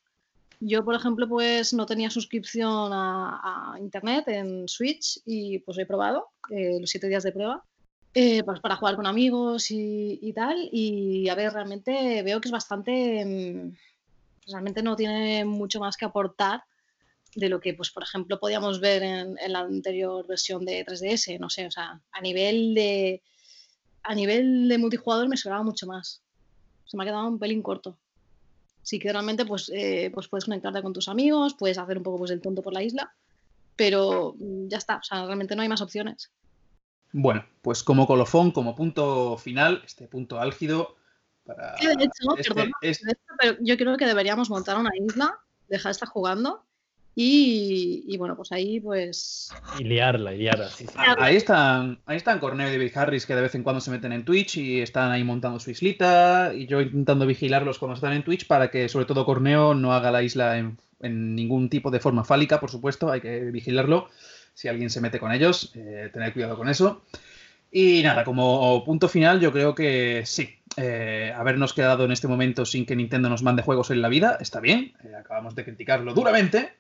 [0.64, 6.28] Yo, por ejemplo, pues no tenía suscripción a, internet en Switch y pues he probado
[6.52, 7.64] eh, los siete días de prueba
[8.14, 10.70] eh, pues para jugar con amigos y, tal.
[10.72, 13.26] Y a ver, realmente veo que es bastante.
[13.26, 13.76] mm,
[14.48, 16.64] Realmente no tiene mucho más que aportar
[17.36, 21.40] de lo que, pues, por ejemplo, podíamos ver en, en la anterior versión de 3DS.
[21.40, 23.24] No sé, o sea, a nivel de.
[24.04, 26.22] A nivel de multijugador me esperaba mucho más.
[26.86, 27.98] Se me ha quedado un pelín corto.
[28.84, 32.18] Sí que realmente pues, eh, pues puedes conectarte con tus amigos, puedes hacer un poco
[32.20, 33.14] pues, el tonto por la isla,
[33.76, 36.32] pero mm, ya está, o sea, realmente no hay más opciones.
[37.14, 40.96] Bueno, pues como colofón, como punto final, este punto álgido
[41.46, 45.38] para Que de hecho, este- perdona, este- pero yo creo que deberíamos montar una isla,
[45.68, 46.64] dejar de estar jugando
[47.16, 49.50] y, y bueno, pues ahí pues...
[49.80, 50.94] Y liarla, y liarla, sí, sí.
[50.98, 53.92] Ah, Ahí están, ahí están Corneo y David Harris que de vez en cuando se
[53.92, 58.14] meten en Twitch y están ahí montando su islita y yo intentando vigilarlos cuando están
[58.14, 61.90] en Twitch para que sobre todo Corneo no haga la isla en, en ningún tipo
[61.92, 64.10] de forma fálica, por supuesto, hay que vigilarlo.
[64.54, 67.04] Si alguien se mete con ellos, eh, tener cuidado con eso.
[67.72, 70.58] Y nada, como punto final, yo creo que sí.
[70.76, 74.38] eh, habernos quedado en este momento sin que Nintendo nos mande juegos en la vida,
[74.42, 74.94] está bien.
[75.06, 76.74] eh, acabamos de criticarlo duramente.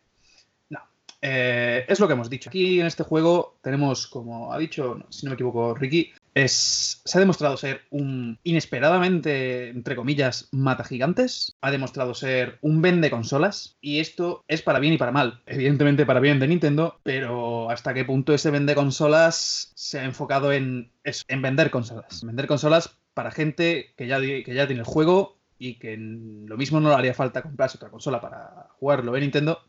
[1.21, 2.49] Eh, es lo que hemos dicho.
[2.49, 7.17] Aquí en este juego tenemos, como ha dicho, si no me equivoco, Ricky, es, se
[7.17, 11.55] ha demostrado ser un inesperadamente, entre comillas, mata gigantes.
[11.61, 13.77] Ha demostrado ser un vende consolas.
[13.81, 15.41] Y esto es para bien y para mal.
[15.45, 20.51] Evidentemente para bien de Nintendo, pero hasta qué punto ese vende consolas se ha enfocado
[20.51, 22.23] en, eso, en vender consolas.
[22.23, 26.79] Vender consolas para gente que ya, que ya tiene el juego y que lo mismo
[26.79, 29.59] no le haría falta comprarse otra consola para jugarlo en Nintendo.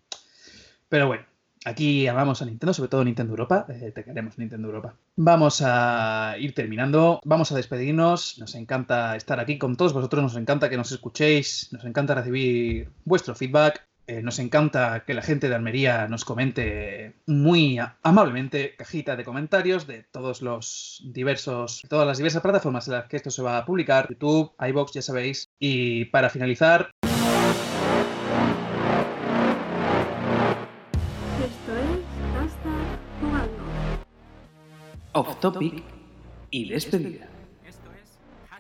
[0.89, 1.25] Pero bueno,
[1.65, 3.67] Aquí amamos a Nintendo, sobre todo Nintendo Europa.
[3.69, 4.95] Eh, te queremos, Nintendo Europa.
[5.17, 7.21] Vamos a ir terminando.
[7.25, 8.39] Vamos a despedirnos.
[8.39, 10.23] Nos encanta estar aquí con todos vosotros.
[10.23, 11.69] Nos encanta que nos escuchéis.
[11.73, 13.87] Nos encanta recibir vuestro feedback.
[14.09, 19.87] Eh, nos encanta que la gente de Almería nos comente muy amablemente cajita de comentarios
[19.87, 23.65] de todos los diversos, todas las diversas plataformas en las que esto se va a
[23.65, 25.49] publicar, YouTube, iBox, ya sabéis.
[25.61, 26.91] Y para finalizar,
[35.13, 35.83] Off topic
[36.51, 37.29] y despedida.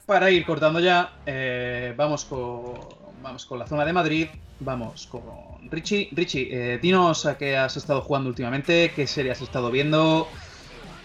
[0.06, 2.74] para ir cortando ya, eh, vamos con
[3.22, 4.26] vamos con la zona de Madrid.
[4.60, 5.22] Vamos con
[5.70, 6.08] Richie.
[6.12, 10.28] Richie, eh, dinos a qué has estado jugando últimamente, qué serie has estado viendo,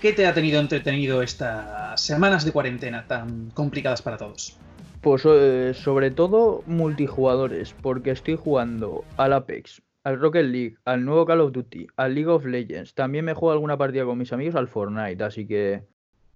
[0.01, 4.57] qué te ha tenido entretenido estas semanas de cuarentena tan complicadas para todos.
[5.01, 11.25] Pues eh, sobre todo multijugadores, porque estoy jugando al Apex, al Rocket League, al nuevo
[11.25, 12.93] Call of Duty, al League of Legends.
[12.93, 15.83] También me juego alguna partida con mis amigos al Fortnite, así que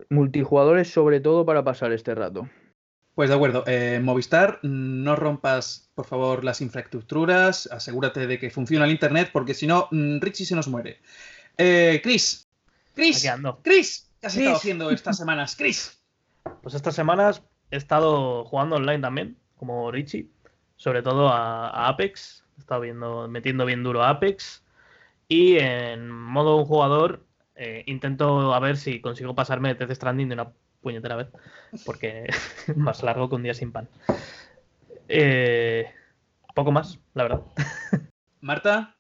[0.10, 2.50] multijugadores sobre todo para pasar este rato.
[3.16, 8.84] Pues de acuerdo, eh, Movistar, no rompas por favor las infraestructuras, asegúrate de que funciona
[8.84, 11.00] el internet, porque si no, mm, Richie se nos muere.
[11.58, 12.50] Eh, Chris,
[12.94, 13.26] Chris.
[13.64, 14.44] Chris, ¿qué has Chris.
[14.44, 15.56] estado haciendo estas semanas?
[15.56, 15.98] Chris.
[16.62, 20.28] Pues estas semanas he estado jugando online también, como Richie,
[20.76, 22.44] sobre todo a, a Apex.
[22.62, 24.64] Estado viendo, metiendo bien duro a Apex.
[25.28, 27.26] Y en modo un jugador,
[27.56, 30.52] eh, intento a ver si consigo pasarme Death Stranding de una
[30.82, 31.28] puñetera vez,
[31.86, 33.88] porque es más largo que un día sin pan.
[35.08, 35.86] Eh,
[36.54, 37.42] poco más, la verdad.
[38.42, 38.96] Marta,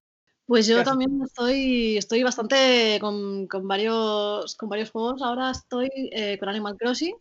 [0.46, 5.22] Pues ¿Qué yo también estoy, estoy bastante con, con varios, con varios juegos.
[5.22, 7.16] Ahora estoy eh, con Animal Crossing.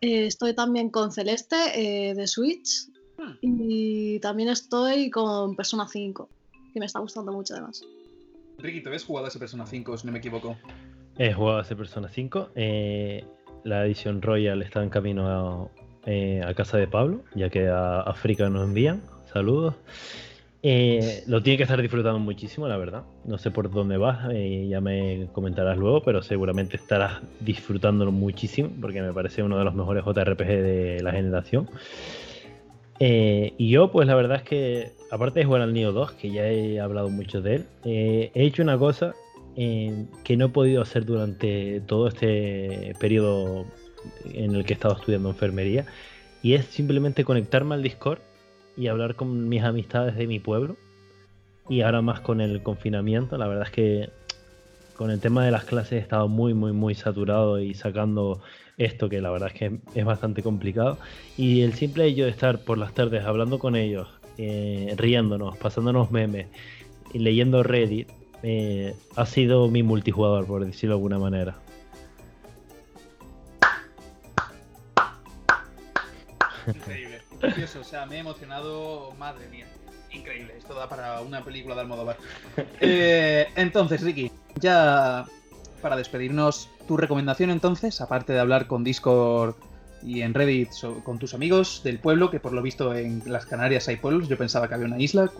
[0.00, 2.88] eh, estoy también con Celeste eh, de Switch.
[3.20, 3.36] Hmm.
[3.42, 6.28] Y también estoy con Persona 5,
[6.72, 7.84] que me está gustando mucho además.
[8.58, 10.56] Ricky, ¿te ves jugado a ese Persona 5, si no me equivoco?
[11.18, 12.50] He jugado a ese Persona 5.
[12.54, 13.24] eh,
[13.64, 15.68] la edición Royal está en camino a,
[16.06, 19.02] eh, a casa de Pablo, ya que a África nos envían.
[19.32, 19.74] Saludos.
[20.62, 23.04] Eh, lo tiene que estar disfrutando muchísimo, la verdad.
[23.24, 28.70] No sé por dónde vas, eh, ya me comentarás luego, pero seguramente estarás disfrutándolo muchísimo,
[28.80, 31.68] porque me parece uno de los mejores JRPG de la generación.
[33.02, 36.30] Eh, y yo, pues la verdad es que, aparte de jugar al Neo 2, que
[36.30, 39.14] ya he hablado mucho de él, eh, he hecho una cosa
[39.56, 43.64] eh, que no he podido hacer durante todo este periodo
[44.34, 45.86] en el que he estado estudiando enfermería,
[46.42, 48.18] y es simplemente conectarme al Discord
[48.76, 50.76] y hablar con mis amistades de mi pueblo.
[51.68, 54.10] Y ahora más con el confinamiento, la verdad es que
[54.96, 58.42] con el tema de las clases he estado muy, muy, muy saturado y sacando
[58.80, 60.98] esto que la verdad es que es bastante complicado.
[61.36, 64.08] Y el simple hecho de estar por las tardes hablando con ellos,
[64.38, 66.46] eh, riéndonos, pasándonos memes
[67.12, 68.08] y leyendo Reddit,
[68.42, 71.56] eh, ha sido mi multijugador, por decirlo de alguna manera.
[76.66, 79.66] Increíble, precioso, o sea, me he emocionado, madre mía.
[80.10, 82.16] Increíble, esto da para una película de Almodóvar.
[82.80, 85.26] Eh, entonces, Ricky, ya
[85.80, 89.54] para despedirnos, tu recomendación entonces, aparte de hablar con Discord
[90.02, 90.70] y en Reddit
[91.04, 94.38] con tus amigos del pueblo, que por lo visto en las Canarias hay pueblos, yo
[94.38, 95.30] pensaba que había una isla,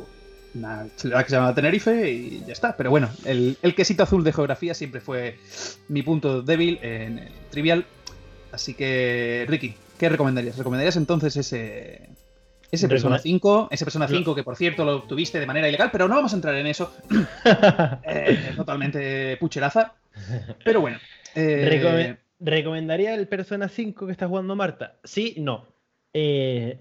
[0.54, 2.76] una ciudad que se llama Tenerife y ya está.
[2.76, 5.38] Pero bueno, el, el quesito azul de geografía siempre fue
[5.88, 7.86] mi punto débil en el trivial.
[8.52, 10.58] Así que, Ricky, ¿qué recomendarías?
[10.58, 12.10] ¿Recomendarías entonces ese,
[12.72, 13.68] ese Persona Recome- 5?
[13.70, 16.36] Ese Persona 5 que, por cierto, lo obtuviste de manera ilegal, pero no vamos a
[16.36, 16.92] entrar en eso.
[18.04, 19.92] Eh, totalmente pucheraza.
[20.64, 20.98] Pero bueno.
[21.34, 24.96] eh, Recome- ¿Recomendaría el Persona 5 que está jugando Marta?
[25.04, 25.66] Sí, no.
[26.14, 26.78] Eh,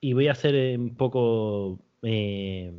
[0.00, 2.72] y voy a ser un poco eh,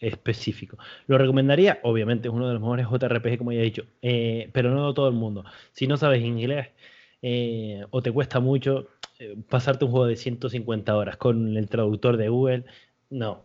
[0.00, 0.76] específico.
[1.06, 4.92] Lo recomendaría, obviamente, es uno de los mejores JRPG, como ya he dicho, pero no
[4.92, 5.44] todo el mundo.
[5.72, 6.68] Si no sabes inglés
[7.90, 8.88] o te cuesta mucho
[9.48, 12.64] pasarte un juego de 150 horas con el traductor de Google,
[13.10, 13.44] no.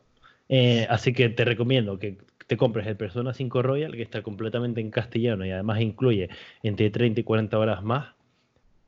[0.90, 2.18] Así que te recomiendo que
[2.48, 6.30] te compres el Persona 5 Royal, que está completamente en castellano y además incluye
[6.64, 8.16] entre 30 y 40 horas más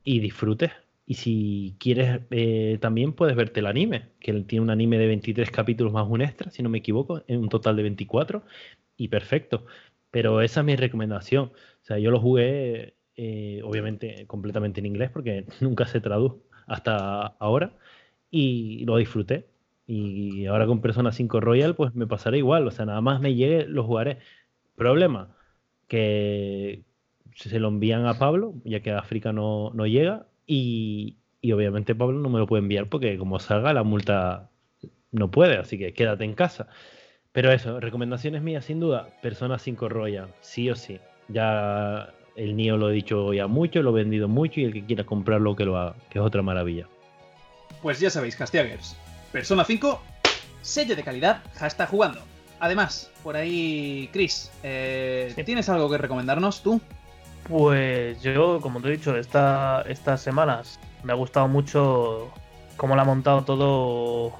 [0.04, 0.72] y disfrutes.
[1.06, 5.50] Y si quieres, eh, también puedes verte el anime, que tiene un anime de 23
[5.50, 8.44] capítulos más un extra, si no me equivoco, en un total de 24,
[8.96, 9.66] y perfecto.
[10.10, 11.46] Pero esa es mi recomendación.
[11.46, 17.26] O sea, yo lo jugué, eh, obviamente, completamente en inglés, porque nunca se tradujo hasta
[17.26, 17.72] ahora,
[18.30, 19.46] y lo disfruté.
[19.92, 22.64] Y ahora con Persona 5 Royal, pues me pasará igual.
[22.68, 24.18] O sea, nada más me llegue, lo jugaré.
[24.76, 25.34] Problema,
[25.88, 26.84] que
[27.34, 31.96] se lo envían a Pablo, ya que a África no, no llega, y, y obviamente
[31.96, 34.50] Pablo no me lo puede enviar porque como salga la multa
[35.10, 36.68] no puede, así que quédate en casa.
[37.32, 41.00] Pero eso, recomendaciones mías sin duda, Persona 5 Royal, sí o sí.
[41.26, 44.84] Ya el Nio lo he dicho ya mucho, lo he vendido mucho y el que
[44.84, 46.86] quiera comprarlo que lo haga, que es otra maravilla.
[47.82, 48.96] Pues ya sabéis, Castiagers.
[49.32, 50.00] Persona 5,
[50.62, 52.20] sello de calidad, hashtag jugando.
[52.58, 55.44] Además, por ahí, Chris, eh, Sí.
[55.44, 56.80] ¿tienes algo que recomendarnos tú?
[57.48, 62.30] Pues yo, como te he dicho, esta, estas semanas me ha gustado mucho
[62.76, 64.32] cómo lo ha montado todo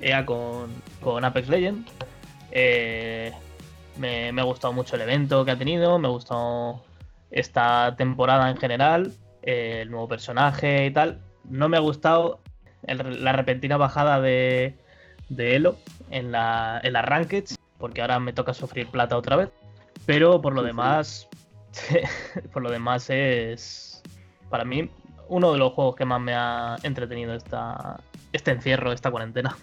[0.00, 1.90] EA con, con Apex Legends.
[2.50, 3.32] Eh,
[3.98, 6.82] me, me ha gustado mucho el evento que ha tenido, me ha gustado
[7.30, 9.12] esta temporada en general,
[9.42, 11.20] eh, el nuevo personaje y tal.
[11.44, 12.40] No me ha gustado
[12.86, 14.76] el- la repentina bajada de,
[15.28, 15.76] de Elo
[16.10, 19.48] en la, en las Rankeds, porque ahora me toca sufrir plata otra vez.
[20.06, 21.28] Pero por lo demás,
[22.52, 24.02] por lo demás es
[24.48, 24.90] para mí
[25.28, 28.00] uno de los juegos que más me ha entretenido esta,
[28.32, 29.56] este encierro, esta cuarentena.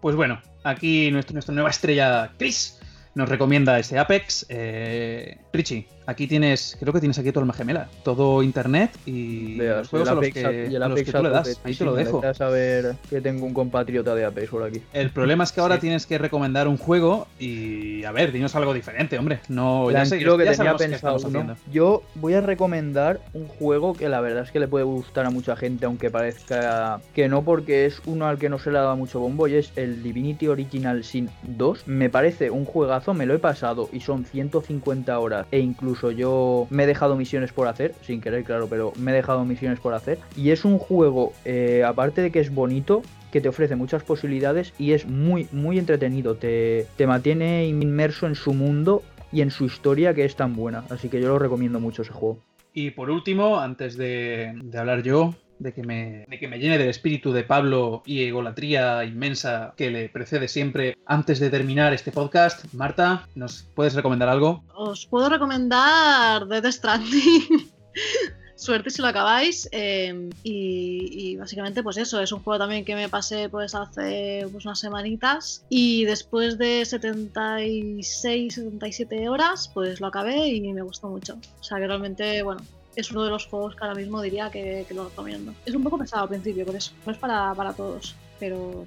[0.00, 2.80] Pues bueno, aquí nuestro, nuestra nueva estrella, Chris,
[3.14, 4.46] nos recomienda ese Apex.
[4.48, 9.78] Eh, Richie, aquí tienes, creo que tienes aquí todo alma gemela, todo internet y Veas,
[9.78, 11.18] los juegos el a los Apex que, a- y el a los Apex que tú
[11.18, 11.48] a le das.
[11.48, 12.34] tope, Ahí te lo dejo.
[12.34, 14.82] saber que tengo un compatriota de Apex por aquí.
[14.92, 15.82] El problema es que ahora Sí.
[15.82, 19.40] tienes que recomendar un juego y, a ver, dinos algo diferente, hombre.
[19.48, 21.56] No, ya sé, Tranquilo que ya tenía pensado haciendo.
[21.72, 25.30] Yo voy a recomendar un juego que la verdad es que le puede gustar a
[25.30, 28.82] mucha gente, aunque parezca que no, porque es uno al que no se le ha
[28.82, 31.86] dado mucho bombo y es el Divinity Original Sin 2.
[31.86, 36.66] Me parece un juegazo, me lo he pasado y son 150 horas e incluso yo
[36.70, 39.92] me he dejado misiones por hacer, sin querer, claro, pero me he dejado misiones por
[39.92, 40.18] hacer.
[40.36, 44.72] Y es un juego, eh, aparte de que es bonito, que te ofrece muchas posibilidades
[44.78, 46.36] y es muy, muy entretenido.
[46.36, 49.02] Te, te mantiene inmerso en su mundo
[49.32, 50.84] y en su historia que es tan buena.
[50.90, 52.38] Así que yo lo recomiendo mucho ese juego.
[52.72, 56.78] Y por último, antes de, de hablar yo, de que, me, de que me llene
[56.78, 62.10] del espíritu de Pablo y egolatría inmensa que le precede siempre, antes de terminar este
[62.10, 64.64] podcast, Marta, ¿nos puedes recomendar algo?
[64.74, 67.70] Os puedo recomendar Death Stranding.
[68.56, 69.68] Suerte si lo acabáis.
[69.72, 74.46] eh, y, y básicamente, pues eso, es un juego también que me pasé pues hace
[74.52, 75.64] pues, unas semanitas.
[75.70, 81.38] Y después de 76, 77 horas, pues lo acabé y me gustó mucho.
[81.58, 82.60] O sea que realmente, bueno,
[82.96, 85.54] es uno de los juegos que ahora mismo diría que, lo recomiendo.
[85.64, 86.92] Es un poco pesado al principio, por eso.
[87.06, 88.86] No es para, para todos, pero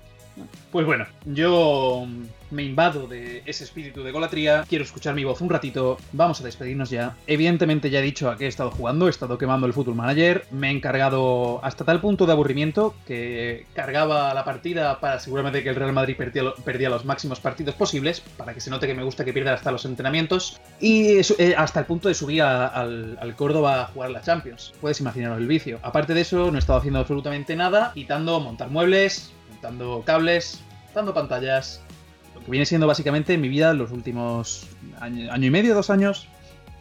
[0.72, 2.07] Pues bueno, yo
[2.49, 6.43] me invado de ese espíritu de golatría, quiero escuchar mi voz un ratito, vamos a
[6.43, 7.15] despedirnos ya.
[7.27, 10.45] Evidentemente ya he dicho a qué he estado jugando, he estado quemando el Football Manager,
[10.51, 15.64] me he encargado hasta tal punto de aburrimiento que cargaba la partida para asegurarme de
[15.64, 18.88] que el Real Madrid perdía, lo- perdía los máximos partidos posibles, para que se note
[18.88, 22.41] que me gusta que pierda hasta los entrenamientos, y eh, hasta el punto de subir
[22.41, 24.73] al, al Córdoba a jugar la Champions.
[24.81, 25.80] Puedes imaginaros el vicio.
[25.84, 29.31] Aparte de eso, no he estado haciendo absolutamente nada, quitando montar muebles,
[29.64, 31.81] montando cables, montando pantallas,
[32.35, 34.68] lo que viene siendo básicamente mi vida los últimos
[34.99, 36.27] año, y medio, dos años,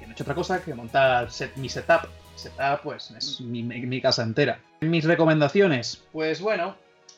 [0.01, 2.09] que no he hecho otra cosa que montar set- mi setup.
[2.35, 4.59] Setup, pues, es mi casa entera.
[4.81, 6.75] Mis recomendaciones, pues bueno,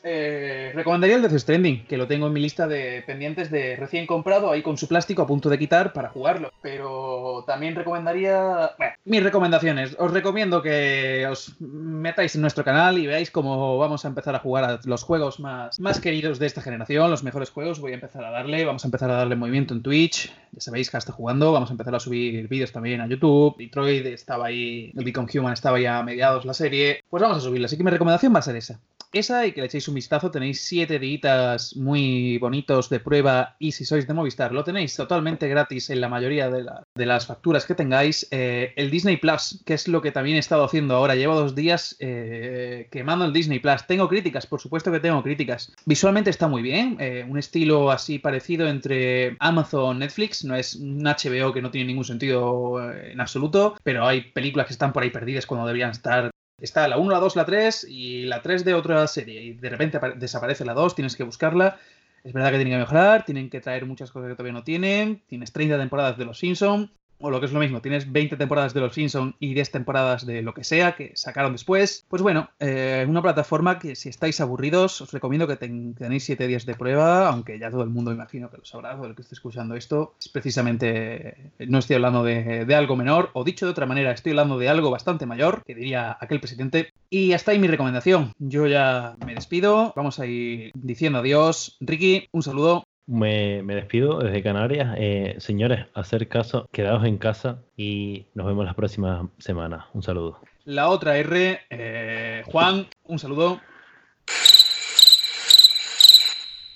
[0.07, 4.05] eh, recomendaría el Death Stranding, que lo tengo en mi lista de pendientes de recién
[4.05, 6.51] comprado, ahí con su plástico a punto de quitar para jugarlo.
[6.61, 8.71] Pero también recomendaría...
[8.77, 9.95] Bueno, mis recomendaciones.
[9.97, 14.39] Os recomiendo que os metáis en nuestro canal y veáis cómo vamos a empezar a
[14.39, 17.79] jugar a los juegos más, más queridos de esta generación, los mejores juegos.
[17.79, 20.31] Voy a empezar a darle, vamos a empezar a darle movimiento en Twitch.
[20.51, 23.57] Ya sabéis que está jugando, vamos a empezar a subir vídeos también a YouTube.
[23.57, 27.03] Detroit estaba ahí, el Become Human estaba ya a mediados la serie.
[27.09, 28.79] Pues vamos a subirla, así que mi recomendación va a ser esa
[29.15, 30.29] esa y que le echéis un vistazo.
[30.31, 35.47] Tenéis siete días muy bonitos de prueba y si sois de Movistar lo tenéis totalmente
[35.47, 38.27] gratis en la mayoría de, la- de las facturas que tengáis.
[38.31, 41.15] Eh, el Disney Plus, que es lo que también he estado haciendo ahora.
[41.15, 43.87] Llevo dos días eh, quemando el Disney Plus.
[43.87, 45.73] Tengo críticas, por supuesto que tengo críticas.
[45.85, 46.97] Visualmente está muy bien.
[46.99, 50.43] eh, un estilo así parecido entre Amazon, Netflix.
[50.43, 53.75] No es un HBO que no tiene ningún sentido en absoluto.
[53.83, 57.19] Pero hay películas que están por ahí perdidas cuando deberían estar Está la 1, la
[57.19, 59.43] 2, la 3 y la 3 de otra serie.
[59.43, 61.77] Y de repente apare- desaparece la 2, tienes que buscarla.
[62.23, 65.21] Es verdad que tienen que mejorar, tienen que traer muchas cosas que todavía no tienen.
[65.27, 68.73] Tienes 30 temporadas de Los Simpson o lo que es lo mismo, tienes 20 temporadas
[68.73, 72.05] de Los Simpson y 10 temporadas de lo que sea que sacaron después.
[72.09, 76.47] Pues bueno, eh, una plataforma que si estáis aburridos os recomiendo que ten- tenéis 7
[76.47, 79.21] días de prueba, aunque ya todo el mundo imagino que lo sabrá, todo el que
[79.21, 80.15] esté escuchando esto.
[80.19, 84.31] Es precisamente, no estoy hablando de, de algo menor, o dicho de otra manera, estoy
[84.31, 86.89] hablando de algo bastante mayor, que diría aquel presidente.
[87.09, 88.31] Y hasta ahí mi recomendación.
[88.39, 91.77] Yo ya me despido, vamos a ir diciendo adiós.
[91.79, 92.83] Ricky, un saludo.
[93.07, 94.95] Me, me despido desde Canarias.
[94.97, 99.87] Eh, señores, hacer caso, quedaos en casa y nos vemos la próxima semana.
[99.93, 100.39] Un saludo.
[100.63, 103.61] La otra R, eh, Juan, un saludo.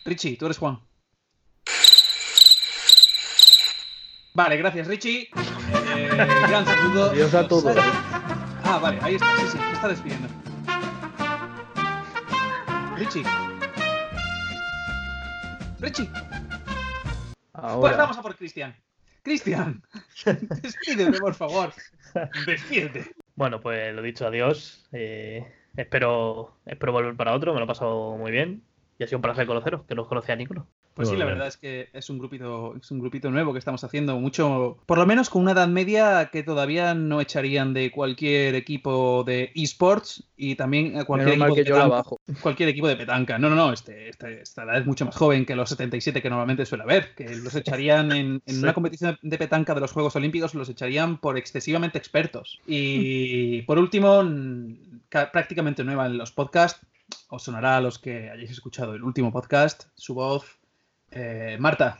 [0.05, 0.79] Richie, tú eres Juan.
[4.35, 5.29] Vale, gracias Richie.
[5.95, 6.09] Eh,
[6.47, 7.09] gran saludo.
[7.09, 7.75] Adiós a todos.
[8.63, 10.27] Ah, vale, ahí está, sí, sí, se está despidiendo.
[12.95, 13.23] Richie.
[15.79, 16.09] Richie.
[17.53, 18.75] Pues vamos a por Cristian.
[19.21, 19.83] Cristian,
[20.61, 21.73] despídete, por favor.
[22.45, 23.11] Despídete.
[23.35, 24.87] Bueno, pues lo dicho, adiós.
[24.91, 25.45] Eh,
[25.75, 28.63] espero, espero volver para otro, me lo he pasado muy bien.
[28.97, 30.67] Y ha sido un placer conoceros, que no os conocía a ninguno.
[30.99, 33.83] Pues sí, la verdad es que es un grupito, es un grupito nuevo que estamos
[33.85, 38.53] haciendo mucho, por lo menos con una edad media que todavía no echarían de cualquier
[38.55, 41.95] equipo de esports y también a cualquier Menos equipo que de yo petanca.
[41.95, 42.19] bajo.
[42.41, 43.39] cualquier equipo de petanca.
[43.39, 46.29] No, no, no, este, este- esta edad es mucho más joven que los 77 que
[46.29, 48.61] normalmente suele haber, que los echarían en, en Sí.
[48.61, 52.59] una competición de petanca de los Juegos Olímpicos, los echarían por excesivamente expertos.
[52.67, 54.21] Y por último,
[55.09, 56.81] prácticamente nueva en los podcasts,
[57.29, 60.58] os sonará a los que hayáis escuchado el último podcast, su voz,
[61.11, 61.99] eh, Marta.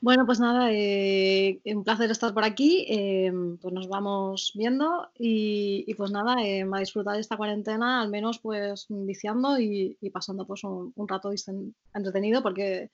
[0.00, 2.84] Bueno, pues nada, eh, un placer estar por aquí.
[2.88, 8.40] eh, pues nos vamos viendo y, y pues nada, a disfrutar esta cuarentena, al menos
[8.40, 11.30] pues viciando y, y pasando pues un, un rato
[11.94, 12.90] entretenido, porque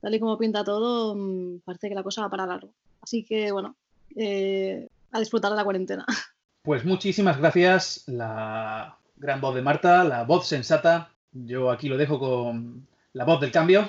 [0.00, 2.72] tal y como pinta todo, mm, parece que la cosa va para largo.
[3.00, 3.76] Así que bueno,
[4.16, 6.06] a disfrutar de la cuarentena.
[6.64, 11.10] Pues muchísimas gracias, la gran voz de Marta, la voz sensata.
[11.30, 13.86] Yo aquí lo dejo con la voz del cambio,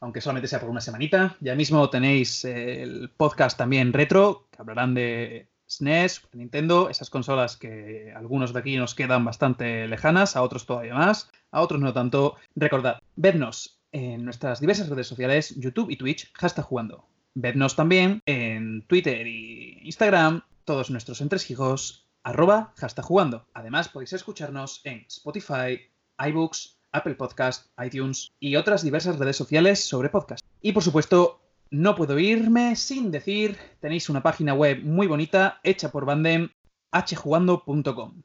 [0.00, 1.36] aunque solamente sea por una semanita.
[1.40, 7.10] Ya mismo tenéis eh, el podcast también retro, que hablarán de SNES, Super Nintendo, esas
[7.10, 11.60] consolas que a algunos de aquí nos quedan bastante lejanas, a otros todavía más, a
[11.60, 12.36] otros no tanto.
[12.54, 17.06] Recordad, vednos en nuestras diversas redes sociales, YouTube y Twitch, hashtag jugando.
[17.34, 23.46] Vednos también en Twitter y Instagram, todos nuestros entresijos, arroba hashtag jugando.
[23.54, 25.80] Además, podéis escucharnos en Spotify,
[26.18, 30.44] iBooks, Apple Podcast, iTunes y otras diversas redes sociales sobre podcast.
[30.62, 31.40] Y por supuesto,
[31.70, 36.48] no puedo irme sin decir, tenéis una página web muy bonita hecha por Bandem,
[36.92, 38.22] hjugando.com.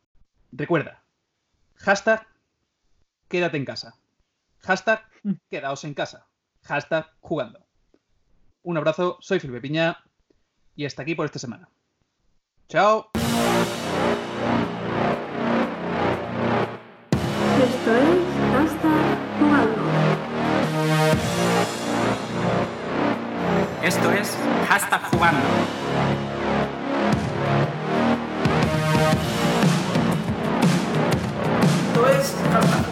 [0.51, 1.03] Recuerda,
[1.75, 2.27] hashtag
[3.27, 3.95] quédate en casa.
[4.59, 5.03] Hashtag
[5.49, 6.27] quedaos en casa.
[6.63, 7.59] Hashtag jugando.
[8.63, 9.97] Un abrazo, soy Felipe Piña
[10.75, 11.67] y hasta aquí por esta semana.
[12.67, 13.09] Chao.
[17.63, 18.10] Esto
[23.91, 24.37] Esto es
[24.69, 25.41] Hashtag Jugando.
[31.89, 32.90] Esto es Hashtag